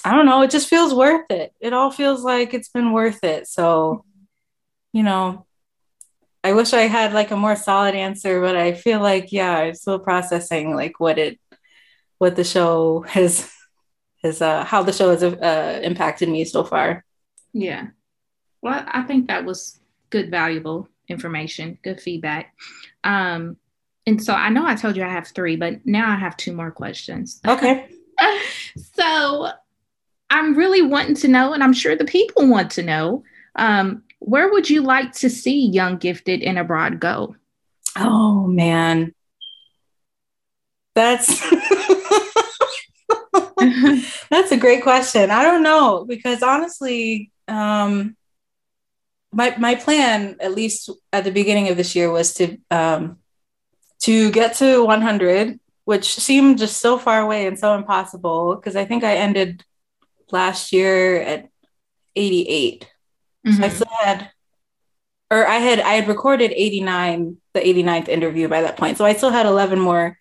I 0.05 0.15
don't 0.15 0.25
know, 0.25 0.41
it 0.41 0.51
just 0.51 0.69
feels 0.69 0.93
worth 0.93 1.29
it. 1.29 1.53
It 1.59 1.73
all 1.73 1.91
feels 1.91 2.23
like 2.23 2.53
it's 2.53 2.69
been 2.69 2.91
worth 2.91 3.23
it. 3.23 3.47
So, 3.47 4.05
you 4.93 5.03
know, 5.03 5.45
I 6.43 6.53
wish 6.53 6.73
I 6.73 6.83
had 6.83 7.13
like 7.13 7.31
a 7.31 7.37
more 7.37 7.55
solid 7.55 7.95
answer, 7.95 8.41
but 8.41 8.55
I 8.55 8.73
feel 8.73 9.01
like 9.01 9.31
yeah, 9.31 9.57
I'm 9.57 9.75
still 9.75 9.99
processing 9.99 10.75
like 10.75 10.99
what 10.99 11.17
it 11.17 11.39
what 12.17 12.35
the 12.35 12.43
show 12.43 13.01
has 13.07 13.51
has 14.23 14.41
uh, 14.41 14.63
how 14.63 14.83
the 14.83 14.93
show 14.93 15.11
has 15.11 15.23
uh, 15.23 15.79
impacted 15.83 16.29
me 16.29 16.45
so 16.45 16.63
far. 16.63 17.05
Yeah. 17.53 17.87
Well, 18.61 18.83
I 18.87 19.03
think 19.03 19.27
that 19.27 19.45
was 19.45 19.79
good, 20.09 20.29
valuable 20.29 20.89
information, 21.07 21.77
good 21.83 22.01
feedback. 22.01 22.53
Um, 23.03 23.57
and 24.05 24.21
so 24.21 24.33
I 24.33 24.49
know 24.49 24.65
I 24.65 24.75
told 24.75 24.97
you 24.97 25.03
I 25.03 25.09
have 25.09 25.27
three, 25.27 25.55
but 25.55 25.85
now 25.85 26.11
I 26.11 26.15
have 26.15 26.35
two 26.35 26.53
more 26.53 26.71
questions. 26.71 27.39
Okay. 27.47 27.87
so 28.95 29.49
I'm 30.29 30.55
really 30.55 30.81
wanting 30.81 31.15
to 31.15 31.27
know, 31.27 31.53
and 31.53 31.63
I'm 31.63 31.73
sure 31.73 31.95
the 31.95 32.05
people 32.05 32.47
want 32.47 32.71
to 32.71 32.83
know, 32.83 33.23
um, 33.55 34.03
where 34.19 34.51
would 34.51 34.69
you 34.69 34.81
like 34.81 35.11
to 35.13 35.29
see 35.29 35.67
Young 35.67 35.97
Gifted 35.97 36.43
and 36.43 36.59
Abroad 36.59 36.99
go? 36.99 37.35
Oh 37.95 38.47
man. 38.47 39.13
That's 40.95 41.41
That's 44.29 44.51
a 44.51 44.57
great 44.57 44.83
question. 44.83 45.31
I 45.31 45.43
don't 45.43 45.63
know 45.63 46.05
because 46.07 46.43
honestly, 46.43 47.31
um, 47.47 48.15
my 49.31 49.55
my 49.57 49.75
plan, 49.75 50.37
at 50.39 50.55
least 50.55 50.89
at 51.11 51.23
the 51.23 51.31
beginning 51.31 51.69
of 51.69 51.77
this 51.77 51.95
year, 51.95 52.11
was 52.11 52.33
to 52.35 52.57
um, 52.71 53.17
to 54.03 54.31
get 54.31 54.55
to 54.55 54.83
100, 54.85 55.59
which 55.85 56.15
seemed 56.15 56.57
just 56.57 56.77
so 56.77 56.97
far 56.97 57.21
away 57.21 57.47
and 57.47 57.59
so 57.59 57.75
impossible. 57.75 58.55
Because 58.55 58.75
I 58.75 58.85
think 58.85 59.03
I 59.03 59.15
ended 59.17 59.63
last 60.31 60.73
year 60.73 61.21
at 61.21 61.49
88, 62.15 62.87
mm-hmm. 63.45 63.57
so 63.57 63.63
I 63.63 63.67
mm-hmm. 63.67 63.75
still 63.75 63.91
had, 64.01 64.31
or 65.31 65.47
I 65.47 65.55
had 65.55 65.79
I 65.79 65.93
had 65.93 66.07
recorded 66.07 66.51
89, 66.51 67.37
the 67.53 67.59
89th 67.59 68.07
interview 68.07 68.47
by 68.47 68.61
that 68.61 68.77
point, 68.77 68.97
so 68.97 69.05
I 69.05 69.13
still 69.13 69.31
had 69.31 69.45
11 69.45 69.79
more 69.79 70.17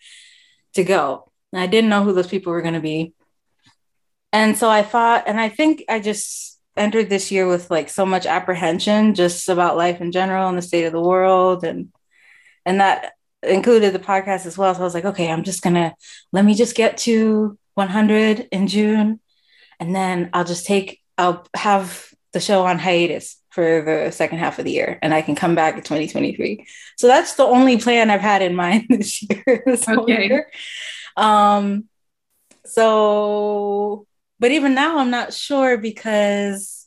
to 0.74 0.84
go. 0.84 1.30
And 1.52 1.62
I 1.62 1.66
didn't 1.66 1.90
know 1.90 2.04
who 2.04 2.12
those 2.12 2.26
people 2.26 2.52
were 2.52 2.62
going 2.62 2.74
to 2.74 2.80
be 2.80 3.14
and 4.32 4.56
so 4.56 4.68
I 4.68 4.82
thought, 4.82 5.24
and 5.26 5.40
I 5.40 5.48
think 5.48 5.84
I 5.88 6.00
just 6.00 6.58
entered 6.76 7.08
this 7.08 7.30
year 7.30 7.48
with 7.48 7.70
like 7.70 7.88
so 7.88 8.06
much 8.06 8.26
apprehension 8.26 9.14
just 9.14 9.48
about 9.48 9.76
life 9.76 10.00
in 10.00 10.12
general 10.12 10.48
and 10.48 10.56
the 10.56 10.62
state 10.62 10.84
of 10.84 10.92
the 10.92 11.00
world 11.00 11.64
and 11.64 11.92
and 12.64 12.80
that 12.80 13.14
included 13.42 13.92
the 13.92 13.98
podcast 13.98 14.46
as 14.46 14.56
well 14.56 14.72
so 14.72 14.80
i 14.80 14.84
was 14.84 14.94
like 14.94 15.04
okay 15.04 15.28
i'm 15.28 15.42
just 15.42 15.60
gonna 15.60 15.92
let 16.30 16.44
me 16.44 16.54
just 16.54 16.76
get 16.76 16.96
to 16.96 17.58
100 17.74 18.46
in 18.52 18.68
june 18.68 19.18
and 19.80 19.94
then 19.94 20.30
i'll 20.32 20.44
just 20.44 20.66
take 20.66 21.00
i'll 21.16 21.46
have 21.54 22.12
the 22.32 22.40
show 22.40 22.66
on 22.66 22.78
hiatus 22.78 23.36
for 23.50 23.82
the 23.82 24.12
second 24.12 24.38
half 24.38 24.58
of 24.58 24.64
the 24.64 24.72
year 24.72 24.98
and 25.02 25.14
i 25.14 25.22
can 25.22 25.34
come 25.34 25.54
back 25.54 25.74
in 25.74 25.82
2023 25.82 26.66
so 26.96 27.06
that's 27.06 27.34
the 27.34 27.44
only 27.44 27.78
plan 27.78 28.10
i've 28.10 28.20
had 28.20 28.42
in 28.42 28.54
mind 28.54 28.86
this 28.88 29.22
year 29.22 29.62
this 29.66 29.88
okay. 29.88 30.28
Year. 30.28 30.50
um 31.16 31.84
so 32.64 34.06
but 34.38 34.50
even 34.50 34.74
now 34.74 34.98
i'm 34.98 35.10
not 35.10 35.32
sure 35.32 35.78
because 35.78 36.77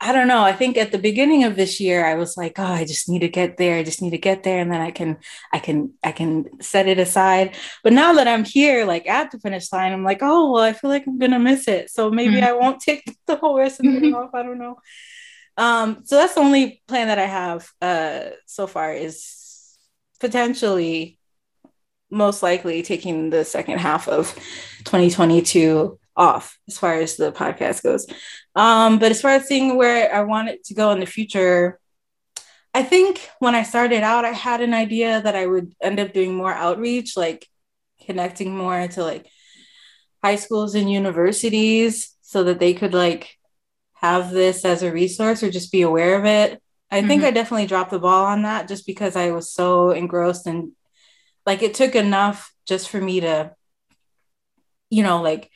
i 0.00 0.12
don't 0.12 0.28
know 0.28 0.42
i 0.42 0.52
think 0.52 0.76
at 0.76 0.92
the 0.92 0.98
beginning 0.98 1.44
of 1.44 1.56
this 1.56 1.80
year 1.80 2.06
i 2.06 2.14
was 2.14 2.36
like 2.36 2.58
oh 2.58 2.64
i 2.64 2.84
just 2.84 3.08
need 3.08 3.20
to 3.20 3.28
get 3.28 3.56
there 3.56 3.78
i 3.78 3.82
just 3.82 4.00
need 4.00 4.10
to 4.10 4.18
get 4.18 4.42
there 4.42 4.60
and 4.60 4.72
then 4.72 4.80
i 4.80 4.90
can 4.90 5.18
i 5.52 5.58
can 5.58 5.92
i 6.02 6.12
can 6.12 6.46
set 6.60 6.88
it 6.88 6.98
aside. 6.98 7.54
But 7.84 7.92
now 7.92 8.12
that 8.14 8.28
i'm 8.28 8.44
here 8.44 8.84
like 8.84 9.06
at 9.06 9.30
the 9.30 9.38
finish 9.38 9.72
line 9.72 9.92
i'm 9.92 10.04
like 10.04 10.20
oh 10.22 10.52
well 10.52 10.62
i 10.62 10.72
feel 10.72 10.90
like 10.90 11.06
i'm 11.06 11.18
gonna 11.18 11.38
miss 11.38 11.68
it 11.68 11.90
so 11.90 12.10
maybe 12.10 12.36
mm-hmm. 12.36 12.46
i 12.46 12.52
won't 12.52 12.80
take 12.88 13.02
the 13.26 13.36
whole 13.36 13.56
rest 13.56 13.80
of 13.80 13.86
the 13.86 14.00
day 14.00 14.12
off 14.12 14.34
i 14.34 14.42
don't 14.42 14.58
know. 14.58 14.76
Um 15.56 16.02
so 16.04 16.16
that's 16.16 16.34
the 16.34 16.40
only 16.40 16.82
plan 16.88 17.08
that 17.08 17.18
i 17.18 17.26
have 17.26 17.68
uh 17.82 18.30
so 18.46 18.66
far 18.66 18.94
is 18.94 19.76
potentially 20.20 21.18
most 22.10 22.42
likely 22.42 22.82
taking 22.82 23.30
the 23.30 23.44
second 23.44 23.78
half 23.78 24.08
of 24.08 24.34
2022 24.84 25.99
off 26.20 26.58
as 26.68 26.78
far 26.78 26.94
as 26.94 27.16
the 27.16 27.32
podcast 27.32 27.82
goes. 27.82 28.06
Um, 28.54 28.98
but 28.98 29.10
as 29.10 29.22
far 29.22 29.32
as 29.32 29.48
seeing 29.48 29.76
where 29.76 30.14
I 30.14 30.20
want 30.22 30.50
it 30.50 30.64
to 30.64 30.74
go 30.74 30.90
in 30.90 31.00
the 31.00 31.06
future, 31.06 31.80
I 32.74 32.82
think 32.82 33.28
when 33.38 33.54
I 33.54 33.62
started 33.62 34.02
out, 34.02 34.26
I 34.26 34.32
had 34.32 34.60
an 34.60 34.74
idea 34.74 35.22
that 35.22 35.34
I 35.34 35.46
would 35.46 35.72
end 35.80 35.98
up 35.98 36.12
doing 36.12 36.34
more 36.34 36.52
outreach, 36.52 37.16
like 37.16 37.48
connecting 38.04 38.54
more 38.54 38.86
to 38.86 39.02
like 39.02 39.26
high 40.22 40.36
schools 40.36 40.74
and 40.74 40.92
universities 40.92 42.14
so 42.20 42.44
that 42.44 42.60
they 42.60 42.74
could 42.74 42.92
like 42.92 43.36
have 43.94 44.30
this 44.30 44.64
as 44.64 44.82
a 44.82 44.92
resource 44.92 45.42
or 45.42 45.50
just 45.50 45.72
be 45.72 45.82
aware 45.82 46.18
of 46.18 46.26
it. 46.26 46.62
I 46.90 46.98
mm-hmm. 46.98 47.08
think 47.08 47.24
I 47.24 47.30
definitely 47.30 47.66
dropped 47.66 47.90
the 47.90 47.98
ball 47.98 48.26
on 48.26 48.42
that 48.42 48.68
just 48.68 48.86
because 48.86 49.16
I 49.16 49.30
was 49.30 49.50
so 49.50 49.90
engrossed 49.90 50.46
and 50.46 50.72
like 51.46 51.62
it 51.62 51.74
took 51.74 51.94
enough 51.94 52.52
just 52.66 52.90
for 52.90 53.00
me 53.00 53.20
to 53.20 53.54
you 54.90 55.02
know 55.02 55.22
like 55.22 55.50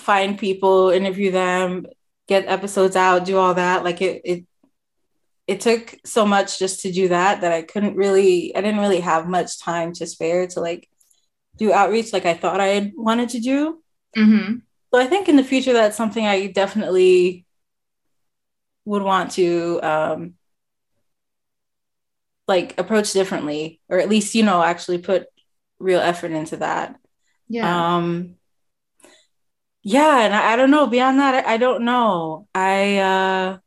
find 0.00 0.38
people 0.38 0.90
interview 0.90 1.30
them 1.30 1.86
get 2.28 2.46
episodes 2.46 2.96
out 2.96 3.24
do 3.24 3.38
all 3.38 3.54
that 3.54 3.84
like 3.84 4.02
it 4.02 4.20
it 4.24 4.44
it 5.46 5.60
took 5.60 5.94
so 6.04 6.26
much 6.26 6.58
just 6.58 6.80
to 6.80 6.92
do 6.92 7.08
that 7.08 7.40
that 7.40 7.52
I 7.52 7.62
couldn't 7.62 7.96
really 7.96 8.54
I 8.54 8.60
didn't 8.60 8.80
really 8.80 9.00
have 9.00 9.28
much 9.28 9.60
time 9.60 9.92
to 9.94 10.06
spare 10.06 10.46
to 10.48 10.60
like 10.60 10.88
do 11.56 11.72
outreach 11.72 12.12
like 12.12 12.26
I 12.26 12.34
thought 12.34 12.60
I 12.60 12.92
wanted 12.96 13.30
to 13.30 13.40
do. 13.40 13.82
Mm-hmm. 14.16 14.56
So 14.92 15.00
I 15.00 15.06
think 15.06 15.28
in 15.28 15.36
the 15.36 15.44
future 15.44 15.72
that's 15.72 15.96
something 15.96 16.26
I 16.26 16.48
definitely 16.48 17.46
would 18.84 19.02
want 19.02 19.32
to 19.32 19.80
um, 19.82 20.34
like 22.48 22.78
approach 22.78 23.12
differently 23.12 23.80
or 23.88 23.98
at 23.98 24.08
least 24.08 24.34
you 24.34 24.42
know 24.42 24.62
actually 24.62 24.98
put 24.98 25.26
real 25.78 26.00
effort 26.00 26.30
into 26.30 26.56
that 26.56 26.96
yeah 27.48 27.96
um 27.96 28.35
yeah 29.86 30.24
and 30.24 30.34
i, 30.34 30.52
I 30.52 30.56
don't 30.56 30.72
know 30.72 30.88
beyond 30.88 31.20
that 31.20 31.46
I, 31.46 31.54
I, 31.54 31.56
don't 31.58 31.84
know 31.84 32.48
i 32.52 32.98
uh 32.98 33.58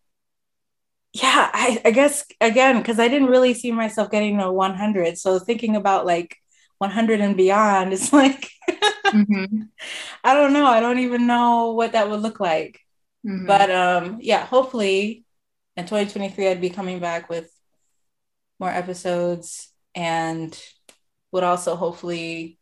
yeah 1.14 1.50
i, 1.54 1.82
I 1.86 1.92
guess 1.92 2.26
again 2.42 2.78
because 2.80 3.00
i 3.00 3.08
didn't 3.08 3.30
really 3.30 3.54
see 3.54 3.72
myself 3.72 4.12
getting 4.12 4.38
to 4.38 4.52
100 4.52 5.18
so 5.18 5.40
thinking 5.40 5.78
about 5.78 6.06
like 6.06 6.36
100 6.80 7.22
and 7.22 7.38
beyond 7.38 7.94
it's 7.94 8.12
like 8.22 8.50
mm-hmm. 8.70 9.62
i 10.26 10.34
don't 10.34 10.52
know 10.52 10.66
i 10.66 10.82
don't 10.82 11.00
even 11.00 11.26
know 11.26 11.72
what 11.72 11.94
that 11.94 12.10
would 12.10 12.20
look 12.20 12.42
like 12.42 12.82
mm-hmm. 13.26 13.46
but 13.46 13.72
um 13.72 14.18
yeah 14.20 14.46
hopefully 14.46 15.24
in 15.78 15.86
2023 15.86 16.50
i'd 16.50 16.60
be 16.60 16.70
coming 16.70 17.00
back 17.00 17.30
with 17.30 17.50
more 18.60 18.70
episodes 18.70 19.72
and 19.96 20.62
would 21.32 21.46
also 21.46 21.78
hopefully 21.78 22.60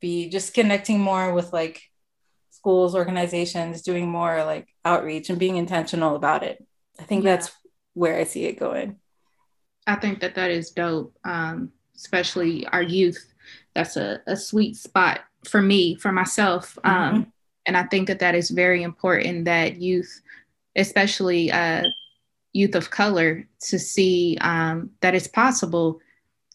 be 0.00 0.28
just 0.28 0.52
connecting 0.52 0.98
more 0.98 1.32
with 1.32 1.52
like 1.52 1.80
schools, 2.62 2.94
organizations, 2.94 3.82
doing 3.82 4.08
more 4.08 4.44
like 4.44 4.68
outreach 4.84 5.30
and 5.30 5.38
being 5.38 5.56
intentional 5.56 6.14
about 6.14 6.44
it. 6.44 6.64
I 7.00 7.02
think 7.02 7.24
yeah. 7.24 7.34
that's 7.34 7.50
where 7.94 8.16
I 8.16 8.22
see 8.22 8.44
it 8.44 8.60
going. 8.60 9.00
I 9.84 9.96
think 9.96 10.20
that 10.20 10.36
that 10.36 10.52
is 10.52 10.70
dope, 10.70 11.12
um, 11.24 11.72
especially 11.96 12.64
our 12.68 12.82
youth. 12.82 13.34
That's 13.74 13.96
a, 13.96 14.20
a 14.28 14.36
sweet 14.36 14.76
spot 14.76 15.22
for 15.44 15.60
me, 15.60 15.96
for 15.96 16.12
myself. 16.12 16.78
Um, 16.84 16.94
mm-hmm. 16.94 17.30
And 17.66 17.76
I 17.76 17.82
think 17.82 18.06
that 18.06 18.20
that 18.20 18.36
is 18.36 18.50
very 18.50 18.84
important 18.84 19.46
that 19.46 19.82
youth, 19.82 20.22
especially 20.76 21.50
uh, 21.50 21.82
youth 22.52 22.76
of 22.76 22.90
color, 22.90 23.44
to 23.70 23.76
see 23.76 24.38
um, 24.40 24.90
that 25.00 25.16
it's 25.16 25.26
possible 25.26 25.98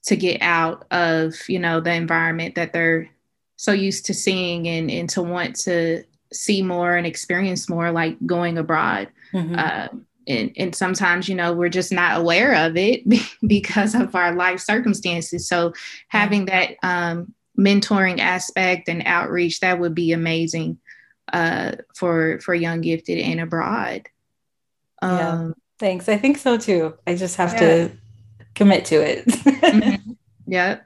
to 0.03 0.16
get 0.16 0.41
out 0.41 0.86
of, 0.89 1.34
you 1.49 1.60
know, 1.60 1.82
the 1.82 1.91
environment 1.91 2.55
that 2.55 2.72
they're 2.72 3.10
so 3.58 3.72
used 3.72 4.05
to 4.05 4.14
seeing 4.14 4.68
and, 4.68 4.89
and 4.89 5.10
to 5.10 5.22
want 5.22 5.55
to 5.55 6.03
see 6.32 6.62
more 6.62 6.95
and 6.95 7.05
experience 7.05 7.68
more, 7.68 7.91
like 7.91 8.16
going 8.26 8.58
abroad. 8.58 9.10
Mm-hmm. 9.34 9.55
Uh, 9.58 9.88
and, 10.28 10.51
and 10.58 10.76
sometimes 10.76 11.28
you 11.30 11.36
know 11.36 11.53
we're 11.53 11.70
just 11.70 11.91
not 11.91 12.20
aware 12.20 12.66
of 12.66 12.78
it 12.78 13.03
because 13.47 13.95
of 13.95 14.16
our 14.16 14.34
life 14.34 14.60
circumstances. 14.60 15.47
So 15.47 15.74
having 16.08 16.45
that 16.45 16.76
um, 16.84 17.34
mentoring 17.58 18.20
aspect 18.20 18.88
and 18.88 19.03
outreach 19.05 19.60
that 19.62 19.80
would 19.80 19.95
be 19.95 20.12
amazing 20.14 20.80
uh, 21.34 21.74
for 21.95 22.39
for 22.41 22.53
young 22.53 22.82
gifted 22.82 23.20
and 23.20 23.39
abroad. 23.39 24.08
Um, 25.01 25.18
yeah 25.18 25.51
thanks. 25.80 26.10
I 26.10 26.18
think 26.18 26.38
so 26.38 26.58
too. 26.58 26.95
I 27.05 27.16
just 27.16 27.36
have 27.38 27.53
yeah. 27.53 27.60
to 27.60 27.91
commit 28.55 28.86
to 28.86 28.95
it. 28.95 29.26
Mm-hmm. 29.68 30.14
yeah 30.45 30.80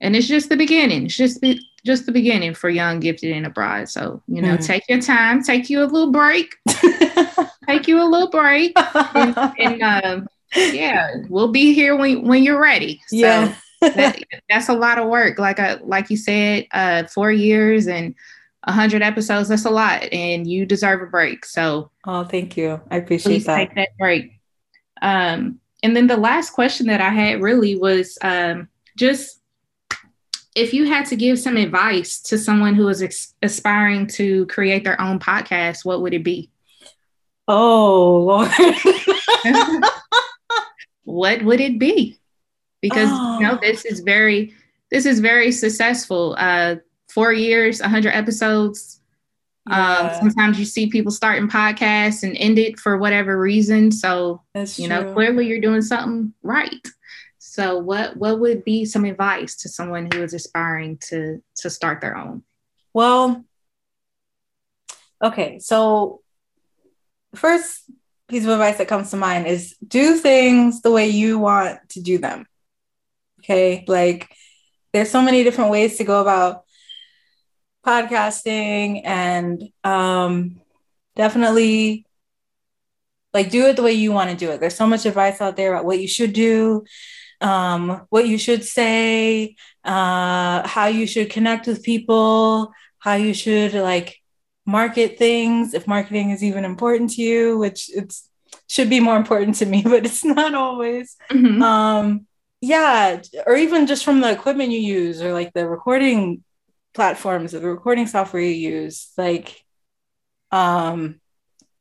and 0.00 0.14
it's 0.14 0.28
just 0.28 0.50
the 0.50 0.56
beginning. 0.56 1.06
It's 1.06 1.16
just 1.16 1.40
be, 1.40 1.60
just 1.84 2.06
the 2.06 2.12
beginning 2.12 2.54
for 2.54 2.70
young 2.70 2.98
gifted 2.98 3.32
and 3.32 3.46
abroad 3.46 3.88
so 3.88 4.22
you 4.26 4.40
know 4.40 4.54
mm-hmm. 4.54 4.64
take 4.64 4.82
your 4.88 5.00
time 5.00 5.42
take 5.42 5.68
you 5.68 5.82
a 5.82 5.84
little 5.84 6.12
break. 6.12 6.54
Take 7.66 7.88
you 7.88 8.02
a 8.02 8.04
little 8.04 8.28
break. 8.28 8.76
And, 9.14 9.36
and 9.58 9.82
um, 9.82 10.28
yeah 10.54 11.16
we'll 11.28 11.48
be 11.48 11.72
here 11.72 11.96
when, 11.96 12.26
when 12.26 12.42
you're 12.42 12.60
ready. 12.60 13.00
So 13.08 13.16
yeah. 13.16 13.54
that, 13.80 14.18
that's 14.48 14.68
a 14.68 14.74
lot 14.74 14.98
of 14.98 15.08
work. 15.08 15.38
Like 15.38 15.58
I, 15.58 15.74
like 15.74 16.10
you 16.10 16.16
said 16.16 16.66
uh, 16.72 17.04
four 17.04 17.32
years 17.32 17.86
and 17.86 18.14
100 18.64 19.02
episodes 19.02 19.48
that's 19.48 19.66
a 19.66 19.70
lot 19.70 20.04
and 20.12 20.46
you 20.46 20.64
deserve 20.64 21.02
a 21.02 21.06
break. 21.06 21.44
So 21.44 21.90
oh 22.06 22.24
thank 22.24 22.56
you. 22.56 22.80
I 22.90 22.96
appreciate 22.96 23.44
that 23.46 23.56
take 23.56 23.74
that 23.74 23.96
break. 23.98 24.40
Um, 25.02 25.60
and 25.82 25.94
then 25.94 26.06
the 26.06 26.16
last 26.16 26.50
question 26.50 26.86
that 26.86 27.00
i 27.00 27.10
had 27.10 27.42
really 27.42 27.76
was 27.76 28.16
um, 28.22 28.68
just 28.96 29.40
if 30.54 30.72
you 30.72 30.86
had 30.86 31.06
to 31.06 31.16
give 31.16 31.38
some 31.38 31.56
advice 31.56 32.20
to 32.20 32.38
someone 32.38 32.74
who 32.74 32.88
is 32.88 33.02
ex- 33.02 33.34
aspiring 33.42 34.06
to 34.06 34.46
create 34.46 34.84
their 34.84 35.00
own 35.00 35.18
podcast 35.18 35.84
what 35.84 36.02
would 36.02 36.14
it 36.14 36.24
be 36.24 36.50
Oh, 37.46 38.24
Lord. 38.24 38.50
what 41.04 41.42
would 41.42 41.60
it 41.60 41.78
be? 41.78 42.18
Because 42.80 43.08
oh. 43.12 43.38
you 43.38 43.46
know, 43.46 43.58
this 43.60 43.84
is 43.84 44.00
very 44.00 44.54
this 44.90 45.06
is 45.06 45.20
very 45.20 45.52
successful. 45.52 46.36
Uh 46.38 46.76
four 47.08 47.32
years, 47.32 47.80
100 47.80 48.10
episodes. 48.10 49.00
Um, 49.70 49.78
yeah. 49.78 49.98
Um, 49.98 50.20
sometimes 50.20 50.58
you 50.58 50.64
see 50.64 50.88
people 50.88 51.12
starting 51.12 51.48
podcasts 51.48 52.22
and 52.22 52.36
end 52.36 52.58
it 52.58 52.80
for 52.80 52.98
whatever 52.98 53.38
reason. 53.38 53.92
So 53.92 54.42
That's 54.52 54.78
you 54.78 54.88
know, 54.88 55.12
clearly 55.14 55.46
you're 55.46 55.60
doing 55.60 55.80
something 55.80 56.34
right. 56.42 56.86
So 57.54 57.78
what 57.78 58.16
what 58.16 58.40
would 58.40 58.64
be 58.64 58.84
some 58.84 59.04
advice 59.04 59.54
to 59.58 59.68
someone 59.68 60.08
who 60.12 60.24
is 60.24 60.34
aspiring 60.34 60.98
to 61.10 61.40
to 61.58 61.70
start 61.70 62.00
their 62.00 62.16
own? 62.16 62.42
Well, 62.92 63.44
okay, 65.22 65.60
so 65.60 66.22
first 67.36 67.88
piece 68.26 68.42
of 68.42 68.50
advice 68.50 68.78
that 68.78 68.88
comes 68.88 69.12
to 69.12 69.16
mind 69.16 69.46
is 69.46 69.76
do 69.86 70.16
things 70.16 70.82
the 70.82 70.90
way 70.90 71.06
you 71.06 71.38
want 71.38 71.78
to 71.90 72.00
do 72.00 72.18
them. 72.18 72.44
Okay. 73.38 73.84
Like 73.86 74.34
there's 74.92 75.12
so 75.12 75.22
many 75.22 75.44
different 75.44 75.70
ways 75.70 75.96
to 75.98 76.04
go 76.04 76.20
about 76.20 76.64
podcasting 77.86 79.02
and 79.04 79.62
um, 79.84 80.60
definitely 81.14 82.04
like 83.32 83.50
do 83.50 83.66
it 83.66 83.76
the 83.76 83.84
way 83.84 83.92
you 83.92 84.10
want 84.10 84.30
to 84.30 84.36
do 84.36 84.50
it. 84.50 84.58
There's 84.58 84.74
so 84.74 84.88
much 84.88 85.06
advice 85.06 85.40
out 85.40 85.54
there 85.54 85.72
about 85.72 85.84
what 85.84 86.00
you 86.00 86.08
should 86.08 86.32
do, 86.32 86.84
um, 87.44 88.06
what 88.08 88.26
you 88.26 88.38
should 88.38 88.64
say, 88.64 89.56
uh, 89.84 90.66
how 90.66 90.86
you 90.86 91.06
should 91.06 91.30
connect 91.30 91.66
with 91.66 91.82
people, 91.82 92.72
how 92.98 93.14
you 93.14 93.34
should 93.34 93.74
like 93.74 94.16
market 94.66 95.18
things 95.18 95.74
if 95.74 95.86
marketing 95.86 96.30
is 96.30 96.42
even 96.42 96.64
important 96.64 97.10
to 97.10 97.22
you 97.22 97.58
which 97.58 97.90
it's 97.94 98.30
should 98.66 98.88
be 98.88 98.98
more 98.98 99.16
important 99.16 99.54
to 99.56 99.66
me 99.66 99.82
but 99.84 100.06
it's 100.06 100.24
not 100.24 100.54
always 100.54 101.16
mm-hmm. 101.30 101.60
um 101.62 102.26
yeah 102.60 103.20
or 103.46 103.56
even 103.56 103.86
just 103.86 104.04
from 104.04 104.22
the 104.22 104.30
equipment 104.30 104.70
you 104.70 104.78
use 104.78 105.20
or 105.20 105.34
like 105.34 105.52
the 105.52 105.68
recording 105.68 106.42
platforms 106.94 107.54
or 107.54 107.60
the 107.60 107.68
recording 107.68 108.06
software 108.06 108.42
you 108.42 108.70
use 108.72 109.10
like 109.18 109.62
um 110.50 111.20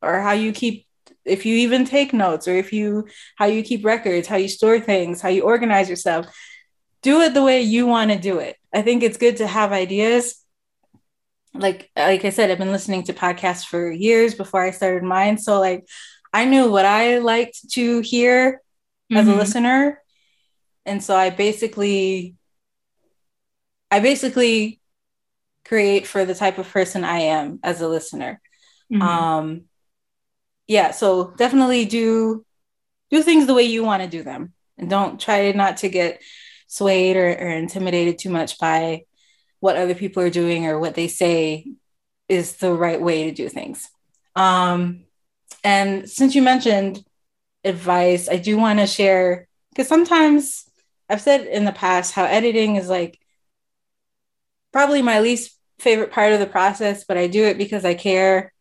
or 0.02 0.20
how 0.20 0.34
you 0.34 0.52
keep 0.52 0.86
if 1.26 1.46
you 1.46 1.56
even 1.56 1.86
take 1.86 2.14
notes 2.14 2.48
or 2.48 2.56
if 2.56 2.74
you 2.74 3.08
how 3.38 3.46
you 3.46 3.64
keep 3.64 3.86
records 3.86 4.28
how 4.28 4.36
you 4.36 4.48
store 4.48 4.80
things 4.80 5.22
how 5.22 5.30
you 5.30 5.44
organize 5.44 5.90
yourself 5.90 6.28
do 7.02 7.22
it 7.22 7.34
the 7.34 7.44
way 7.44 7.62
you 7.62 7.88
want 7.88 8.12
to 8.12 8.18
do 8.18 8.40
it 8.40 8.56
i 8.74 8.82
think 8.82 9.04
it's 9.04 9.18
good 9.18 9.38
to 9.38 9.48
have 9.48 9.72
ideas 9.72 10.44
like 11.54 11.92
like 11.96 12.26
I 12.26 12.30
said, 12.30 12.50
I've 12.50 12.58
been 12.58 12.72
listening 12.72 13.04
to 13.04 13.14
podcasts 13.14 13.66
for 13.66 13.92
years 13.92 14.34
before 14.34 14.62
I 14.62 14.72
started 14.72 15.04
mine. 15.04 15.38
So 15.38 15.60
like 15.60 15.88
I 16.34 16.46
knew 16.46 16.70
what 16.70 16.86
I 16.86 17.20
liked 17.20 17.70
to 17.72 18.00
hear 18.00 18.54
mm-hmm. 19.12 19.18
as 19.18 19.28
a 19.28 19.32
mm-hmm. 19.32 19.40
listener. 19.40 20.02
And 20.86 21.04
so 21.04 21.16
I 21.16 21.30
basically 21.30 22.36
I 23.92 24.00
basically 24.00 24.80
create 25.66 26.08
for 26.08 26.26
the 26.26 26.36
type 26.36 26.58
of 26.58 26.70
person 26.70 27.04
I 27.04 27.20
am 27.20 27.60
as 27.64 27.82
a 27.82 27.88
listener. 27.88 28.42
Mm-hmm. 28.92 29.02
Um 29.02 29.62
yeah, 30.68 30.92
so 30.92 31.32
definitely 31.38 31.86
do 31.86 32.46
do 33.10 33.22
things 33.22 33.46
the 33.46 33.54
way 33.54 33.64
you 33.64 33.84
want 33.84 34.02
to 34.02 34.10
do 34.10 34.24
them 34.24 34.54
and 34.78 34.90
don't 34.90 35.20
try 35.20 35.52
not 35.52 35.78
to 35.78 35.90
get 35.90 36.22
swayed 36.68 37.16
or, 37.16 37.28
or 37.28 37.50
intimidated 37.50 38.18
too 38.18 38.30
much 38.30 38.58
by 38.58 39.04
what 39.60 39.78
other 39.78 39.94
people 39.94 40.24
are 40.24 40.30
doing 40.32 40.66
or 40.66 40.80
what 40.80 40.96
they 40.96 41.08
say 41.08 41.66
is 42.28 42.56
the 42.56 42.74
right 42.74 43.00
way 43.00 43.26
to 43.26 43.32
do 43.32 43.50
things. 43.50 43.88
Um, 44.36 45.06
and 45.64 46.10
since 46.10 46.34
you 46.34 46.42
mentioned 46.42 47.04
advice, 47.64 48.28
I 48.28 48.38
do 48.38 48.58
want 48.58 48.80
to 48.80 48.88
share 48.88 49.48
because 49.70 49.88
sometimes 49.88 50.66
I've 51.10 51.22
said 51.22 51.46
in 51.46 51.66
the 51.66 51.72
past 51.72 52.14
how 52.14 52.26
editing 52.26 52.76
is 52.76 52.90
like 52.90 53.20
probably 54.72 55.02
my 55.02 55.20
least 55.20 55.58
favorite 55.80 56.12
part 56.12 56.34
of 56.34 56.40
the 56.40 56.48
process, 56.48 57.04
but 57.04 57.18
I 57.18 57.28
do 57.28 57.44
it 57.46 57.58
because 57.58 57.86
I 57.86 57.94
care. 57.94 58.52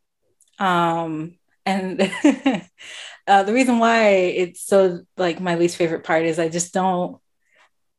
Um, 0.58 1.38
and 1.64 2.00
uh, 3.26 3.42
the 3.42 3.52
reason 3.52 3.78
why 3.78 4.08
it's 4.08 4.64
so 4.64 5.00
like 5.16 5.40
my 5.40 5.54
least 5.54 5.76
favorite 5.76 6.04
part 6.04 6.24
is 6.24 6.38
I 6.38 6.48
just 6.48 6.72
don't 6.72 7.20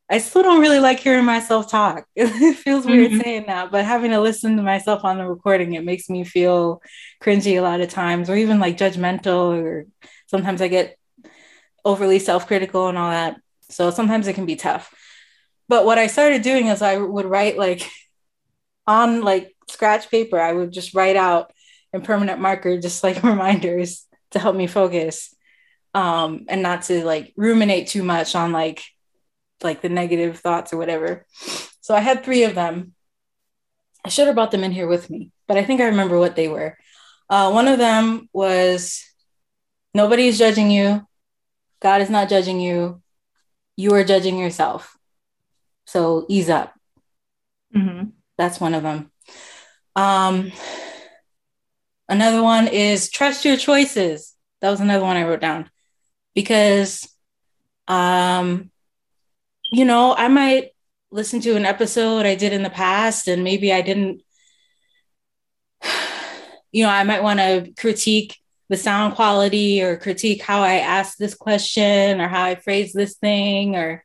I 0.09 0.17
still 0.19 0.43
don't 0.43 0.61
really 0.61 0.79
like 0.79 0.99
hearing 0.99 1.25
myself 1.25 1.71
talk. 1.71 2.05
It 2.15 2.55
feels 2.57 2.85
weird 2.85 3.11
mm-hmm. 3.11 3.21
saying 3.21 3.45
that, 3.47 3.71
but 3.71 3.85
having 3.85 4.11
to 4.11 4.19
listen 4.19 4.57
to 4.57 4.63
myself 4.63 5.03
on 5.03 5.17
the 5.17 5.25
recording, 5.25 5.73
it 5.73 5.83
makes 5.83 6.09
me 6.09 6.23
feel 6.23 6.81
cringy 7.21 7.57
a 7.57 7.61
lot 7.61 7.81
of 7.81 7.89
times, 7.89 8.29
or 8.29 8.35
even 8.35 8.59
like 8.59 8.77
judgmental, 8.77 9.57
or 9.57 9.85
sometimes 10.27 10.61
I 10.61 10.67
get 10.67 10.97
overly 11.85 12.19
self 12.19 12.47
critical 12.47 12.89
and 12.89 12.97
all 12.97 13.09
that. 13.09 13.37
So 13.69 13.91
sometimes 13.91 14.27
it 14.27 14.33
can 14.33 14.45
be 14.45 14.55
tough. 14.55 14.93
But 15.69 15.85
what 15.85 15.97
I 15.97 16.07
started 16.07 16.41
doing 16.41 16.67
is 16.67 16.81
I 16.81 16.97
would 16.97 17.25
write 17.25 17.57
like 17.57 17.89
on 18.87 19.21
like 19.21 19.55
scratch 19.69 20.11
paper, 20.11 20.39
I 20.39 20.51
would 20.51 20.71
just 20.71 20.93
write 20.93 21.15
out 21.15 21.51
in 21.93 22.01
permanent 22.01 22.39
marker, 22.39 22.79
just 22.79 23.03
like 23.03 23.23
reminders 23.23 24.05
to 24.31 24.39
help 24.39 24.55
me 24.55 24.67
focus 24.67 25.33
um, 25.93 26.45
and 26.49 26.61
not 26.61 26.83
to 26.83 27.05
like 27.05 27.33
ruminate 27.35 27.87
too 27.87 28.03
much 28.03 28.35
on 28.35 28.51
like 28.51 28.83
like 29.61 29.81
the 29.81 29.89
negative 29.89 30.39
thoughts 30.39 30.73
or 30.73 30.77
whatever. 30.77 31.25
So 31.81 31.95
I 31.95 31.99
had 31.99 32.23
three 32.23 32.43
of 32.43 32.55
them. 32.55 32.93
I 34.03 34.09
should 34.09 34.27
have 34.27 34.35
brought 34.35 34.51
them 34.51 34.63
in 34.63 34.71
here 34.71 34.87
with 34.87 35.09
me, 35.09 35.31
but 35.47 35.57
I 35.57 35.63
think 35.63 35.79
I 35.79 35.85
remember 35.85 36.19
what 36.19 36.35
they 36.35 36.49
were. 36.49 36.77
Uh, 37.29 37.51
one 37.51 37.69
of 37.69 37.77
them 37.77 38.27
was 38.33 39.01
nobody 39.93 40.27
is 40.27 40.37
judging 40.37 40.69
you. 40.69 41.07
God 41.81 42.01
is 42.01 42.09
not 42.09 42.29
judging 42.29 42.59
you. 42.59 43.01
You 43.77 43.93
are 43.93 44.03
judging 44.03 44.37
yourself. 44.37 44.97
So 45.85 46.25
ease 46.27 46.49
up. 46.49 46.73
Mm-hmm. 47.75 48.09
That's 48.37 48.59
one 48.59 48.73
of 48.73 48.83
them. 48.83 49.11
Um, 49.95 50.51
another 52.13 52.41
one 52.41 52.67
is 52.67 53.09
trust 53.09 53.45
your 53.45 53.57
choices. 53.57 54.33
That 54.61 54.69
was 54.69 54.79
another 54.79 55.03
one 55.03 55.17
I 55.17 55.23
wrote 55.23 55.41
down 55.41 55.69
because 56.33 57.07
um, 57.87 58.71
you 59.71 59.85
know, 59.85 60.15
I 60.15 60.27
might 60.27 60.69
listen 61.11 61.39
to 61.41 61.55
an 61.55 61.65
episode 61.65 62.25
I 62.25 62.35
did 62.35 62.53
in 62.53 62.63
the 62.63 62.69
past 62.69 63.27
and 63.27 63.43
maybe 63.43 63.73
I 63.73 63.81
didn't, 63.81 64.21
you 66.71 66.83
know, 66.83 66.89
I 66.89 67.03
might 67.03 67.23
want 67.23 67.39
to 67.39 67.71
critique 67.77 68.37
the 68.69 68.77
sound 68.77 69.15
quality 69.15 69.83
or 69.83 69.97
critique 69.97 70.41
how 70.41 70.61
I 70.61 70.75
asked 70.75 71.19
this 71.19 71.35
question 71.35 72.21
or 72.21 72.27
how 72.27 72.43
I 72.43 72.55
phrased 72.55 72.95
this 72.95 73.15
thing 73.15 73.75
or 73.75 74.03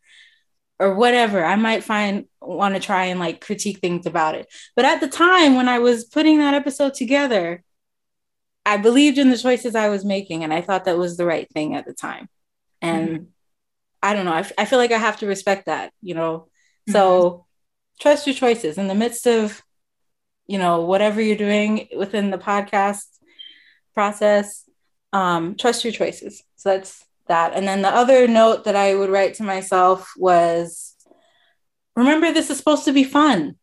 or 0.80 0.94
whatever. 0.94 1.44
I 1.44 1.56
might 1.56 1.82
find 1.82 2.26
want 2.40 2.74
to 2.74 2.80
try 2.80 3.06
and 3.06 3.18
like 3.18 3.40
critique 3.40 3.78
things 3.78 4.06
about 4.06 4.34
it. 4.36 4.46
But 4.76 4.84
at 4.84 5.00
the 5.00 5.08
time 5.08 5.54
when 5.54 5.68
I 5.68 5.80
was 5.80 6.04
putting 6.04 6.38
that 6.38 6.54
episode 6.54 6.94
together, 6.94 7.62
I 8.64 8.76
believed 8.76 9.18
in 9.18 9.30
the 9.30 9.38
choices 9.38 9.74
I 9.74 9.88
was 9.88 10.04
making 10.04 10.44
and 10.44 10.52
I 10.52 10.60
thought 10.60 10.84
that 10.84 10.98
was 10.98 11.16
the 11.16 11.26
right 11.26 11.48
thing 11.50 11.74
at 11.74 11.86
the 11.86 11.94
time. 11.94 12.28
And 12.82 13.08
mm-hmm. 13.08 13.24
I 14.02 14.12
don't 14.12 14.24
know, 14.24 14.32
I, 14.32 14.40
f- 14.40 14.52
I 14.58 14.64
feel 14.64 14.78
like 14.78 14.92
I 14.92 14.98
have 14.98 15.18
to 15.18 15.26
respect 15.26 15.66
that, 15.66 15.92
you 16.02 16.14
know. 16.14 16.48
Mm-hmm. 16.88 16.92
So 16.92 17.46
trust 18.00 18.26
your 18.26 18.34
choices 18.34 18.78
in 18.78 18.86
the 18.86 18.94
midst 18.94 19.26
of, 19.26 19.62
you 20.46 20.58
know, 20.58 20.82
whatever 20.82 21.20
you're 21.20 21.36
doing 21.36 21.88
within 21.96 22.30
the 22.30 22.38
podcast 22.38 23.06
process. 23.94 24.68
Um, 25.12 25.56
trust 25.56 25.84
your 25.84 25.92
choices. 25.92 26.42
So 26.56 26.70
that's 26.70 27.04
that. 27.28 27.54
And 27.54 27.66
then 27.66 27.82
the 27.82 27.88
other 27.88 28.28
note 28.28 28.64
that 28.64 28.76
I 28.76 28.94
would 28.94 29.10
write 29.10 29.34
to 29.34 29.42
myself 29.42 30.12
was 30.16 30.94
remember, 31.96 32.32
this 32.32 32.50
is 32.50 32.58
supposed 32.58 32.84
to 32.84 32.92
be 32.92 33.04
fun. 33.04 33.56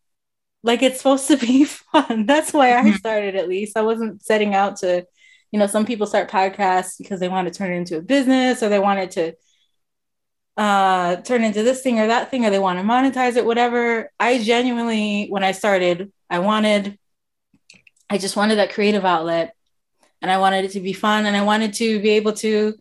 Like 0.65 0.81
it's 0.83 0.97
supposed 0.97 1.27
to 1.27 1.37
be 1.37 1.65
fun. 1.65 2.25
That's 2.25 2.53
why 2.53 2.77
I 2.77 2.81
mm-hmm. 2.81 2.93
started, 2.93 3.35
at 3.35 3.49
least. 3.49 3.77
I 3.77 3.81
wasn't 3.81 4.21
setting 4.21 4.53
out 4.53 4.77
to, 4.77 5.05
you 5.51 5.59
know, 5.59 5.67
some 5.67 5.85
people 5.85 6.07
start 6.07 6.29
podcasts 6.29 6.97
because 6.97 7.19
they 7.19 7.29
want 7.29 7.47
to 7.47 7.53
turn 7.53 7.71
it 7.71 7.77
into 7.77 7.97
a 7.97 8.01
business 8.01 8.61
or 8.61 8.69
they 8.69 8.79
wanted 8.79 9.11
to 9.11 9.33
uh 10.57 11.17
turn 11.17 11.43
into 11.43 11.63
this 11.63 11.81
thing 11.81 11.99
or 11.99 12.07
that 12.07 12.31
thing 12.31 12.45
or 12.45 12.49
they 12.49 12.59
want 12.59 12.79
to 12.79 12.85
monetize 12.85 13.35
it 13.35 13.45
whatever 13.45 14.09
i 14.21 14.41
genuinely 14.41 15.27
when 15.27 15.43
i 15.43 15.51
started 15.51 16.13
i 16.29 16.39
wanted 16.39 16.97
i 18.09 18.17
just 18.17 18.37
wanted 18.37 18.55
that 18.55 18.71
creative 18.71 19.03
outlet 19.03 19.53
and 20.21 20.31
i 20.31 20.37
wanted 20.37 20.63
it 20.63 20.71
to 20.71 20.79
be 20.79 20.93
fun 20.93 21.25
and 21.25 21.35
i 21.35 21.43
wanted 21.43 21.73
to 21.73 21.99
be 21.99 22.11
able 22.11 22.31
to 22.31 22.73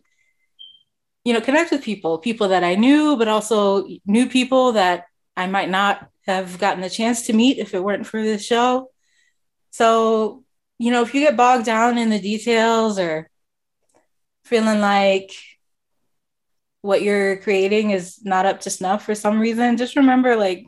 you 1.25 1.33
know, 1.33 1.41
connect 1.41 1.71
with 1.71 1.83
people, 1.83 2.19
people 2.19 2.47
that 2.49 2.63
I 2.63 2.75
knew, 2.75 3.17
but 3.17 3.27
also 3.27 3.87
new 4.05 4.29
people 4.29 4.73
that 4.73 5.07
I 5.35 5.47
might 5.47 5.69
not 5.69 6.07
have 6.25 6.57
gotten 6.59 6.81
the 6.81 6.89
chance 6.89 7.23
to 7.23 7.33
meet 7.33 7.57
if 7.57 7.73
it 7.73 7.83
weren't 7.83 8.07
for 8.07 8.21
this 8.21 8.45
show. 8.45 8.91
So, 9.71 10.43
you 10.77 10.91
know, 10.91 11.01
if 11.01 11.13
you 11.13 11.21
get 11.21 11.37
bogged 11.37 11.65
down 11.65 11.97
in 11.97 12.09
the 12.09 12.19
details 12.19 12.97
or 12.99 13.29
feeling 14.43 14.79
like 14.79 15.31
what 16.81 17.01
you're 17.01 17.37
creating 17.37 17.91
is 17.91 18.19
not 18.23 18.45
up 18.45 18.61
to 18.61 18.69
snuff 18.69 19.05
for 19.05 19.15
some 19.15 19.39
reason, 19.39 19.77
just 19.77 19.95
remember 19.95 20.35
like 20.35 20.67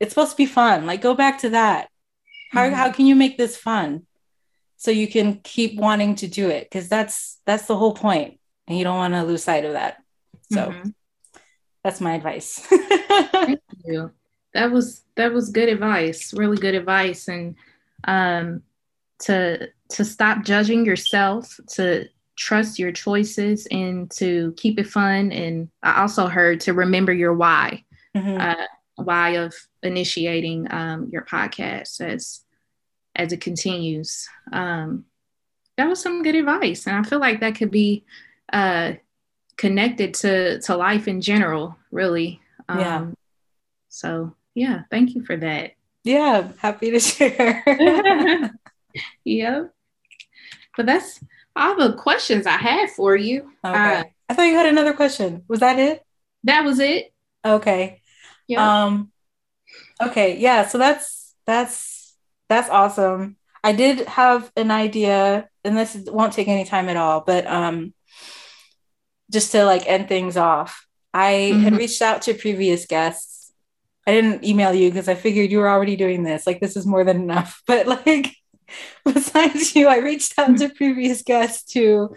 it's 0.00 0.12
supposed 0.12 0.32
to 0.32 0.36
be 0.36 0.46
fun. 0.46 0.86
Like 0.86 1.02
go 1.02 1.14
back 1.14 1.38
to 1.40 1.50
that. 1.50 1.88
How 2.50 2.66
mm-hmm. 2.66 2.74
how 2.74 2.92
can 2.92 3.06
you 3.06 3.14
make 3.14 3.38
this 3.38 3.56
fun? 3.56 4.06
So 4.76 4.90
you 4.90 5.06
can 5.06 5.40
keep 5.44 5.78
wanting 5.78 6.16
to 6.16 6.26
do 6.26 6.48
it 6.48 6.64
because 6.64 6.88
that's 6.88 7.40
that's 7.46 7.66
the 7.66 7.76
whole 7.76 7.94
point. 7.94 8.30
point 8.30 8.40
and 8.66 8.78
you 8.78 8.84
don't 8.84 8.96
want 8.96 9.14
to 9.14 9.22
lose 9.22 9.44
sight 9.44 9.64
of 9.64 9.72
that. 9.72 9.98
So 10.50 10.70
mm-hmm. 10.70 10.88
that's 11.82 12.00
my 12.00 12.14
advice. 12.14 12.58
Thank 12.66 13.60
you. 13.84 14.12
That 14.54 14.70
was 14.70 15.02
that 15.16 15.32
was 15.32 15.50
good 15.50 15.68
advice, 15.68 16.34
really 16.34 16.56
good 16.56 16.74
advice, 16.74 17.28
and 17.28 17.54
um, 18.04 18.62
to 19.20 19.68
to 19.90 20.04
stop 20.04 20.44
judging 20.44 20.84
yourself, 20.84 21.58
to 21.74 22.08
trust 22.36 22.78
your 22.78 22.92
choices, 22.92 23.66
and 23.70 24.10
to 24.12 24.52
keep 24.56 24.78
it 24.78 24.86
fun. 24.86 25.32
And 25.32 25.68
I 25.82 26.02
also 26.02 26.26
heard 26.26 26.60
to 26.60 26.74
remember 26.74 27.12
your 27.12 27.34
why, 27.34 27.84
mm-hmm. 28.14 28.40
uh, 28.40 28.66
why 28.96 29.30
of 29.30 29.54
initiating 29.82 30.72
um, 30.72 31.08
your 31.10 31.22
podcast 31.22 32.00
as 32.00 32.40
as 33.16 33.32
it 33.32 33.40
continues. 33.40 34.28
Um, 34.52 35.04
that 35.76 35.88
was 35.88 36.02
some 36.02 36.22
good 36.22 36.34
advice, 36.34 36.86
and 36.86 36.96
I 36.96 37.02
feel 37.08 37.20
like 37.20 37.40
that 37.40 37.54
could 37.54 37.70
be 37.70 38.04
uh, 38.52 38.94
connected 39.56 40.14
to 40.14 40.60
to 40.60 40.76
life 40.76 41.08
in 41.08 41.20
general, 41.20 41.76
really. 41.90 42.40
Um, 42.68 42.78
yeah. 42.78 43.06
So 43.88 44.34
yeah, 44.54 44.82
thank 44.90 45.14
you 45.14 45.24
for 45.24 45.36
that. 45.36 45.72
Yeah, 46.04 46.48
happy 46.58 46.90
to 46.90 47.00
share. 47.00 47.62
yep. 49.24 49.72
But 50.76 50.86
that's 50.86 51.20
all 51.54 51.76
the 51.76 51.94
questions 51.94 52.46
I 52.46 52.56
had 52.56 52.90
for 52.90 53.14
you. 53.14 53.52
Okay. 53.64 54.00
Uh, 54.00 54.04
I 54.28 54.34
thought 54.34 54.44
you 54.44 54.54
had 54.54 54.66
another 54.66 54.94
question. 54.94 55.44
Was 55.48 55.60
that 55.60 55.78
it? 55.78 56.02
That 56.44 56.64
was 56.64 56.78
it. 56.80 57.12
Okay. 57.44 58.00
Yeah. 58.48 58.84
Um 58.84 59.12
okay, 60.00 60.38
yeah, 60.38 60.66
so 60.66 60.78
that's 60.78 61.34
that's 61.46 62.14
that's 62.48 62.68
awesome. 62.68 63.36
I 63.64 63.72
did 63.72 64.06
have 64.08 64.50
an 64.56 64.70
idea 64.70 65.48
and 65.64 65.76
this 65.76 65.96
won't 66.06 66.32
take 66.32 66.48
any 66.48 66.64
time 66.64 66.88
at 66.88 66.96
all, 66.96 67.20
but 67.20 67.46
um 67.46 67.94
just 69.30 69.52
to 69.52 69.64
like 69.64 69.86
end 69.86 70.08
things 70.08 70.36
off, 70.36 70.86
I 71.14 71.50
mm-hmm. 71.52 71.62
had 71.62 71.76
reached 71.76 72.02
out 72.02 72.22
to 72.22 72.34
previous 72.34 72.86
guests. 72.86 73.31
I 74.06 74.12
didn't 74.12 74.44
email 74.44 74.74
you 74.74 74.90
because 74.90 75.08
I 75.08 75.14
figured 75.14 75.50
you 75.50 75.58
were 75.58 75.68
already 75.68 75.96
doing 75.96 76.22
this. 76.22 76.46
Like 76.46 76.60
this 76.60 76.76
is 76.76 76.86
more 76.86 77.04
than 77.04 77.22
enough. 77.22 77.62
But 77.66 77.86
like 77.86 78.36
besides 79.04 79.74
you, 79.74 79.88
I 79.88 79.98
reached 79.98 80.38
out 80.38 80.56
to 80.58 80.68
previous 80.68 81.22
guests 81.22 81.72
to 81.72 82.14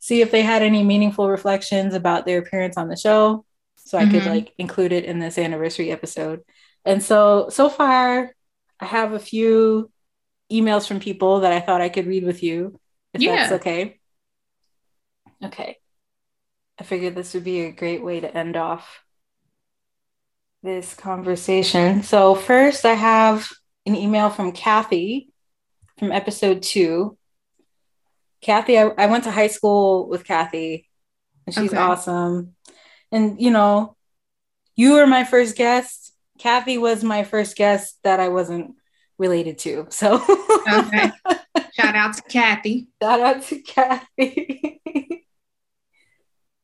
see 0.00 0.20
if 0.20 0.30
they 0.30 0.42
had 0.42 0.62
any 0.62 0.82
meaningful 0.82 1.28
reflections 1.30 1.94
about 1.94 2.26
their 2.26 2.38
appearance 2.38 2.76
on 2.76 2.88
the 2.88 2.96
show. 2.96 3.44
So 3.76 3.98
I 3.98 4.04
mm-hmm. 4.04 4.12
could 4.12 4.26
like 4.26 4.52
include 4.58 4.92
it 4.92 5.04
in 5.04 5.18
this 5.18 5.38
anniversary 5.38 5.90
episode. 5.90 6.40
And 6.84 7.02
so 7.02 7.48
so 7.50 7.68
far 7.68 8.34
I 8.80 8.84
have 8.84 9.12
a 9.12 9.18
few 9.18 9.90
emails 10.50 10.86
from 10.86 11.00
people 11.00 11.40
that 11.40 11.52
I 11.52 11.60
thought 11.60 11.80
I 11.80 11.88
could 11.88 12.06
read 12.06 12.24
with 12.24 12.42
you, 12.42 12.78
if 13.14 13.22
yeah. 13.22 13.36
that's 13.36 13.52
okay. 13.52 14.00
Okay. 15.42 15.78
I 16.78 16.84
figured 16.84 17.14
this 17.14 17.34
would 17.34 17.44
be 17.44 17.60
a 17.60 17.72
great 17.72 18.02
way 18.02 18.20
to 18.20 18.36
end 18.36 18.56
off 18.56 19.02
this 20.62 20.94
conversation. 20.94 22.02
So, 22.02 22.34
first, 22.34 22.84
I 22.84 22.94
have 22.94 23.50
an 23.86 23.96
email 23.96 24.30
from 24.30 24.52
Kathy 24.52 25.30
from 25.98 26.12
episode 26.12 26.62
two. 26.62 27.16
Kathy, 28.40 28.78
I, 28.78 28.88
I 28.98 29.06
went 29.06 29.24
to 29.24 29.30
high 29.30 29.48
school 29.48 30.08
with 30.08 30.24
Kathy, 30.24 30.88
and 31.46 31.54
she's 31.54 31.72
okay. 31.72 31.76
awesome. 31.80 32.54
And, 33.10 33.40
you 33.40 33.50
know, 33.50 33.96
you 34.74 34.94
were 34.94 35.06
my 35.06 35.24
first 35.24 35.56
guest. 35.56 36.12
Kathy 36.38 36.78
was 36.78 37.04
my 37.04 37.24
first 37.24 37.56
guest 37.56 37.98
that 38.04 38.20
I 38.20 38.28
wasn't 38.28 38.74
related 39.18 39.58
to. 39.58 39.86
So, 39.90 40.22
okay. 40.72 41.10
Shout 41.72 41.94
out 41.94 42.14
to 42.14 42.22
Kathy. 42.22 42.88
Shout 43.02 43.20
out 43.20 43.42
to 43.42 43.58
Kathy. 43.60 44.80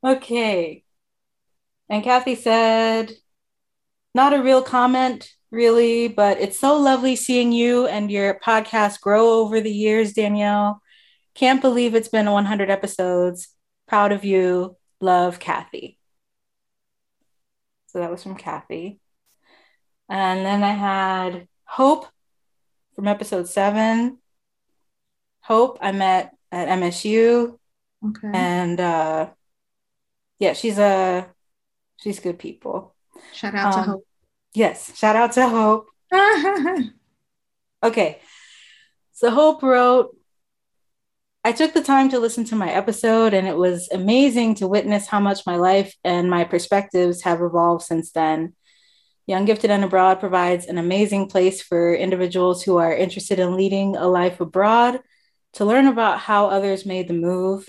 Okay. 0.05 0.84
And 1.88 2.05
Kathy 2.05 2.36
said, 2.36 3.12
not 4.14 4.34
a 4.34 4.42
real 4.42 4.62
comment, 4.62 5.28
really, 5.50 6.09
but 6.09 6.40
it's 6.40 6.59
so 6.59 6.76
lovely 6.76 7.16
seeing 7.16 7.52
you 7.52 7.86
and 7.86 8.11
your 8.11 8.38
podcast 8.40 9.00
grow 9.00 9.30
over 9.30 9.61
the 9.61 9.72
years, 9.72 10.12
Danielle. 10.12 10.80
Can't 11.34 11.61
believe 11.61 11.94
it's 11.94 12.09
been 12.09 12.30
100 12.30 12.70
episodes. 12.70 13.48
Proud 13.86 14.12
of 14.12 14.24
you. 14.24 14.76
Love, 15.00 15.38
Kathy. 15.38 15.98
So 17.86 18.00
that 18.00 18.11
was 18.11 18.22
from 18.22 18.34
Kathy. 18.34 19.00
And 20.09 20.44
then 20.44 20.62
I 20.62 20.72
had 20.72 21.48
Hope 21.64 22.06
from 22.94 23.06
episode 23.06 23.48
seven. 23.48 24.18
Hope 25.42 25.78
I 25.80 25.92
met 25.92 26.34
at 26.50 26.68
MSU. 26.68 27.59
Okay. 28.04 28.30
And 28.32 28.80
uh, 28.80 29.30
yeah, 30.38 30.54
she's 30.54 30.78
a 30.78 31.28
she's 31.98 32.20
good 32.20 32.38
people. 32.38 32.88
Shout 33.33 33.55
out 33.55 33.75
um, 33.75 33.85
to 33.85 33.91
Hope. 33.91 34.05
Yes, 34.55 34.97
shout 34.99 35.16
out 35.16 35.33
to 35.33 35.49
Hope. 35.49 35.89
okay. 37.83 38.21
So 39.12 39.31
Hope 39.31 39.62
wrote 39.62 40.14
I 41.45 41.53
took 41.53 41.73
the 41.73 41.83
time 41.83 42.11
to 42.11 42.19
listen 42.19 42.45
to 42.47 42.57
my 42.57 42.71
episode, 42.71 43.33
and 43.33 43.47
it 43.47 43.57
was 43.57 43.89
amazing 43.91 44.57
to 44.57 44.69
witness 44.69 45.07
how 45.07 45.21
much 45.21 45.47
my 45.47 45.57
life 45.57 45.95
and 46.05 46.29
my 46.29 46.45
perspectives 46.45 47.23
have 47.23 47.41
evolved 47.41 47.85
since 47.85 48.12
then. 48.12 48.55
Young 49.27 49.45
Gifted 49.45 49.71
and 49.71 49.85
Abroad 49.85 50.21
provides 50.21 50.66
an 50.66 50.79
amazing 50.79 51.29
place 51.29 51.62
for 51.62 51.95
individuals 51.95 52.62
who 52.62 52.77
are 52.77 52.95
interested 52.95 53.39
in 53.39 53.57
leading 53.57 53.97
a 53.97 54.09
life 54.09 54.41
abroad 54.41 55.01
to 55.55 55.64
learn 55.64 55.87
about 55.87 56.19
how 56.19 56.49
others 56.49 56.85
made 56.85 57.09
the 57.09 57.14
move 57.14 57.69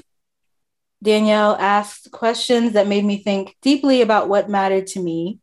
Danielle 1.02 1.56
asked 1.60 2.12
questions 2.12 2.74
that 2.74 2.88
made 2.88 3.06
me 3.06 3.18
think 3.18 3.56
deeply 3.62 4.02
about 4.02 4.28
what 4.28 4.50
mattered 4.50 4.88
to 4.88 5.00
me, 5.00 5.40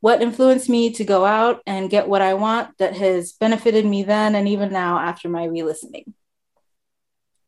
what 0.00 0.22
influenced 0.22 0.68
me 0.68 0.92
to 0.94 1.04
go 1.04 1.24
out 1.24 1.60
and 1.66 1.90
get 1.90 2.08
what 2.08 2.22
I 2.22 2.34
want 2.34 2.78
that 2.78 2.96
has 2.96 3.32
benefited 3.32 3.84
me 3.84 4.02
then 4.02 4.34
and 4.34 4.48
even 4.48 4.72
now 4.72 4.98
after 4.98 5.28
my 5.28 5.44
re 5.44 5.62
listening. 5.62 6.14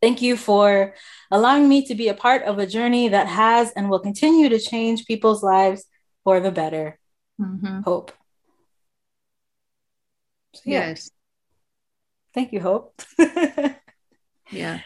Thank 0.02 0.20
you 0.20 0.36
for 0.36 0.94
allowing 1.30 1.66
me 1.66 1.86
to 1.86 1.94
be 1.94 2.08
a 2.08 2.14
part 2.14 2.42
of 2.42 2.58
a 2.58 2.66
journey 2.66 3.08
that 3.08 3.26
has 3.26 3.72
and 3.72 3.88
will 3.88 4.00
continue 4.00 4.50
to 4.50 4.60
change 4.60 5.06
people's 5.06 5.42
lives 5.42 5.86
for 6.24 6.40
the 6.40 6.52
better. 6.52 6.98
Mm-hmm. 7.40 7.80
Hope. 7.80 8.12
So, 10.52 10.62
yeah. 10.66 10.88
Yes. 10.88 11.10
Thank 12.34 12.52
you, 12.52 12.60
Hope. 12.60 13.00
Yeah. 14.50 14.80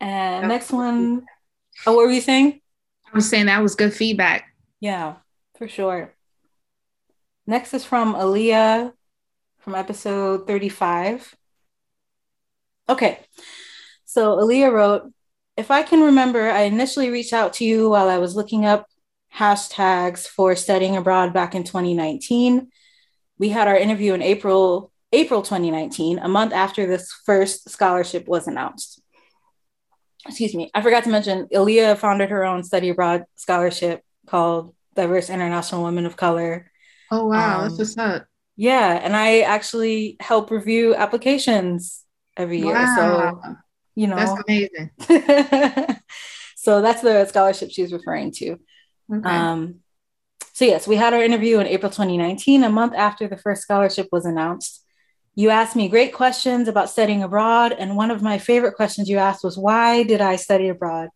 and 0.00 0.48
next 0.48 0.70
one, 0.70 1.26
oh, 1.86 1.94
what 1.94 2.06
were 2.06 2.12
you 2.12 2.20
saying? 2.20 2.60
I 3.12 3.16
was 3.16 3.28
saying 3.28 3.46
that 3.46 3.62
was 3.62 3.74
good 3.74 3.92
feedback. 3.92 4.44
Yeah, 4.80 5.16
for 5.56 5.68
sure. 5.68 6.14
Next 7.46 7.74
is 7.74 7.84
from 7.84 8.14
Aaliyah 8.14 8.92
from 9.58 9.74
episode 9.74 10.46
35. 10.46 11.34
Okay. 12.88 13.18
So 14.04 14.36
Aaliyah 14.36 14.72
wrote, 14.72 15.12
if 15.56 15.70
I 15.70 15.82
can 15.82 16.02
remember, 16.02 16.50
I 16.50 16.62
initially 16.62 17.10
reached 17.10 17.32
out 17.32 17.54
to 17.54 17.64
you 17.64 17.90
while 17.90 18.08
I 18.08 18.18
was 18.18 18.36
looking 18.36 18.64
up 18.64 18.86
hashtags 19.34 20.26
for 20.26 20.54
studying 20.54 20.96
abroad 20.96 21.32
back 21.32 21.54
in 21.54 21.64
2019. 21.64 22.68
We 23.38 23.48
had 23.48 23.68
our 23.68 23.76
interview 23.76 24.14
in 24.14 24.22
April, 24.22 24.92
April 25.12 25.42
2019, 25.42 26.18
a 26.18 26.28
month 26.28 26.52
after 26.52 26.86
this 26.86 27.12
first 27.24 27.68
scholarship 27.68 28.28
was 28.28 28.46
announced. 28.46 29.02
Excuse 30.28 30.54
me. 30.54 30.70
I 30.74 30.82
forgot 30.82 31.04
to 31.04 31.10
mention, 31.10 31.46
Aaliyah 31.52 31.96
founded 31.98 32.30
her 32.30 32.44
own 32.44 32.62
study 32.64 32.88
abroad 32.90 33.24
scholarship 33.36 34.02
called 34.26 34.74
Diverse 34.94 35.30
International 35.30 35.84
Women 35.84 36.06
of 36.06 36.16
Color. 36.16 36.70
Oh 37.10 37.26
wow, 37.26 37.58
Um, 37.60 37.62
that's 37.68 37.78
what's 37.78 37.96
up. 37.98 38.26
Yeah, 38.56 38.92
and 39.02 39.14
I 39.14 39.40
actually 39.40 40.16
help 40.20 40.50
review 40.50 40.94
applications 40.94 42.02
every 42.36 42.58
year. 42.58 42.74
So, 42.96 43.02
Wow. 43.16 43.56
you 43.94 44.06
know, 44.06 44.16
That's 44.16 44.42
amazing. 44.48 44.90
so 46.56 46.80
that's 46.82 47.02
the 47.02 47.26
scholarship 47.26 47.70
she's 47.70 47.92
referring 47.92 48.32
to. 48.32 48.56
Okay. 49.14 49.28
Um, 49.28 49.76
so 50.54 50.64
yes, 50.64 50.88
we 50.88 50.96
had 50.96 51.12
our 51.12 51.22
interview 51.22 51.58
in 51.58 51.66
April 51.66 51.90
2019, 51.92 52.64
a 52.64 52.70
month 52.70 52.94
after 52.94 53.28
the 53.28 53.36
first 53.36 53.62
scholarship 53.62 54.08
was 54.10 54.24
announced. 54.24 54.82
You 55.38 55.50
asked 55.50 55.76
me 55.76 55.90
great 55.90 56.14
questions 56.14 56.66
about 56.66 56.88
studying 56.88 57.22
abroad, 57.22 57.74
and 57.78 57.94
one 57.94 58.10
of 58.10 58.22
my 58.22 58.38
favorite 58.38 58.74
questions 58.74 59.06
you 59.06 59.18
asked 59.18 59.44
was 59.44 59.58
why 59.58 60.02
did 60.02 60.22
I 60.22 60.36
study 60.36 60.70
abroad? 60.70 61.10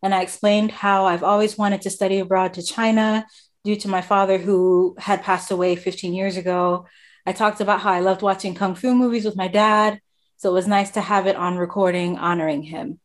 And 0.00 0.14
I 0.14 0.22
explained 0.22 0.70
how 0.70 1.06
I've 1.06 1.24
always 1.24 1.58
wanted 1.58 1.82
to 1.82 1.90
study 1.90 2.20
abroad 2.20 2.54
to 2.54 2.62
China 2.62 3.26
due 3.64 3.74
to 3.74 3.88
my 3.88 4.00
father 4.00 4.38
who 4.38 4.94
had 5.00 5.24
passed 5.24 5.50
away 5.50 5.74
15 5.74 6.14
years 6.14 6.36
ago. 6.36 6.86
I 7.26 7.32
talked 7.32 7.60
about 7.60 7.80
how 7.80 7.90
I 7.90 7.98
loved 7.98 8.22
watching 8.22 8.54
kung 8.54 8.76
fu 8.76 8.94
movies 8.94 9.24
with 9.24 9.34
my 9.34 9.48
dad, 9.48 10.00
so 10.36 10.50
it 10.50 10.54
was 10.54 10.68
nice 10.68 10.92
to 10.92 11.00
have 11.00 11.26
it 11.26 11.34
on 11.34 11.56
recording 11.56 12.16
honoring 12.16 12.62
him. 12.62 13.00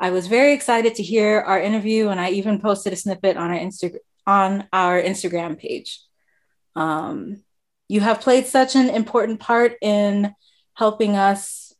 I 0.00 0.10
was 0.10 0.26
very 0.26 0.52
excited 0.52 0.96
to 0.96 1.04
hear 1.04 1.38
our 1.38 1.60
interview, 1.60 2.08
and 2.08 2.20
I 2.20 2.30
even 2.30 2.60
posted 2.60 2.92
a 2.92 2.96
snippet 2.96 3.36
on 3.36 3.52
our 3.52 3.58
Insta- 3.58 4.00
on 4.26 4.66
our 4.72 5.00
Instagram 5.00 5.56
page. 5.56 6.00
Um, 6.74 7.44
you 7.88 8.00
have 8.00 8.20
played 8.20 8.46
such 8.46 8.74
an 8.74 8.90
important 8.90 9.40
part 9.40 9.76
in 9.80 10.34
helping 10.74 11.16
us 11.16 11.72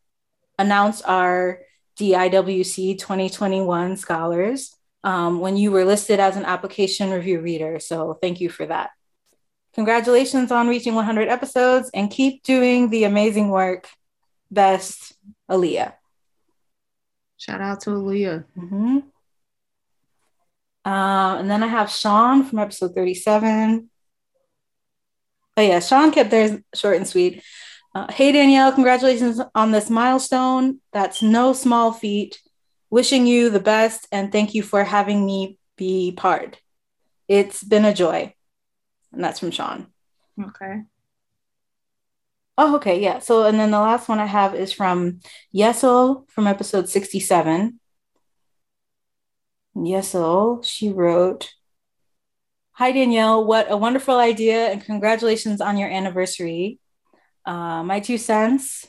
announce 0.58 1.02
our 1.02 1.60
DIWC 1.98 2.98
2021 2.98 3.96
scholars 3.96 4.74
um, 5.04 5.40
when 5.40 5.56
you 5.56 5.70
were 5.70 5.84
listed 5.84 6.20
as 6.20 6.36
an 6.36 6.44
application 6.44 7.10
review 7.10 7.40
reader. 7.40 7.78
So 7.78 8.18
thank 8.20 8.40
you 8.40 8.48
for 8.48 8.66
that. 8.66 8.90
Congratulations 9.74 10.50
on 10.50 10.68
reaching 10.68 10.94
100 10.94 11.28
episodes 11.28 11.90
and 11.92 12.10
keep 12.10 12.42
doing 12.42 12.88
the 12.90 13.04
amazing 13.04 13.50
work. 13.50 13.88
Best, 14.50 15.14
Aaliyah. 15.50 15.92
Shout 17.36 17.60
out 17.60 17.80
to 17.82 17.90
Aaliyah. 17.90 18.44
Mhm. 18.56 19.02
Uh, 20.84 21.36
and 21.38 21.50
then 21.50 21.62
I 21.62 21.66
have 21.66 21.90
Sean 21.90 22.44
from 22.44 22.60
episode 22.60 22.94
37. 22.94 23.90
Oh, 25.56 25.62
yeah, 25.62 25.80
Sean 25.80 26.10
kept 26.10 26.30
theirs 26.30 26.58
short 26.74 26.96
and 26.96 27.08
sweet. 27.08 27.42
Uh, 27.94 28.12
hey, 28.12 28.30
Danielle, 28.30 28.72
congratulations 28.72 29.40
on 29.54 29.70
this 29.70 29.88
milestone. 29.88 30.80
That's 30.92 31.22
no 31.22 31.54
small 31.54 31.92
feat. 31.92 32.42
Wishing 32.90 33.26
you 33.26 33.48
the 33.50 33.60
best 33.60 34.06
and 34.12 34.30
thank 34.30 34.54
you 34.54 34.62
for 34.62 34.84
having 34.84 35.24
me 35.24 35.58
be 35.76 36.12
part. 36.12 36.60
It's 37.26 37.64
been 37.64 37.84
a 37.84 37.94
joy. 37.94 38.34
And 39.12 39.24
that's 39.24 39.40
from 39.40 39.50
Sean. 39.50 39.86
Okay. 40.40 40.82
Oh, 42.58 42.76
okay, 42.76 43.00
yeah. 43.02 43.18
So, 43.18 43.44
and 43.44 43.58
then 43.58 43.70
the 43.70 43.80
last 43.80 44.08
one 44.08 44.18
I 44.18 44.26
have 44.26 44.54
is 44.54 44.72
from 44.72 45.20
Yesel 45.54 46.28
from 46.30 46.46
episode 46.46 46.88
67. 46.88 47.80
Yesel, 49.74 50.64
she 50.64 50.90
wrote, 50.90 51.52
Hi, 52.78 52.92
Danielle. 52.92 53.42
What 53.42 53.70
a 53.70 53.76
wonderful 53.78 54.18
idea, 54.18 54.66
and 54.70 54.84
congratulations 54.84 55.62
on 55.62 55.78
your 55.78 55.88
anniversary. 55.88 56.78
Uh, 57.46 57.82
my 57.82 58.00
two 58.00 58.18
cents 58.18 58.86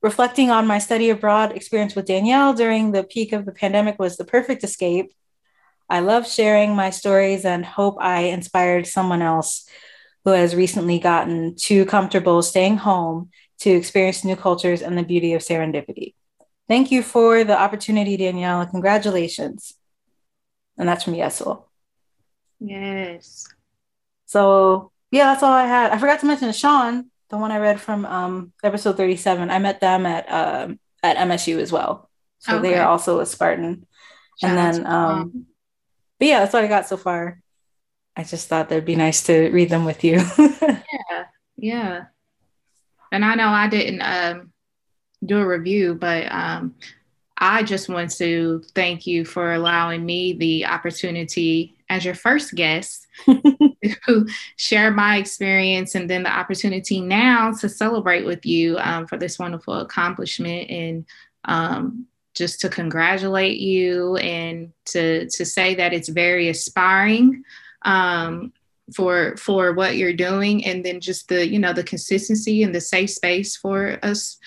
reflecting 0.00 0.48
on 0.48 0.66
my 0.66 0.78
study 0.78 1.10
abroad 1.10 1.52
experience 1.52 1.94
with 1.94 2.06
Danielle 2.06 2.54
during 2.54 2.92
the 2.92 3.04
peak 3.04 3.34
of 3.34 3.44
the 3.44 3.52
pandemic 3.52 3.98
was 3.98 4.16
the 4.16 4.24
perfect 4.24 4.64
escape. 4.64 5.12
I 5.90 6.00
love 6.00 6.26
sharing 6.26 6.74
my 6.74 6.88
stories 6.88 7.44
and 7.44 7.66
hope 7.66 7.98
I 8.00 8.32
inspired 8.32 8.86
someone 8.86 9.20
else 9.20 9.68
who 10.24 10.30
has 10.30 10.56
recently 10.56 10.98
gotten 10.98 11.54
too 11.54 11.84
comfortable 11.84 12.40
staying 12.40 12.78
home 12.78 13.28
to 13.58 13.68
experience 13.68 14.24
new 14.24 14.36
cultures 14.36 14.80
and 14.80 14.96
the 14.96 15.02
beauty 15.02 15.34
of 15.34 15.42
serendipity. 15.42 16.14
Thank 16.66 16.90
you 16.90 17.02
for 17.02 17.44
the 17.44 17.60
opportunity, 17.60 18.16
Danielle, 18.16 18.64
congratulations. 18.64 19.74
And 20.78 20.88
that's 20.88 21.04
from 21.04 21.12
Yesel. 21.12 21.64
Yes. 22.64 23.46
So 24.26 24.92
yeah, 25.10 25.24
that's 25.24 25.42
all 25.42 25.52
I 25.52 25.66
had. 25.66 25.92
I 25.92 25.98
forgot 25.98 26.20
to 26.20 26.26
mention 26.26 26.52
Sean, 26.52 27.10
the 27.28 27.36
one 27.36 27.52
I 27.52 27.58
read 27.58 27.80
from 27.80 28.06
um, 28.06 28.52
episode 28.62 28.96
37. 28.96 29.50
I 29.50 29.58
met 29.58 29.80
them 29.80 30.06
at 30.06 30.30
um, 30.30 30.78
at 31.02 31.16
MSU 31.16 31.58
as 31.58 31.72
well. 31.72 32.08
So 32.38 32.58
they 32.58 32.74
are 32.76 32.88
also 32.88 33.20
a 33.20 33.26
Spartan. 33.26 33.86
Shout 34.40 34.50
and 34.50 34.58
then 34.58 34.86
um, 34.86 35.46
but 36.18 36.28
yeah, 36.28 36.40
that's 36.40 36.52
what 36.52 36.64
I 36.64 36.68
got 36.68 36.88
so 36.88 36.96
far. 36.96 37.40
I 38.16 38.24
just 38.24 38.48
thought 38.48 38.68
that'd 38.68 38.84
be 38.84 38.96
nice 38.96 39.24
to 39.24 39.50
read 39.50 39.70
them 39.70 39.84
with 39.84 40.04
you. 40.04 40.20
Yeah. 41.10 41.24
Yeah. 41.56 42.04
And 43.10 43.24
I 43.24 43.34
know 43.34 43.48
I 43.48 43.68
didn't 43.68 44.02
um, 44.02 44.52
do 45.24 45.38
a 45.38 45.46
review, 45.46 45.94
but 45.94 46.30
um, 46.30 46.74
I 47.36 47.62
just 47.62 47.88
want 47.88 48.10
to 48.18 48.62
thank 48.74 49.06
you 49.06 49.24
for 49.24 49.52
allowing 49.52 50.04
me 50.04 50.32
the 50.34 50.66
opportunity 50.66 51.76
as 51.92 52.04
your 52.06 52.14
first 52.14 52.54
guest 52.54 53.06
to 53.26 54.26
share 54.56 54.90
my 54.90 55.18
experience 55.18 55.94
and 55.94 56.08
then 56.08 56.22
the 56.22 56.32
opportunity 56.32 57.00
now 57.00 57.52
to 57.52 57.68
celebrate 57.68 58.24
with 58.24 58.46
you 58.46 58.78
um, 58.78 59.06
for 59.06 59.18
this 59.18 59.38
wonderful 59.38 59.74
accomplishment 59.74 60.70
and 60.70 61.04
um, 61.44 62.06
just 62.34 62.60
to 62.60 62.68
congratulate 62.70 63.58
you 63.58 64.16
and 64.16 64.72
to 64.86 65.28
to 65.28 65.44
say 65.44 65.74
that 65.74 65.92
it's 65.92 66.08
very 66.08 66.48
aspiring 66.48 67.44
um, 67.82 68.52
for 68.96 69.36
for 69.36 69.72
what 69.74 69.96
you're 69.96 70.12
doing 70.28 70.64
and 70.64 70.82
then 70.84 70.98
just 70.98 71.28
the 71.28 71.46
you 71.46 71.58
know 71.58 71.74
the 71.74 71.84
consistency 71.84 72.62
and 72.62 72.74
the 72.74 72.80
safe 72.80 73.10
space 73.10 73.54
for 73.56 73.98
us 74.02 74.38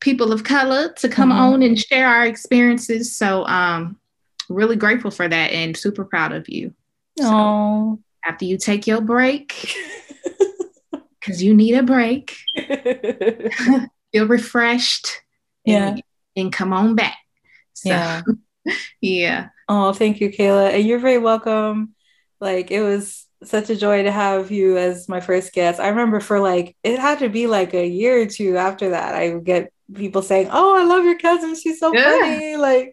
people 0.00 0.32
of 0.32 0.42
color 0.44 0.92
to 0.92 1.08
come 1.08 1.30
Mhm. 1.30 1.40
on 1.40 1.62
and 1.62 1.78
share 1.78 2.06
our 2.08 2.26
experiences 2.26 3.16
so 3.16 3.44
um 3.46 3.96
really 4.48 4.76
grateful 4.76 5.10
for 5.10 5.28
that 5.28 5.50
and 5.52 5.76
super 5.76 6.04
proud 6.04 6.32
of 6.32 6.48
you 6.48 6.72
Oh, 7.20 7.98
after 8.24 8.44
you 8.44 8.56
take 8.56 8.86
your 8.86 9.00
break 9.00 9.74
because 11.20 11.42
you 11.42 11.54
need 11.54 11.74
a 11.74 11.82
break 11.82 12.36
feel 14.12 14.26
refreshed 14.26 15.08
Yeah. 15.64 15.88
and, 15.88 16.02
and 16.36 16.52
come 16.52 16.72
on 16.72 16.94
back 16.94 17.18
so, 17.74 17.90
Yeah. 17.90 18.22
yeah 19.00 19.48
Oh, 19.68 19.92
thank 19.94 20.20
you, 20.20 20.28
Kayla. 20.30 20.74
And 20.74 20.84
you're 20.86 20.98
very 20.98 21.16
welcome. 21.18 21.94
Like 22.40 22.70
it 22.70 22.82
was 22.82 23.26
such 23.44 23.70
a 23.70 23.76
joy 23.76 24.02
to 24.02 24.10
have 24.12 24.50
you 24.50 24.76
as 24.76 25.08
my 25.08 25.20
first 25.20 25.52
guest. 25.54 25.80
I 25.80 25.88
remember 25.88 26.20
for 26.20 26.40
like 26.40 26.76
it 26.84 26.98
had 26.98 27.20
to 27.20 27.28
be 27.30 27.46
like 27.46 27.72
a 27.72 27.86
year 27.86 28.20
or 28.22 28.26
two 28.26 28.56
after 28.58 28.90
that, 28.90 29.14
I 29.14 29.32
would 29.32 29.44
get 29.44 29.72
people 29.94 30.20
saying, 30.20 30.48
"Oh, 30.52 30.76
I 30.76 30.84
love 30.84 31.04
your 31.04 31.18
cousin. 31.18 31.54
She's 31.54 31.78
so 31.80 31.94
Yeah. 31.94 32.04
funny." 32.04 32.56
Like, 32.56 32.92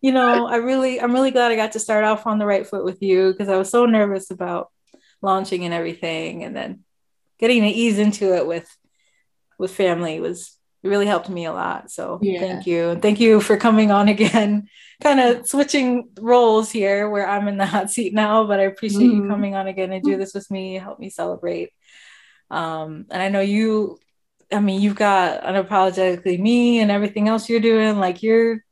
you 0.00 0.12
know, 0.12 0.46
I 0.46 0.56
really, 0.56 1.00
I'm 1.00 1.12
really 1.12 1.30
glad 1.30 1.52
I 1.52 1.56
got 1.56 1.72
to 1.72 1.78
start 1.80 2.04
off 2.04 2.26
on 2.26 2.38
the 2.38 2.46
right 2.46 2.66
foot 2.66 2.84
with 2.84 3.02
you 3.02 3.32
because 3.32 3.48
I 3.48 3.56
was 3.56 3.70
so 3.70 3.86
nervous 3.86 4.30
about 4.30 4.70
launching 5.22 5.64
and 5.64 5.74
everything, 5.74 6.44
and 6.44 6.56
then 6.56 6.84
getting 7.38 7.62
to 7.62 7.68
ease 7.68 7.98
into 7.98 8.34
it 8.36 8.46
with 8.46 8.68
with 9.58 9.74
family 9.74 10.20
was 10.20 10.56
it 10.82 10.88
really 10.88 11.06
helped 11.06 11.28
me 11.28 11.44
a 11.44 11.52
lot. 11.52 11.90
So 11.90 12.18
Yeah. 12.22 12.40
thank 12.40 12.66
you. 12.66 12.88
And 12.90 13.02
thank 13.02 13.20
you 13.20 13.40
for 13.40 13.56
coming 13.58 13.90
on 13.90 14.08
again. 14.16 14.68
kind 15.02 15.20
of 15.20 15.46
switching 15.46 16.08
roles 16.18 16.70
here 16.70 17.08
where 17.10 17.26
I'm 17.28 17.48
in 17.48 17.58
the 17.58 17.66
hot 17.66 17.90
seat 17.90 18.14
now, 18.14 18.46
but 18.46 18.60
I 18.60 18.64
appreciate 18.64 19.10
you 19.10 19.22
Mhm. 19.22 19.28
coming 19.28 19.54
on 19.54 19.66
again 19.66 19.92
and 19.92 20.02
do 20.04 20.16
this 20.16 20.32
with 20.34 20.50
me, 20.50 20.74
help 20.76 20.98
me 20.98 21.10
celebrate. 21.10 21.70
Um, 22.50 23.06
and 23.10 23.22
I 23.22 23.28
know 23.28 23.40
you, 23.40 23.98
I 24.52 24.60
mean, 24.60 24.80
you've 24.80 24.96
got 24.96 25.42
unapologetically 25.42 26.38
me 26.38 26.80
and 26.80 26.90
everything 26.90 27.28
else 27.28 27.48
you're 27.48 27.60
doing. 27.60 27.98
Like 27.98 28.22
you're, 28.22 28.64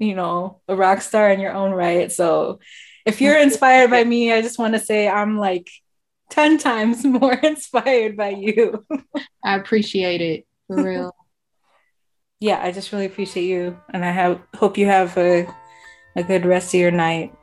you 0.00 0.14
know, 0.14 0.60
a 0.66 0.74
rock 0.74 1.02
star 1.02 1.30
in 1.30 1.38
your 1.38 1.52
own 1.52 1.72
right. 1.72 2.10
So 2.10 2.58
if 3.06 3.20
you're 3.20 3.38
inspired 3.38 3.90
by 3.90 4.02
me, 4.02 4.32
I 4.32 4.42
just 4.42 4.58
want 4.58 4.74
to 4.74 4.80
say 4.80 5.08
I'm 5.08 5.38
like 5.38 5.70
10 6.30 6.58
times 6.58 7.04
more 7.04 7.34
inspired 7.34 8.16
by 8.16 8.30
you. 8.30 8.84
I 9.44 9.54
appreciate 9.56 10.20
it 10.20 10.46
for 10.66 10.82
real. 10.82 11.14
yeah, 12.40 12.60
I 12.62 12.72
just 12.72 12.92
really 12.92 13.06
appreciate 13.06 13.44
you. 13.44 13.78
And 13.90 14.04
I 14.04 14.10
have 14.10 14.40
hope 14.56 14.78
you 14.78 14.86
have 14.86 15.16
a, 15.18 15.46
a 16.16 16.22
good 16.24 16.46
rest 16.46 16.74
of 16.74 16.80
your 16.80 16.90
night. 16.90 17.34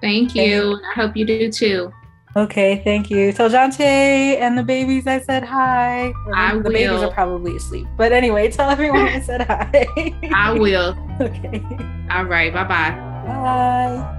Thank 0.00 0.34
you. 0.34 0.78
I 0.90 0.92
hope 0.94 1.16
you 1.16 1.24
do 1.24 1.50
too. 1.50 1.90
Okay, 2.36 2.82
thank 2.84 3.10
you. 3.10 3.32
Tell 3.32 3.48
Jonte 3.50 3.80
and 3.80 4.56
the 4.56 4.62
babies 4.62 5.06
I 5.06 5.18
said 5.20 5.42
hi. 5.44 6.12
I 6.34 6.52
the 6.56 6.62
will. 6.62 6.70
babies 6.72 7.02
are 7.02 7.10
probably 7.10 7.56
asleep. 7.56 7.86
But 7.96 8.12
anyway, 8.12 8.50
tell 8.50 8.68
everyone 8.70 9.08
I 9.08 9.20
said 9.20 9.42
hi. 9.42 9.86
I 10.32 10.52
will. 10.58 10.96
Okay. 11.20 11.64
All 12.10 12.24
right. 12.24 12.52
Bye-bye. 12.52 12.90
Bye. 13.26 14.14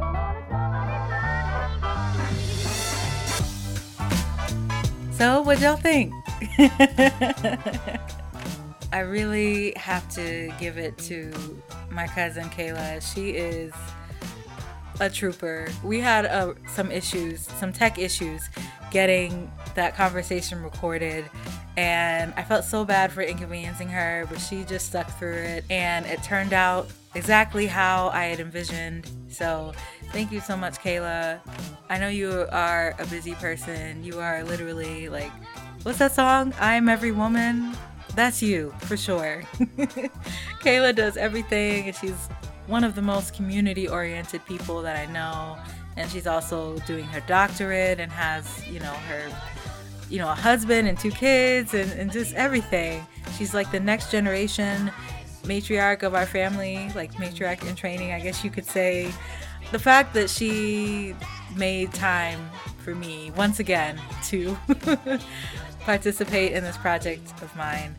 So, 5.11 5.41
what 5.41 5.59
y'all 5.59 5.75
think? 5.75 6.13
I 8.91 8.99
really 9.01 9.73
have 9.75 10.07
to 10.15 10.51
give 10.59 10.77
it 10.77 10.97
to 10.99 11.31
my 11.91 12.07
cousin 12.07 12.45
Kayla. 12.49 13.01
She 13.13 13.31
is 13.31 13.71
a 14.99 15.09
trooper. 15.09 15.67
We 15.83 15.99
had 15.99 16.25
uh, 16.25 16.53
some 16.73 16.91
issues, 16.91 17.41
some 17.41 17.71
tech 17.73 17.97
issues, 17.97 18.49
getting 18.91 19.51
that 19.75 19.95
conversation 19.95 20.61
recorded. 20.63 21.25
And 21.77 22.33
I 22.35 22.43
felt 22.43 22.65
so 22.65 22.83
bad 22.83 23.11
for 23.11 23.21
inconveniencing 23.21 23.89
her, 23.89 24.25
but 24.29 24.39
she 24.39 24.63
just 24.63 24.87
stuck 24.87 25.09
through 25.17 25.33
it. 25.33 25.65
And 25.69 26.05
it 26.05 26.21
turned 26.23 26.53
out 26.53 26.89
exactly 27.15 27.65
how 27.67 28.09
I 28.09 28.25
had 28.25 28.39
envisioned. 28.39 29.09
So 29.29 29.73
thank 30.11 30.31
you 30.31 30.41
so 30.41 30.57
much, 30.57 30.75
Kayla. 30.79 31.39
I 31.89 31.97
know 31.99 32.09
you 32.09 32.47
are 32.51 32.95
a 32.99 33.05
busy 33.05 33.33
person. 33.35 34.03
You 34.03 34.19
are 34.19 34.43
literally 34.43 35.09
like, 35.09 35.31
what's 35.83 35.99
that 35.99 36.13
song? 36.13 36.53
I'm 36.59 36.89
every 36.89 37.11
woman. 37.11 37.75
That's 38.15 38.41
you, 38.41 38.73
for 38.79 38.97
sure. 38.97 39.43
Kayla 40.61 40.95
does 40.95 41.15
everything, 41.15 41.87
and 41.87 41.95
she's 41.95 42.27
one 42.69 42.83
of 42.83 42.93
the 42.93 43.01
most 43.01 43.33
community 43.33 43.87
oriented 43.87 44.45
people 44.45 44.81
that 44.83 44.95
I 44.95 45.11
know. 45.11 45.57
And 45.97 46.09
she's 46.09 46.27
also 46.27 46.77
doing 46.79 47.03
her 47.05 47.19
doctorate 47.21 47.99
and 47.99 48.11
has, 48.11 48.65
you 48.67 48.79
know, 48.79 48.93
her, 48.93 49.27
you 50.09 50.19
know, 50.19 50.29
a 50.29 50.35
husband 50.35 50.87
and 50.87 50.97
two 50.97 51.11
kids 51.11 51.73
and, 51.73 51.91
and 51.93 52.11
just 52.11 52.33
everything. 52.35 53.05
She's 53.37 53.53
like 53.53 53.71
the 53.71 53.79
next 53.79 54.11
generation 54.11 54.91
matriarch 55.43 56.03
of 56.03 56.13
our 56.13 56.27
family, 56.27 56.91
like 56.95 57.13
matriarch 57.13 57.67
in 57.67 57.75
training, 57.75 58.11
I 58.11 58.19
guess 58.19 58.43
you 58.43 58.51
could 58.51 58.65
say. 58.65 59.11
The 59.71 59.79
fact 59.79 60.13
that 60.13 60.29
she 60.29 61.15
made 61.55 61.93
time 61.93 62.49
for 62.77 62.93
me 62.93 63.31
once 63.35 63.59
again 63.59 63.99
to 64.25 64.57
participate 65.81 66.53
in 66.53 66.63
this 66.63 66.77
project 66.77 67.31
of 67.41 67.53
mine 67.55 67.95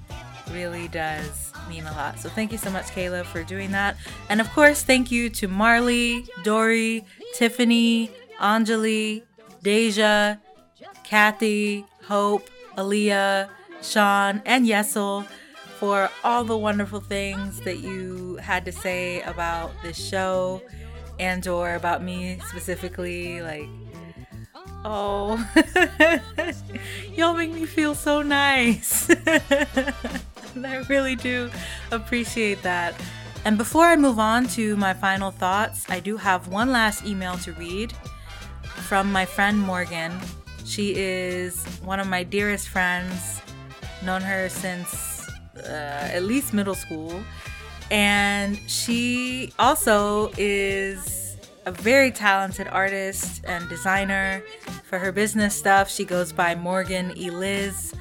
really 0.53 0.89
does 0.89 1.53
mean 1.69 1.85
a 1.85 1.93
lot. 1.93 2.19
So 2.19 2.29
thank 2.29 2.53
you 2.53 2.59
so 2.59 2.71
much, 2.71 2.87
Kayla, 2.87 3.25
for 3.25 3.43
doing 3.43 3.71
that. 3.73 3.97
And 4.29 4.41
of 4.41 4.51
course, 4.51 4.83
thank 4.83 5.11
you 5.11 5.31
to 5.31 5.49
Marley, 5.49 6.27
Dory, 6.43 7.05
Tiffany, 7.35 8.11
Anjali, 8.41 9.23
Deja, 9.63 10.37
Kathy, 11.05 11.85
Hope, 12.05 12.49
Aaliyah, 12.77 13.49
Sean, 13.83 14.43
and 14.45 14.67
Yesel 14.67 15.27
for 15.79 16.11
all 16.23 16.45
the 16.45 16.57
wonderful 16.57 17.01
things 17.01 17.61
that 17.61 17.79
you 17.79 18.37
had 18.37 18.65
to 18.67 18.73
say 18.73 19.23
about 19.23 19.71
this 19.83 19.97
show 19.97 20.61
and 21.19 21.47
or 21.47 21.75
about 21.75 22.03
me 22.03 22.39
specifically 22.49 23.41
like 23.41 23.67
oh 24.85 25.39
y'all 27.15 27.35
make 27.35 27.53
me 27.53 27.65
feel 27.65 27.95
so 27.95 28.23
nice 28.23 29.09
I 30.65 30.79
really 30.89 31.17
do 31.17 31.51
appreciate 31.91 32.63
that. 32.63 32.95
And 33.45 33.57
before 33.57 33.87
I 33.87 33.97
move 33.97 34.19
on 34.19 34.47
to 34.49 34.77
my 34.77 34.93
final 34.93 35.31
thoughts, 35.31 35.87
I 35.89 36.01
do 36.01 36.17
have 36.17 36.49
one 36.49 36.73
last 36.73 37.05
email 37.07 37.39
to 37.39 37.53
read 37.53 37.93
from 38.63 39.11
my 39.11 39.25
friend 39.25 39.59
Morgan. 39.59 40.13
She 40.65 40.95
is 40.95 41.65
one 41.83 42.01
of 42.01 42.07
my 42.07 42.23
dearest 42.23 42.69
friends, 42.69 43.41
known 44.05 44.21
her 44.21 44.49
since 44.49 45.29
uh, 45.57 46.11
at 46.13 46.23
least 46.25 46.53
middle 46.53 46.75
school. 46.75 47.23
And 47.91 48.59
she 48.69 49.53
also 49.59 50.31
is 50.37 51.37
a 51.67 51.73
very 51.73 52.11
talented 52.11 52.69
artist 52.69 53.43
and 53.47 53.69
designer. 53.69 54.43
For 54.85 54.99
her 54.99 55.13
business 55.13 55.55
stuff, 55.55 55.91
she 55.91 56.05
goes 56.05 56.33
by 56.33 56.55
Morgan 56.55 57.13
Eliz 57.17 57.95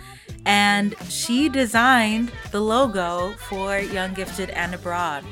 and 0.45 0.95
she 1.09 1.49
designed 1.49 2.31
the 2.51 2.61
logo 2.61 3.33
for 3.47 3.79
Young 3.79 4.13
Gifted 4.13 4.49
and 4.51 4.73
Abroad. 4.73 5.23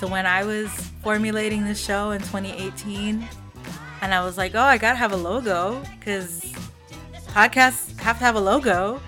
So 0.00 0.06
when 0.06 0.26
I 0.26 0.44
was 0.44 0.70
formulating 1.02 1.64
this 1.64 1.84
show 1.84 2.12
in 2.12 2.20
2018, 2.20 3.26
and 4.00 4.14
I 4.14 4.24
was 4.24 4.38
like, 4.38 4.54
oh, 4.54 4.60
I 4.60 4.78
gotta 4.78 4.96
have 4.96 5.12
a 5.12 5.16
logo 5.16 5.82
because 5.98 6.40
podcasts 7.28 7.98
have 7.98 8.18
to 8.18 8.24
have 8.24 8.36
a 8.36 8.40
logo. 8.40 9.00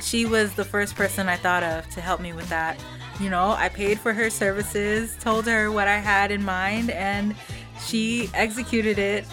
She 0.00 0.24
was 0.24 0.54
the 0.54 0.64
first 0.64 0.94
person 0.94 1.28
I 1.28 1.36
thought 1.36 1.62
of 1.62 1.88
to 1.90 2.00
help 2.00 2.20
me 2.20 2.32
with 2.32 2.48
that. 2.48 2.78
You 3.20 3.30
know, 3.30 3.50
I 3.50 3.68
paid 3.68 3.98
for 3.98 4.12
her 4.12 4.30
services, 4.30 5.16
told 5.20 5.46
her 5.46 5.72
what 5.72 5.88
I 5.88 5.98
had 5.98 6.30
in 6.30 6.44
mind, 6.44 6.90
and 6.90 7.34
she 7.84 8.30
executed 8.34 8.98
it 8.98 9.24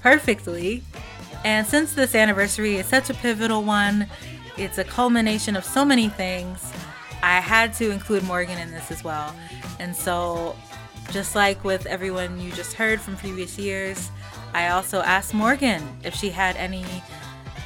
perfectly. 0.00 0.82
And 1.44 1.66
since 1.66 1.92
this 1.92 2.14
anniversary 2.14 2.76
is 2.76 2.86
such 2.86 3.10
a 3.10 3.14
pivotal 3.14 3.62
one, 3.62 4.06
it's 4.56 4.78
a 4.78 4.84
culmination 4.84 5.56
of 5.56 5.64
so 5.64 5.84
many 5.84 6.08
things. 6.08 6.72
I 7.22 7.40
had 7.40 7.72
to 7.74 7.90
include 7.90 8.24
Morgan 8.24 8.58
in 8.58 8.70
this 8.70 8.90
as 8.90 9.02
well. 9.02 9.34
And 9.78 9.94
so, 9.94 10.56
just 11.10 11.34
like 11.34 11.64
with 11.64 11.86
everyone 11.86 12.40
you 12.40 12.52
just 12.52 12.74
heard 12.74 13.00
from 13.00 13.16
previous 13.16 13.58
years, 13.58 14.10
I 14.54 14.68
also 14.68 15.00
asked 15.00 15.34
Morgan 15.34 15.82
if 16.04 16.14
she 16.14 16.30
had 16.30 16.56
any 16.56 16.84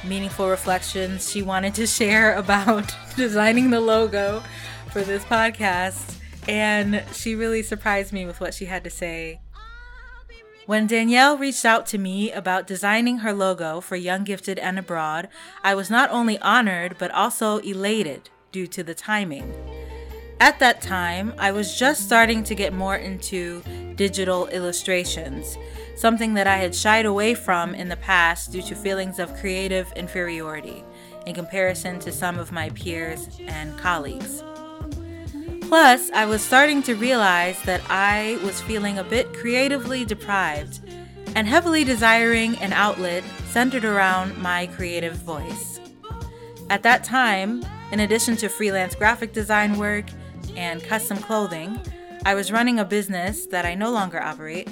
meaningful 0.03 0.49
reflections 0.49 1.29
she 1.29 1.41
wanted 1.41 1.73
to 1.75 1.87
share 1.87 2.35
about 2.35 2.93
designing 3.15 3.69
the 3.69 3.81
logo 3.81 4.43
for 4.91 5.01
this 5.01 5.23
podcast. 5.25 6.15
And 6.47 7.03
she 7.13 7.35
really 7.35 7.61
surprised 7.61 8.13
me 8.13 8.25
with 8.25 8.39
what 8.39 8.53
she 8.53 8.65
had 8.65 8.83
to 8.85 8.89
say. 8.89 9.41
When 10.67 10.85
Danielle 10.85 11.37
reached 11.37 11.63
out 11.63 11.85
to 11.87 11.97
me 11.97 12.29
about 12.29 12.67
designing 12.67 13.19
her 13.19 13.31
logo 13.31 13.79
for 13.79 13.95
Young 13.95 14.25
Gifted 14.25 14.59
and 14.59 14.77
Abroad, 14.77 15.29
I 15.63 15.73
was 15.73 15.89
not 15.89 16.11
only 16.11 16.37
honored 16.39 16.97
but 16.99 17.09
also 17.11 17.59
elated 17.59 18.29
due 18.51 18.67
to 18.67 18.83
the 18.83 18.93
timing. 18.93 19.53
At 20.41 20.59
that 20.59 20.81
time, 20.81 21.33
I 21.37 21.53
was 21.53 21.79
just 21.79 22.03
starting 22.03 22.43
to 22.43 22.53
get 22.53 22.73
more 22.73 22.97
into 22.97 23.63
digital 23.95 24.47
illustrations, 24.47 25.57
something 25.95 26.33
that 26.33 26.47
I 26.47 26.57
had 26.57 26.75
shied 26.75 27.05
away 27.05 27.33
from 27.33 27.73
in 27.73 27.87
the 27.87 27.95
past 27.95 28.51
due 28.51 28.61
to 28.63 28.75
feelings 28.75 29.19
of 29.19 29.37
creative 29.37 29.89
inferiority 29.93 30.83
in 31.25 31.33
comparison 31.33 31.97
to 31.99 32.11
some 32.11 32.37
of 32.37 32.51
my 32.51 32.71
peers 32.71 33.39
and 33.47 33.77
colleagues. 33.77 34.43
Plus, 35.67 36.09
I 36.11 36.23
was 36.25 36.41
starting 36.41 36.81
to 36.83 36.95
realize 36.95 37.61
that 37.63 37.81
I 37.89 38.39
was 38.41 38.61
feeling 38.61 38.97
a 38.97 39.03
bit 39.03 39.33
creatively 39.33 40.05
deprived 40.05 40.79
and 41.35 41.45
heavily 41.45 41.83
desiring 41.83 42.55
an 42.59 42.71
outlet 42.71 43.21
centered 43.49 43.83
around 43.83 44.37
my 44.37 44.67
creative 44.67 45.15
voice. 45.15 45.81
At 46.69 46.83
that 46.83 47.03
time, 47.03 47.65
in 47.91 47.99
addition 47.99 48.37
to 48.37 48.47
freelance 48.47 48.95
graphic 48.95 49.33
design 49.33 49.77
work 49.77 50.05
and 50.55 50.81
custom 50.81 51.17
clothing, 51.17 51.77
I 52.25 52.33
was 52.33 52.49
running 52.49 52.79
a 52.79 52.85
business 52.85 53.45
that 53.47 53.65
I 53.65 53.75
no 53.75 53.91
longer 53.91 54.21
operate 54.21 54.69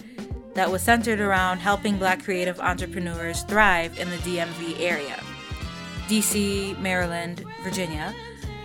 that 0.53 0.71
was 0.71 0.81
centered 0.81 1.19
around 1.19 1.59
helping 1.59 1.97
black 1.97 2.23
creative 2.23 2.61
entrepreneurs 2.61 3.43
thrive 3.43 3.99
in 3.99 4.09
the 4.09 4.17
DMV 4.17 4.79
area 4.79 5.21
DC, 6.07 6.79
Maryland, 6.79 7.43
Virginia, 7.63 8.13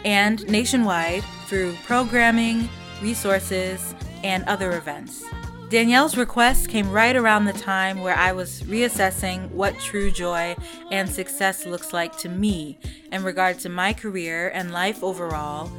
and 0.05 0.47
nationwide 0.49 1.25
through 1.47 1.75
programming, 1.85 2.69
resources, 3.03 3.95
and 4.23 4.45
other 4.45 4.73
events. 4.73 5.25
Danielle's 5.71 6.17
request 6.17 6.69
came 6.69 6.91
right 6.91 7.15
around 7.15 7.45
the 7.45 7.53
time 7.53 8.01
where 8.01 8.17
I 8.17 8.33
was 8.33 8.63
reassessing 8.63 9.49
what 9.53 9.79
true 9.79 10.11
joy 10.11 10.57
and 10.91 11.09
success 11.09 11.65
looks 11.65 11.93
like 11.93 12.17
to 12.19 12.29
me 12.29 12.77
in 13.13 13.23
regard 13.23 13.61
to 13.61 13.69
my 13.69 13.93
career 13.93 14.49
and 14.49 14.73
life 14.73 15.05
overall, 15.05 15.71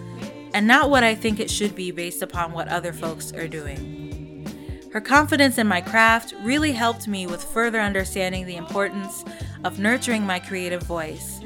and 0.54 0.66
not 0.66 0.90
what 0.90 1.04
I 1.04 1.14
think 1.14 1.40
it 1.40 1.52
should 1.52 1.76
be 1.76 1.92
based 1.92 2.22
upon 2.22 2.54
what 2.54 2.70
other 2.70 2.94
folks 2.94 3.34
are 3.34 3.50
doing. 3.50 4.48
Her 4.94 5.02
confidence 5.02 5.58
in 5.58 5.68
my 5.68 5.82
craft 5.82 6.34
really 6.42 6.72
helped 6.72 7.08
me 7.08 7.28
with 7.28 7.44
further 7.44 7.80
understanding 7.82 8.46
the 8.46 8.58
importance 8.58 9.26
of 9.66 9.80
nurturing 9.80 10.26
my 10.26 10.40
creative 10.40 10.84
voice 10.84 11.42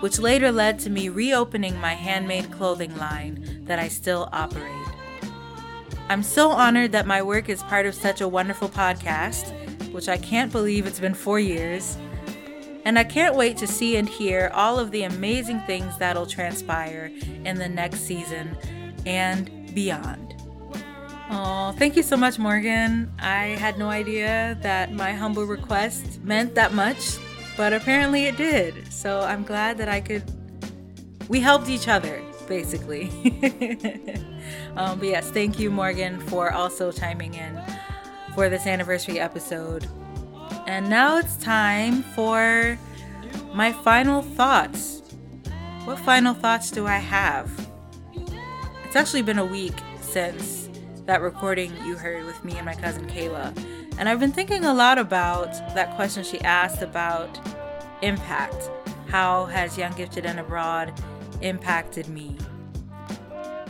which 0.00 0.18
later 0.18 0.52
led 0.52 0.78
to 0.80 0.90
me 0.90 1.08
reopening 1.08 1.78
my 1.80 1.94
handmade 1.94 2.50
clothing 2.52 2.96
line 2.96 3.64
that 3.64 3.78
I 3.78 3.88
still 3.88 4.28
operate. 4.32 4.72
I'm 6.08 6.22
so 6.22 6.50
honored 6.50 6.92
that 6.92 7.06
my 7.06 7.20
work 7.22 7.48
is 7.48 7.62
part 7.64 7.86
of 7.86 7.94
such 7.94 8.20
a 8.20 8.28
wonderful 8.28 8.68
podcast, 8.68 9.52
which 9.92 10.08
I 10.08 10.16
can't 10.16 10.52
believe 10.52 10.86
it's 10.86 11.00
been 11.00 11.14
four 11.14 11.40
years. 11.40 11.96
And 12.84 12.96
I 12.96 13.02
can't 13.02 13.34
wait 13.34 13.56
to 13.56 13.66
see 13.66 13.96
and 13.96 14.08
hear 14.08 14.50
all 14.54 14.78
of 14.78 14.92
the 14.92 15.02
amazing 15.02 15.60
things 15.62 15.98
that'll 15.98 16.26
transpire 16.26 17.10
in 17.44 17.58
the 17.58 17.68
next 17.68 18.02
season 18.02 18.56
and 19.04 19.74
beyond. 19.74 20.34
Oh, 21.28 21.74
thank 21.76 21.96
you 21.96 22.04
so 22.04 22.16
much, 22.16 22.38
Morgan. 22.38 23.12
I 23.18 23.56
had 23.58 23.76
no 23.76 23.88
idea 23.88 24.56
that 24.62 24.92
my 24.92 25.12
humble 25.12 25.44
request 25.44 26.22
meant 26.22 26.54
that 26.54 26.72
much, 26.72 27.18
but 27.56 27.72
apparently 27.72 28.26
it 28.26 28.36
did. 28.36 28.92
So 28.92 29.20
I'm 29.20 29.42
glad 29.42 29.78
that 29.78 29.88
I 29.88 30.00
could. 30.00 30.22
We 31.28 31.40
helped 31.40 31.68
each 31.68 31.88
other, 31.88 32.22
basically. 32.46 33.08
um, 34.76 34.98
but 34.98 35.08
yes, 35.08 35.30
thank 35.30 35.58
you, 35.58 35.70
Morgan, 35.70 36.20
for 36.20 36.52
also 36.52 36.92
chiming 36.92 37.34
in 37.34 37.60
for 38.34 38.48
this 38.48 38.66
anniversary 38.66 39.18
episode. 39.18 39.86
And 40.66 40.90
now 40.90 41.18
it's 41.18 41.36
time 41.36 42.02
for 42.02 42.78
my 43.54 43.72
final 43.72 44.22
thoughts. 44.22 45.02
What 45.84 45.98
final 46.00 46.34
thoughts 46.34 46.70
do 46.70 46.86
I 46.86 46.98
have? 46.98 47.68
It's 48.84 48.96
actually 48.96 49.22
been 49.22 49.38
a 49.38 49.44
week 49.44 49.74
since 50.00 50.68
that 51.06 51.22
recording 51.22 51.72
you 51.84 51.96
heard 51.96 52.24
with 52.24 52.44
me 52.44 52.56
and 52.56 52.66
my 52.66 52.74
cousin 52.74 53.06
Kayla. 53.06 53.54
And 53.98 54.08
I've 54.08 54.20
been 54.20 54.32
thinking 54.32 54.64
a 54.64 54.74
lot 54.74 54.98
about 54.98 55.52
that 55.74 55.94
question 55.96 56.22
she 56.22 56.40
asked 56.40 56.82
about 56.82 57.38
impact. 58.02 58.70
How 59.08 59.46
has 59.46 59.78
Young 59.78 59.92
Gifted 59.92 60.26
and 60.26 60.38
Abroad 60.38 60.92
impacted 61.40 62.08
me? 62.08 62.36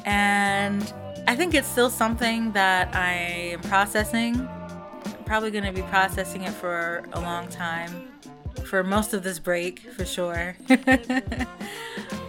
And 0.05 0.93
I 1.29 1.37
think 1.37 1.55
it's 1.55 1.69
still 1.69 1.91
something 1.91 2.53
that 2.53 2.95
I 2.95 3.13
am 3.13 3.61
processing. 3.63 4.37
I'm 5.05 5.25
probably 5.25 5.51
going 5.51 5.65
to 5.65 5.73
be 5.73 5.83
processing 5.89 6.43
it 6.43 6.53
for 6.53 7.05
a 7.13 7.21
long 7.21 7.49
time, 7.49 8.09
for 8.65 8.83
most 8.83 9.15
of 9.15 9.23
this 9.23 9.39
break, 9.39 9.81
for 9.81 10.05
sure. 10.05 10.57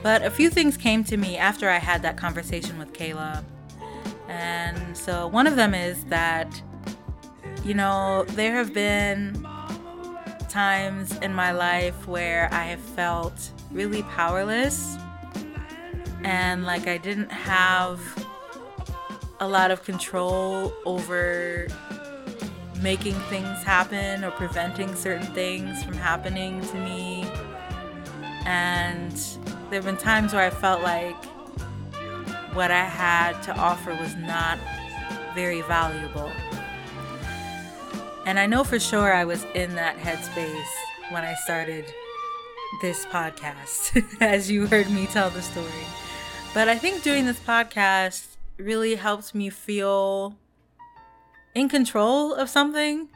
but 0.04 0.24
a 0.24 0.30
few 0.30 0.50
things 0.50 0.78
came 0.78 1.04
to 1.06 1.18
me 1.18 1.38
after 1.38 1.70
I 1.70 1.78
had 1.78 2.02
that 2.04 2.18
conversation 2.18 2.78
with 2.78 2.94
Kayla 2.94 3.44
and 4.28 4.98
so 4.98 5.28
one 5.28 5.48
of 5.48 5.56
them 5.56 5.74
is 5.74 6.04
that, 6.06 6.62
you 7.68 7.74
know, 7.74 8.24
there 8.30 8.54
have 8.54 8.74
been 8.74 9.46
times 10.48 11.18
in 11.18 11.34
my 11.34 11.52
life 11.52 12.08
where 12.08 12.48
I 12.54 12.64
have 12.64 12.80
felt 12.80 13.52
really 13.74 14.04
powerless 14.04 14.96
and 16.24 16.64
like 16.64 16.88
I 16.88 16.98
didn't 16.98 17.30
have 17.30 18.00
a 19.42 19.48
lot 19.50 19.70
of 19.70 19.84
control 19.84 20.72
over 20.86 21.68
making 22.82 23.16
things 23.30 23.64
happen 23.64 24.24
or 24.24 24.32
preventing 24.32 24.96
certain 24.96 25.28
things 25.34 25.84
from 25.84 25.96
happening 25.96 26.62
to 26.68 26.78
me. 26.78 27.30
And 28.46 29.12
there 29.70 29.82
have 29.82 29.84
been 29.84 29.98
times 29.98 30.32
where 30.32 30.44
I 30.44 30.52
felt 30.52 30.82
like 30.84 31.22
what 32.54 32.72
I 32.72 32.86
had 32.86 33.42
to 33.44 33.56
offer 33.58 33.92
was 33.92 34.16
not 34.16 34.58
very 35.36 35.62
valuable. 35.64 36.32
And 38.28 38.38
I 38.38 38.46
know 38.46 38.66
for 38.66 38.78
sure 38.78 39.14
I 39.14 39.24
was 39.24 39.46
in 39.56 39.74
that 39.76 39.98
headspace 39.98 40.68
when 41.12 41.24
I 41.24 41.34
started 41.46 41.86
this 42.82 43.06
podcast, 43.06 44.04
as 44.22 44.52
you 44.52 44.68
heard 44.68 44.90
me 44.90 45.08
tell 45.08 45.30
the 45.30 45.42
story. 45.42 45.72
But 46.54 46.68
I 46.68 46.78
think 46.78 47.04
doing 47.04 47.26
this 47.26 47.40
podcast 47.40 48.36
really 48.58 48.96
helped 48.96 49.34
me 49.34 49.50
feel 49.50 50.36
in 51.56 51.70
control 51.70 52.34
of 52.34 52.50
something. 52.50 53.08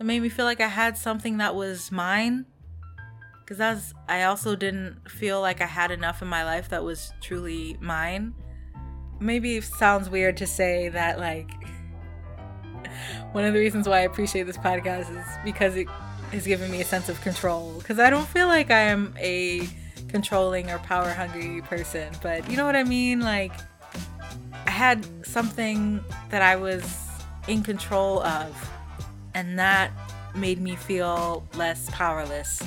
It 0.00 0.04
made 0.04 0.20
me 0.20 0.28
feel 0.28 0.46
like 0.46 0.60
I 0.60 0.66
had 0.66 0.98
something 0.98 1.36
that 1.36 1.54
was 1.54 1.92
mine. 1.92 2.44
Because 3.44 3.60
as 3.60 3.94
I 4.08 4.24
also 4.24 4.56
didn't 4.56 5.08
feel 5.08 5.40
like 5.40 5.60
I 5.60 5.66
had 5.66 5.92
enough 5.92 6.22
in 6.22 6.28
my 6.28 6.44
life 6.44 6.68
that 6.70 6.82
was 6.82 7.12
truly 7.20 7.76
mine 7.80 8.34
maybe 9.20 9.58
it 9.58 9.64
sounds 9.64 10.08
weird 10.08 10.36
to 10.38 10.46
say 10.46 10.88
that 10.88 11.18
like 11.18 11.50
one 13.32 13.44
of 13.44 13.52
the 13.52 13.58
reasons 13.58 13.88
why 13.88 13.98
I 13.98 14.02
appreciate 14.02 14.44
this 14.44 14.56
podcast 14.56 15.10
is 15.16 15.24
because 15.44 15.76
it 15.76 15.88
has 16.32 16.46
given 16.46 16.70
me 16.70 16.80
a 16.80 16.84
sense 16.84 17.08
of 17.08 17.20
control 17.20 17.74
because 17.78 17.98
I 17.98 18.10
don't 18.10 18.26
feel 18.26 18.46
like 18.46 18.70
I 18.70 18.80
am 18.80 19.14
a 19.18 19.68
controlling 20.08 20.70
or 20.70 20.78
power 20.78 21.10
hungry 21.10 21.62
person 21.62 22.12
but 22.22 22.48
you 22.50 22.56
know 22.56 22.66
what 22.66 22.76
I 22.76 22.84
mean 22.84 23.20
like 23.20 23.52
I 24.66 24.70
had 24.70 25.06
something 25.24 26.02
that 26.30 26.42
I 26.42 26.56
was 26.56 27.08
in 27.48 27.62
control 27.62 28.22
of 28.22 28.70
and 29.34 29.58
that 29.58 29.92
made 30.34 30.60
me 30.60 30.76
feel 30.76 31.46
less 31.54 31.88
powerless 31.90 32.62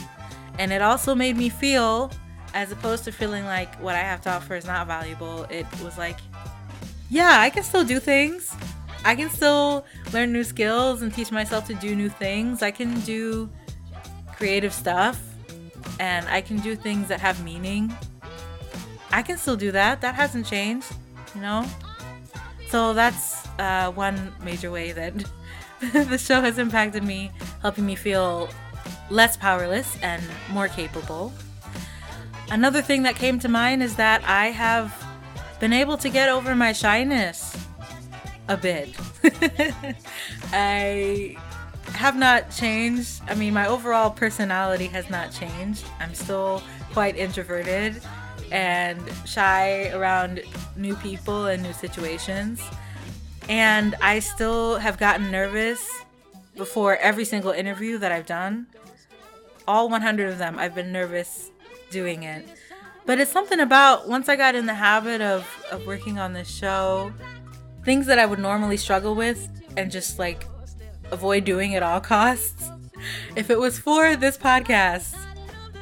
and 0.59 0.72
it 0.72 0.82
also 0.82 1.16
made 1.16 1.36
me 1.38 1.49
feel 1.49 2.11
as 2.53 2.72
opposed 2.72 3.03
to 3.05 3.11
feeling 3.11 3.45
like 3.45 3.74
what 3.82 3.95
I 3.95 3.99
have 3.99 4.22
to 4.22 4.30
offer 4.30 4.55
is 4.55 4.66
not 4.66 4.88
valuable, 4.88 5.45
it 5.49 5.66
was 5.84 5.97
like 5.97 6.18
yeah, 7.09 7.39
I 7.39 7.51
can 7.51 7.61
still 7.61 7.84
do 7.84 7.99
things. 7.99 8.55
I 9.06 9.16
can 9.16 9.30
still 9.30 9.86
learn 10.14 10.32
new 10.32 10.43
skills 10.43 11.01
and 11.01 11.14
teach 11.14 11.32
myself 11.32 11.68
to 11.68 11.74
do 11.74 11.95
new 11.95 12.10
things. 12.10 12.62
I 12.62 12.72
can 12.72 12.99
do 13.01 13.49
creative 14.36 14.74
stuff 14.74 15.22
and 15.99 16.28
I 16.28 16.41
can 16.41 16.58
do 16.58 16.76
things 16.76 17.08
that 17.10 17.20
have 17.20 17.43
meaning. 17.43 17.95
I 19.12 19.22
can 19.22 19.38
still 19.38 19.56
do 19.56 19.72
that. 19.72 20.01
That 20.01 20.16
hasn't 20.16 20.45
changed, 20.45 20.91
you 21.36 21.41
know? 21.41 21.66
So 22.70 22.93
that's 22.93 23.47
uh, 23.60 23.91
one 23.91 24.34
major 24.43 24.72
way 24.72 24.91
that 24.93 25.14
the 25.93 26.18
show 26.18 26.41
has 26.41 26.58
impacted 26.58 27.04
me, 27.04 27.32
helping 27.62 27.86
me 27.86 27.95
feel 27.95 28.49
less 29.10 29.38
powerless 29.38 29.97
and 30.01 30.24
more 30.49 30.68
capable. 30.68 31.34
Another 32.49 32.82
thing 32.82 33.04
that 33.04 33.16
came 33.16 33.38
to 33.39 33.49
mind 33.49 33.84
is 33.84 33.95
that 33.97 34.24
I 34.24 34.47
have 34.47 34.93
been 35.60 35.74
able 35.74 35.97
to 35.97 36.10
get 36.10 36.30
over 36.30 36.56
my 36.56 36.74
shyness 36.74 37.56
a 38.48 38.58
bit. 38.58 38.89
I 40.54 41.38
have 41.94 42.16
not 42.16 42.52
changed. 42.52 43.22
I 43.28 43.36
mean, 43.36 43.54
my 43.54 43.68
overall 43.68 44.10
personality 44.10 44.88
has 44.88 45.10
not 45.10 45.32
changed. 45.32 45.86
I'm 46.00 46.14
still 46.14 46.62
quite 46.91 47.16
introverted 47.16 48.02
and 48.52 49.00
shy 49.26 49.89
around 49.89 50.41
new 50.76 50.96
people 50.98 51.48
and 51.48 51.64
new 51.64 51.74
situations. 51.74 52.62
And 53.50 53.96
I 54.02 54.20
still 54.20 54.78
have 54.78 54.98
gotten 54.98 55.32
nervous 55.32 55.86
before 56.56 56.98
every 56.98 57.26
single 57.26 57.52
interview 57.52 57.98
that 57.98 58.12
I've 58.12 58.26
done. 58.26 58.68
All 59.68 59.89
100 59.89 60.30
of 60.30 60.38
them, 60.38 60.60
I've 60.60 60.76
been 60.76 60.91
nervous 60.91 61.50
doing 61.89 62.24
it. 62.24 62.47
But 63.05 63.20
it's 63.20 63.32
something 63.32 63.59
about 63.59 64.08
once 64.08 64.30
I 64.30 64.36
got 64.36 64.55
in 64.55 64.66
the 64.66 64.74
habit 64.74 65.22
of, 65.22 65.47
of 65.72 65.86
working 65.86 66.20
on 66.20 66.34
this 66.34 66.50
show, 66.50 67.12
things 67.84 68.05
that 68.08 68.20
I 68.20 68.26
would 68.26 68.39
normally 68.39 68.78
struggle 68.78 69.16
with 69.16 69.50
and 69.78 69.92
just 69.92 70.20
like 70.20 70.46
avoid 71.12 71.46
doing 71.46 71.76
at 71.76 71.84
all 71.84 72.01
costs. 72.01 72.70
If 73.36 73.50
it 73.50 73.60
was 73.60 73.78
for 73.78 74.16
this 74.16 74.38
podcast, 74.38 75.14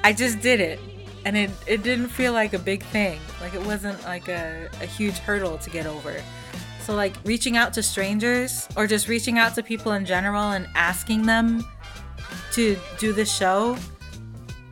I 0.03 0.11
just 0.11 0.41
did 0.41 0.59
it. 0.59 0.79
And 1.23 1.37
it, 1.37 1.51
it 1.67 1.83
didn't 1.83 2.07
feel 2.07 2.33
like 2.33 2.53
a 2.53 2.57
big 2.57 2.81
thing. 2.81 3.19
Like 3.41 3.53
it 3.53 3.63
wasn't 3.63 4.01
like 4.05 4.27
a, 4.27 4.69
a 4.81 4.87
huge 4.87 5.19
hurdle 5.19 5.59
to 5.59 5.69
get 5.69 5.85
over. 5.85 6.15
So, 6.79 6.95
like 6.95 7.13
reaching 7.23 7.57
out 7.57 7.73
to 7.73 7.83
strangers 7.83 8.67
or 8.75 8.87
just 8.87 9.07
reaching 9.07 9.37
out 9.37 9.53
to 9.53 9.61
people 9.61 9.91
in 9.91 10.03
general 10.03 10.49
and 10.51 10.67
asking 10.73 11.27
them 11.27 11.63
to 12.53 12.75
do 12.97 13.13
the 13.13 13.25
show 13.25 13.77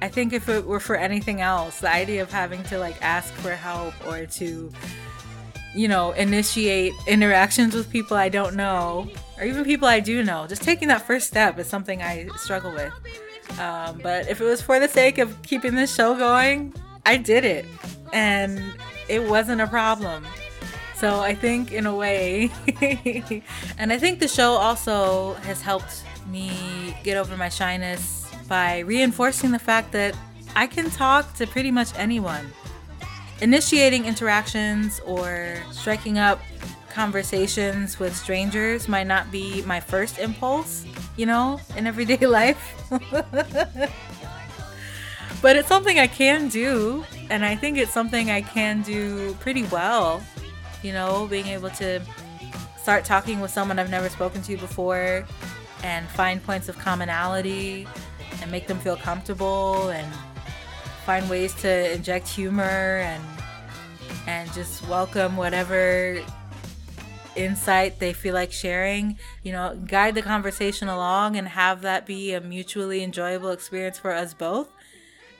I 0.02 0.08
think 0.08 0.32
if 0.32 0.48
it 0.48 0.66
were 0.66 0.80
for 0.80 0.96
anything 0.96 1.42
else, 1.42 1.82
the 1.82 1.92
idea 1.92 2.22
of 2.22 2.32
having 2.32 2.64
to 2.64 2.80
like 2.80 3.02
ask 3.02 3.34
for 3.36 3.52
help 3.52 3.94
or 4.08 4.26
to, 4.26 4.72
you 5.76 5.88
know, 5.88 6.12
initiate 6.12 6.94
interactions 7.08 7.76
with 7.76 7.90
people 7.90 8.18
I 8.18 8.30
don't 8.30 8.56
know 8.56 9.10
or 9.38 9.46
even 9.46 9.64
people 9.64 9.88
I 9.88 10.00
do 10.00 10.24
know, 10.24 10.48
just 10.48 10.62
taking 10.62 10.90
that 10.90 11.06
first 11.08 11.28
step 11.28 11.58
is 11.60 11.68
something 11.68 12.02
I 12.02 12.28
struggle 12.38 12.72
with. 12.72 12.94
Um, 13.60 14.00
but 14.04 14.28
if 14.30 14.42
it 14.42 14.44
was 14.44 14.62
for 14.62 14.80
the 14.80 14.88
sake 14.88 15.18
of 15.18 15.42
keeping 15.42 15.76
this 15.76 15.94
show 15.94 16.16
going, 16.16 16.74
I 17.06 17.18
did 17.18 17.46
it 17.46 17.66
and 18.14 18.62
it 19.08 19.24
wasn't 19.28 19.62
a 19.62 19.68
problem. 19.68 20.26
So 20.96 21.22
I 21.22 21.34
think, 21.34 21.72
in 21.72 21.86
a 21.86 21.96
way, 21.96 22.52
and 23.78 23.94
I 23.94 23.98
think 23.98 24.20
the 24.20 24.28
show 24.28 24.52
also 24.52 25.36
has 25.46 25.62
helped 25.62 26.04
me 26.28 26.94
get 27.04 27.16
over 27.16 27.38
my 27.38 27.48
shyness 27.48 28.30
by 28.50 28.80
reinforcing 28.80 29.52
the 29.52 29.60
fact 29.60 29.94
that 29.94 30.14
I 30.58 30.68
can 30.68 30.90
talk 30.90 31.34
to 31.36 31.48
pretty 31.48 31.72
much 31.72 31.96
anyone. 31.96 32.52
Initiating 33.42 34.06
interactions 34.06 35.00
or 35.06 35.56
striking 35.72 36.18
up 36.18 36.42
conversations 36.90 37.98
with 38.00 38.16
strangers 38.16 38.88
might 38.90 39.08
not 39.08 39.32
be 39.32 39.62
my 39.64 39.80
first 39.80 40.20
impulse, 40.20 40.86
you 41.16 41.26
know, 41.26 41.60
in 41.78 41.88
everyday 41.88 42.26
life. 42.26 42.76
but 45.42 45.56
it's 45.56 45.70
something 45.70 45.98
I 45.98 46.08
can 46.08 46.50
do, 46.50 47.06
and 47.30 47.46
I 47.46 47.56
think 47.56 47.78
it's 47.78 47.94
something 47.94 48.30
I 48.30 48.42
can 48.42 48.82
do 48.82 49.34
pretty 49.36 49.64
well. 49.64 50.22
You 50.84 50.94
know, 50.94 51.28
being 51.28 51.48
able 51.48 51.70
to 51.72 52.02
start 52.78 53.06
talking 53.06 53.40
with 53.40 53.52
someone 53.52 53.80
I've 53.80 53.90
never 53.90 54.10
spoken 54.10 54.42
to 54.44 54.58
before 54.58 55.26
and 55.84 56.08
find 56.10 56.44
points 56.44 56.68
of 56.68 56.78
commonality 56.78 57.88
and 58.42 58.52
make 58.52 58.68
them 58.68 58.80
feel 58.80 58.98
comfortable 58.98 59.90
and 59.90 60.08
find 61.10 61.28
ways 61.28 61.56
to 61.56 61.92
inject 61.92 62.28
humor 62.28 63.02
and 63.04 63.24
and 64.28 64.54
just 64.54 64.88
welcome 64.88 65.36
whatever 65.36 66.22
insight 67.36 67.98
they 67.98 68.14
feel 68.14 68.36
like 68.36 68.52
sharing. 68.52 69.18
You 69.42 69.54
know 69.54 69.76
guide 69.88 70.14
the 70.14 70.22
conversation 70.22 70.88
along 70.88 71.36
and 71.36 71.48
have 71.48 71.82
that 71.82 72.06
be 72.06 72.34
a 72.34 72.42
mutually 72.42 73.02
enjoyable 73.02 73.50
experience 73.50 73.98
for 73.98 74.14
us 74.14 74.36
both. 74.36 74.70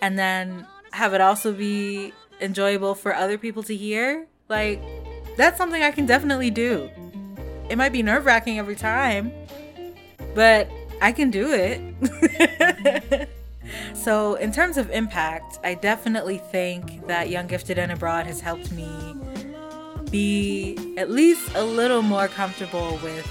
And 0.02 0.18
then 0.18 0.66
have 0.92 1.14
it 1.14 1.22
also 1.22 1.54
be 1.54 2.14
enjoyable 2.42 2.96
for 2.96 3.14
other 3.14 3.38
people 3.38 3.62
to 3.62 3.76
hear. 3.76 4.26
Like 4.48 4.82
that's 5.38 5.60
something 5.60 5.84
i 5.84 5.92
can 5.92 6.08
definitely 6.08 6.50
do. 6.50 6.90
It 7.70 7.78
might 7.78 7.92
be 7.92 8.02
nerve-wracking 8.02 8.58
every 8.58 8.76
time 8.76 9.32
but 10.34 10.68
i 11.02 11.12
can 11.12 11.32
do 11.32 11.52
it 11.52 13.30
so 13.94 14.36
in 14.36 14.52
terms 14.52 14.78
of 14.78 14.90
impact 14.92 15.60
i 15.64 15.74
definitely 15.74 16.38
think 16.38 17.06
that 17.08 17.30
young 17.30 17.48
gifted 17.48 17.78
and 17.78 17.92
abroad 17.92 18.26
has 18.26 18.40
helped 18.42 18.72
me 18.72 19.16
be 20.12 20.78
at 20.98 21.10
least 21.10 21.56
a 21.56 21.64
little 21.64 22.02
more 22.02 22.28
comfortable 22.28 23.00
with, 23.04 23.30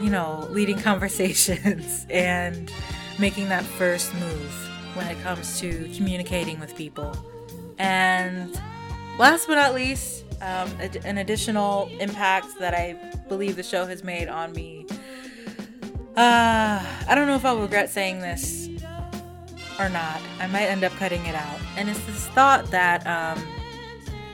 you 0.00 0.10
know, 0.10 0.46
leading 0.50 0.78
conversations 0.90 2.06
and 2.10 2.70
making 3.18 3.48
that 3.48 3.64
first 3.64 4.12
move 4.14 4.70
when 4.94 5.06
it 5.06 5.20
comes 5.22 5.60
to 5.60 5.88
communicating 5.94 6.58
with 6.60 6.74
people. 6.76 7.16
And 7.78 8.58
last 9.18 9.46
but 9.46 9.54
not 9.56 9.74
least, 9.74 10.24
um, 10.40 10.70
an 11.04 11.18
additional 11.18 11.90
impact 11.98 12.58
that 12.58 12.74
I 12.74 12.94
believe 13.28 13.56
the 13.56 13.62
show 13.62 13.86
has 13.86 14.04
made 14.04 14.28
on 14.28 14.52
me. 14.52 14.86
Uh, 16.16 16.82
I 17.08 17.14
don't 17.14 17.26
know 17.26 17.36
if 17.36 17.44
I'll 17.44 17.60
regret 17.60 17.90
saying 17.90 18.20
this 18.20 18.65
or 19.78 19.88
not. 19.88 20.20
I 20.40 20.46
might 20.46 20.66
end 20.66 20.84
up 20.84 20.92
cutting 20.92 21.24
it 21.26 21.34
out. 21.34 21.58
And 21.76 21.88
it's 21.88 22.04
this 22.06 22.26
thought 22.28 22.70
that 22.70 23.06
um, 23.06 23.42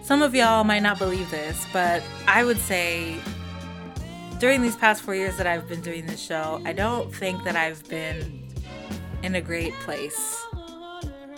some 0.02 0.22
of 0.22 0.34
y'all 0.34 0.64
might 0.64 0.82
not 0.82 0.98
believe 0.98 1.30
this, 1.30 1.66
but 1.72 2.02
I 2.26 2.44
would 2.44 2.58
say 2.58 3.20
during 4.38 4.62
these 4.62 4.76
past 4.76 5.02
four 5.02 5.14
years 5.14 5.36
that 5.36 5.46
I've 5.46 5.68
been 5.68 5.80
doing 5.80 6.06
this 6.06 6.20
show, 6.20 6.60
I 6.64 6.72
don't 6.72 7.14
think 7.14 7.44
that 7.44 7.56
I've 7.56 7.88
been 7.88 8.48
in 9.22 9.36
a 9.36 9.40
great 9.40 9.72
place. 9.74 10.44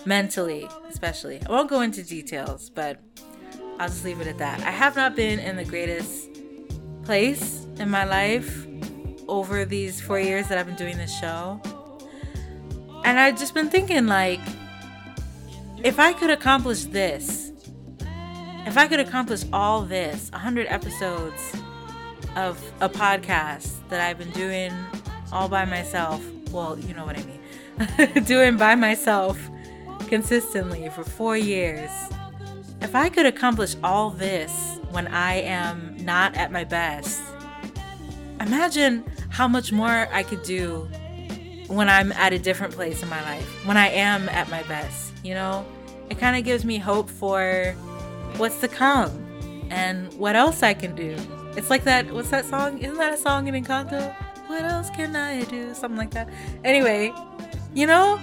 Mentally, 0.06 0.68
especially. 0.89 1.40
I 1.47 1.51
won't 1.51 1.70
go 1.70 1.81
into 1.81 2.02
details, 2.02 2.68
but 2.68 3.01
I'll 3.78 3.89
just 3.89 4.05
leave 4.05 4.20
it 4.20 4.26
at 4.26 4.39
that. 4.39 4.60
I 4.60 4.70
have 4.70 4.97
not 4.97 5.16
been 5.16 5.39
in 5.39 5.56
the 5.56 5.64
greatest 5.64 6.28
place 7.05 7.66
in 7.78 7.90
my 7.90 8.05
life 8.05 8.66
over 9.28 9.64
these 9.64 10.01
four 10.01 10.20
years 10.20 10.48
that 10.48 10.59
I've 10.59 10.66
been 10.66 10.76
doing 10.76 10.98
this 10.98 11.18
show. 11.18 11.60
And 13.05 13.20
I've 13.20 13.39
just 13.39 13.52
been 13.52 13.68
thinking, 13.68 14.06
like, 14.06 14.40
if 15.85 16.01
I 16.01 16.14
could 16.14 16.31
accomplish 16.31 16.85
this, 16.85 17.52
if 18.66 18.78
I 18.78 18.89
could 18.89 18.98
accomplish 18.98 19.44
all 19.52 19.82
this, 19.82 20.31
100 20.31 20.66
episodes 20.68 21.55
of 22.35 22.59
a 22.81 22.89
podcast 22.89 23.76
that 23.90 24.01
I've 24.01 24.16
been 24.16 24.31
doing 24.31 24.72
all 25.31 25.51
by 25.51 25.66
myself, 25.66 26.24
well, 26.51 26.78
you 26.78 26.94
know 26.94 27.05
what 27.05 27.18
I 27.18 27.24
mean, 27.24 28.24
doing 28.24 28.56
by 28.56 28.74
myself 28.74 29.39
consistently 30.09 30.89
for 30.89 31.05
four 31.05 31.36
years, 31.36 31.90
if 32.81 32.94
I 32.94 33.10
could 33.10 33.26
accomplish 33.26 33.76
all 33.85 34.09
this 34.10 34.78
when 34.93 35.09
I 35.09 35.43
am 35.43 35.97
not 35.98 36.35
at 36.36 36.51
my 36.51 36.64
best, 36.64 37.22
imagine 38.40 39.05
how 39.28 39.47
much 39.47 39.72
more 39.72 40.09
I 40.10 40.22
could 40.22 40.43
do 40.43 40.89
when 41.69 41.89
I'm 41.89 42.12
at 42.12 42.32
a 42.32 42.39
different 42.39 42.74
place 42.74 43.03
in 43.03 43.09
my 43.09 43.23
life, 43.23 43.66
when 43.66 43.77
I 43.77 43.89
am 43.89 44.28
at 44.28 44.49
my 44.51 44.62
best, 44.65 45.12
you 45.23 45.35
know? 45.35 45.65
It 46.11 46.19
kind 46.19 46.36
of 46.36 46.45
gives 46.45 46.65
me 46.65 46.78
hope 46.78 47.09
for 47.09 47.74
what's 48.36 48.61
to 48.61 48.69
come 48.69 49.11
and 49.70 50.12
what 50.15 50.36
else 50.36 50.62
I 50.62 50.74
can 50.74 50.95
do. 50.95 51.16
It's 51.57 51.70
like 51.70 51.85
that, 51.85 52.11
what's 52.12 52.31
that 52.31 52.45
song? 52.45 52.78
Isn't 52.78 52.99
that 52.99 53.15
a 53.15 53.16
song 53.16 53.47
in 53.49 53.55
Encanto? 53.55 54.15
What 54.49 54.65
else 54.65 54.91
can 54.91 55.16
I 55.16 55.45
do? 55.45 55.73
Something 55.73 55.97
like 55.97 56.11
that. 56.11 56.28
Anyway, 56.65 57.12
you 57.73 57.86
know, 57.86 58.20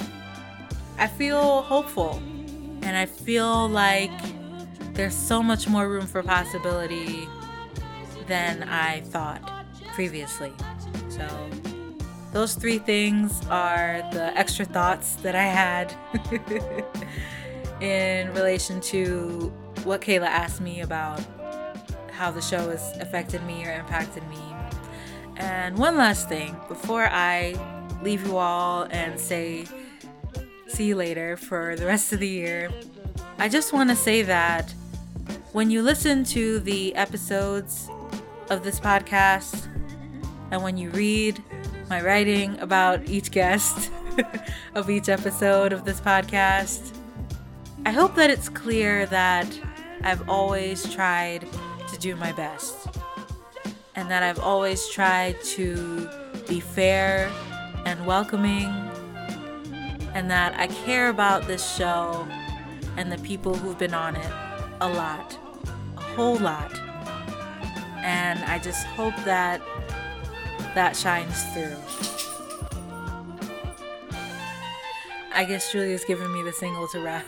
I 0.97 1.07
feel 1.07 1.63
hopeful 1.63 2.21
and 2.83 2.95
I 2.95 3.05
feel 3.05 3.67
like 3.69 4.11
there's 4.93 5.15
so 5.15 5.41
much 5.41 5.67
more 5.67 5.89
room 5.89 6.05
for 6.05 6.21
possibility 6.21 7.27
than 8.27 8.63
I 8.63 9.01
thought 9.01 9.41
previously. 9.93 10.53
So, 11.09 11.27
those 12.31 12.55
three 12.55 12.77
things 12.77 13.41
are 13.49 14.01
the 14.13 14.35
extra 14.37 14.65
thoughts 14.65 15.15
that 15.15 15.35
I 15.35 15.43
had 15.43 15.93
in 17.81 18.33
relation 18.33 18.79
to 18.81 19.51
what 19.83 20.01
Kayla 20.01 20.27
asked 20.27 20.61
me 20.61 20.81
about 20.81 21.21
how 22.11 22.31
the 22.31 22.41
show 22.41 22.69
has 22.69 22.95
affected 22.99 23.43
me 23.45 23.65
or 23.65 23.73
impacted 23.73 24.27
me. 24.29 24.37
And 25.37 25.77
one 25.77 25.97
last 25.97 26.29
thing 26.29 26.55
before 26.67 27.07
I 27.07 27.55
leave 28.01 28.25
you 28.25 28.37
all 28.37 28.83
and 28.91 29.19
say 29.19 29.65
see 30.67 30.85
you 30.85 30.95
later 30.95 31.35
for 31.35 31.75
the 31.75 31.85
rest 31.85 32.13
of 32.13 32.19
the 32.19 32.27
year, 32.27 32.71
I 33.37 33.49
just 33.49 33.73
want 33.73 33.89
to 33.89 33.95
say 33.95 34.21
that 34.21 34.73
when 35.51 35.69
you 35.69 35.81
listen 35.81 36.23
to 36.25 36.59
the 36.59 36.95
episodes 36.95 37.89
of 38.49 38.63
this 38.63 38.79
podcast 38.79 39.67
and 40.51 40.63
when 40.63 40.77
you 40.77 40.89
read 40.91 41.43
my 41.91 42.01
writing 42.01 42.57
about 42.59 43.09
each 43.09 43.31
guest 43.31 43.91
of 44.75 44.89
each 44.89 45.09
episode 45.09 45.73
of 45.73 45.83
this 45.83 45.99
podcast, 45.99 46.95
I 47.85 47.91
hope 47.91 48.15
that 48.15 48.29
it's 48.29 48.47
clear 48.47 49.05
that 49.07 49.59
I've 50.01 50.29
always 50.29 50.89
tried 50.89 51.45
to 51.89 51.97
do 51.99 52.15
my 52.15 52.31
best. 52.31 52.87
And 53.93 54.09
that 54.09 54.23
I've 54.23 54.39
always 54.39 54.87
tried 54.87 55.43
to 55.57 56.09
be 56.47 56.61
fair 56.61 57.29
and 57.85 58.05
welcoming. 58.05 58.69
And 60.13 60.31
that 60.31 60.57
I 60.57 60.67
care 60.67 61.09
about 61.09 61.45
this 61.45 61.75
show 61.75 62.25
and 62.95 63.11
the 63.11 63.17
people 63.17 63.53
who've 63.53 63.77
been 63.77 63.93
on 63.93 64.15
it 64.15 64.31
a 64.79 64.87
lot, 64.87 65.37
a 65.97 66.01
whole 66.01 66.37
lot. 66.37 66.73
And 67.97 68.39
I 68.45 68.59
just 68.59 68.85
hope 68.85 69.15
that 69.25 69.61
that 70.75 70.95
shines 70.95 71.43
through. 71.53 71.75
I 75.33 75.45
guess 75.45 75.71
Julia's 75.71 76.03
giving 76.03 76.31
me 76.31 76.43
the 76.43 76.51
single 76.51 76.87
to 76.89 76.99
wrap. 76.99 77.25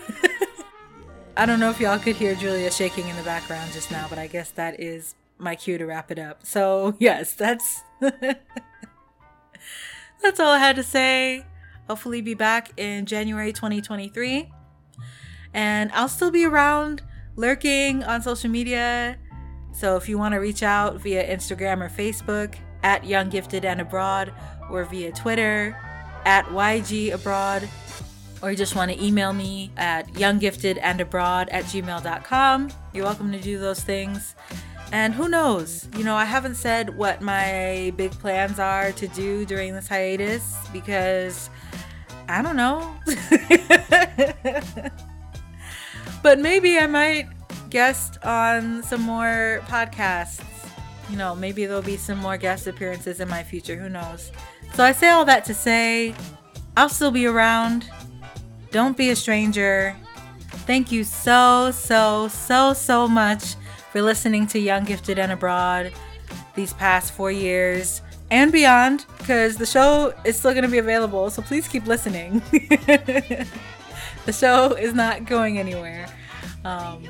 I 1.38 1.48
don't 1.48 1.60
know 1.60 1.72
if 1.72 1.80
y'all 1.80 1.98
could 1.98 2.16
hear 2.16 2.36
Julia 2.36 2.70
shaking 2.70 3.08
in 3.08 3.16
the 3.16 3.24
background 3.24 3.74
just 3.74 3.90
now, 3.90 4.06
but 4.10 4.20
I 4.20 4.28
guess 4.28 4.52
that 4.52 4.80
is 4.80 5.16
my 5.40 5.56
cue 5.56 5.78
to 5.78 5.86
wrap 5.86 6.12
it 6.12 6.20
up. 6.20 6.46
So, 6.46 6.96
yes, 7.00 7.34
that's 7.34 7.82
that's 8.00 8.40
all 10.40 10.52
I 10.52 10.60
had 10.60 10.76
to 10.76 10.84
say. 10.84 11.46
Hopefully 11.88 12.22
be 12.22 12.34
back 12.34 12.80
in 12.80 13.06
January 13.06 13.52
2023. 13.52 14.50
And 15.54 15.92
I'll 15.92 16.08
still 16.08 16.32
be 16.32 16.46
around 16.46 17.02
lurking 17.36 18.04
on 18.04 18.22
social 18.22 18.50
media. 18.50 19.18
So 19.74 19.98
if 19.98 20.08
you 20.08 20.18
want 20.18 20.34
to 20.34 20.38
reach 20.38 20.64
out 20.64 21.02
via 21.02 21.36
Instagram 21.36 21.82
or 21.82 21.90
Facebook 21.90 22.56
at 22.84 23.06
Young 23.06 23.30
Gifted 23.30 23.66
and 23.66 23.82
Abroad 23.82 24.34
or 24.70 24.84
via 24.86 25.12
Twitter 25.12 25.78
at 26.26 26.46
YG 26.46 27.14
Abroad 27.14 27.68
or 28.44 28.52
you 28.52 28.58
just 28.58 28.76
want 28.76 28.92
to 28.92 29.02
email 29.02 29.32
me 29.32 29.72
at 29.78 30.06
younggiftedandabroad 30.16 31.48
at 31.50 31.64
gmail.com, 31.64 32.70
you're 32.94 33.06
welcome 33.06 33.32
to 33.32 33.40
do 33.40 33.58
those 33.58 33.80
things. 33.80 34.36
And 34.92 35.14
who 35.14 35.30
knows? 35.30 35.88
You 35.98 36.04
know, 36.04 36.16
I 36.16 36.26
haven't 36.26 36.56
said 36.56 36.98
what 36.98 37.22
my 37.22 37.94
big 37.96 38.12
plans 38.12 38.60
are 38.60 38.92
to 38.92 39.08
do 39.08 39.46
during 39.46 39.74
this 39.74 39.88
hiatus 39.88 40.58
because 40.74 41.50
I 42.28 42.42
don't 42.42 42.58
know. 42.58 42.94
but 46.22 46.40
maybe 46.40 46.78
I 46.78 46.88
might 46.88 47.30
guest 47.70 48.18
on 48.26 48.84
some 48.84 49.02
more 49.02 49.62
podcasts. 49.68 50.53
You 51.10 51.18
know, 51.18 51.36
maybe 51.36 51.66
there'll 51.66 51.82
be 51.82 51.98
some 51.98 52.18
more 52.18 52.38
guest 52.38 52.68
appearances 52.68 53.20
in 53.20 53.28
my 53.30 53.44
future. 53.44 53.76
Who 53.76 53.90
knows? 53.90 54.32
So 54.74 54.84
I 54.84 54.92
say 54.92 55.10
all 55.10 55.26
that 55.26 55.46
to 55.46 55.54
say 55.54 56.16
I'll 56.76 56.90
still 56.90 57.12
be 57.12 57.26
around. 57.26 57.90
Don't 58.72 58.98
be 58.98 59.12
a 59.12 59.16
stranger. 59.16 59.96
Thank 60.66 60.92
you 60.92 61.04
so, 61.04 61.72
so, 61.72 62.28
so, 62.28 62.74
so 62.74 63.08
much 63.08 63.56
for 63.92 64.02
listening 64.02 64.48
to 64.48 64.60
Young, 64.60 64.86
Gifted, 64.86 65.20
and 65.20 65.32
Abroad 65.32 65.92
these 66.56 66.74
past 66.74 67.14
four 67.14 67.32
years 67.32 68.02
and 68.32 68.52
beyond 68.52 69.06
because 69.20 69.58
the 69.58 69.66
show 69.66 70.14
is 70.26 70.38
still 70.38 70.52
going 70.52 70.64
to 70.64 70.70
be 70.70 70.80
available. 70.80 71.30
So 71.30 71.42
please 71.42 71.68
keep 71.68 71.86
listening. 71.86 72.40
the 72.52 73.46
show 74.32 74.74
is 74.74 74.94
not 74.94 75.26
going 75.26 75.60
anywhere. 75.60 76.08
Um, 76.66 77.04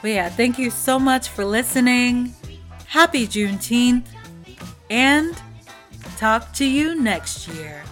but 0.00 0.08
yeah, 0.08 0.30
thank 0.30 0.58
you 0.58 0.70
so 0.70 0.98
much 0.98 1.28
for 1.28 1.44
listening. 1.44 2.34
Happy 2.92 3.26
Juneteenth 3.26 4.04
and 4.90 5.34
talk 6.18 6.52
to 6.52 6.66
you 6.66 6.94
next 6.94 7.48
year. 7.48 7.82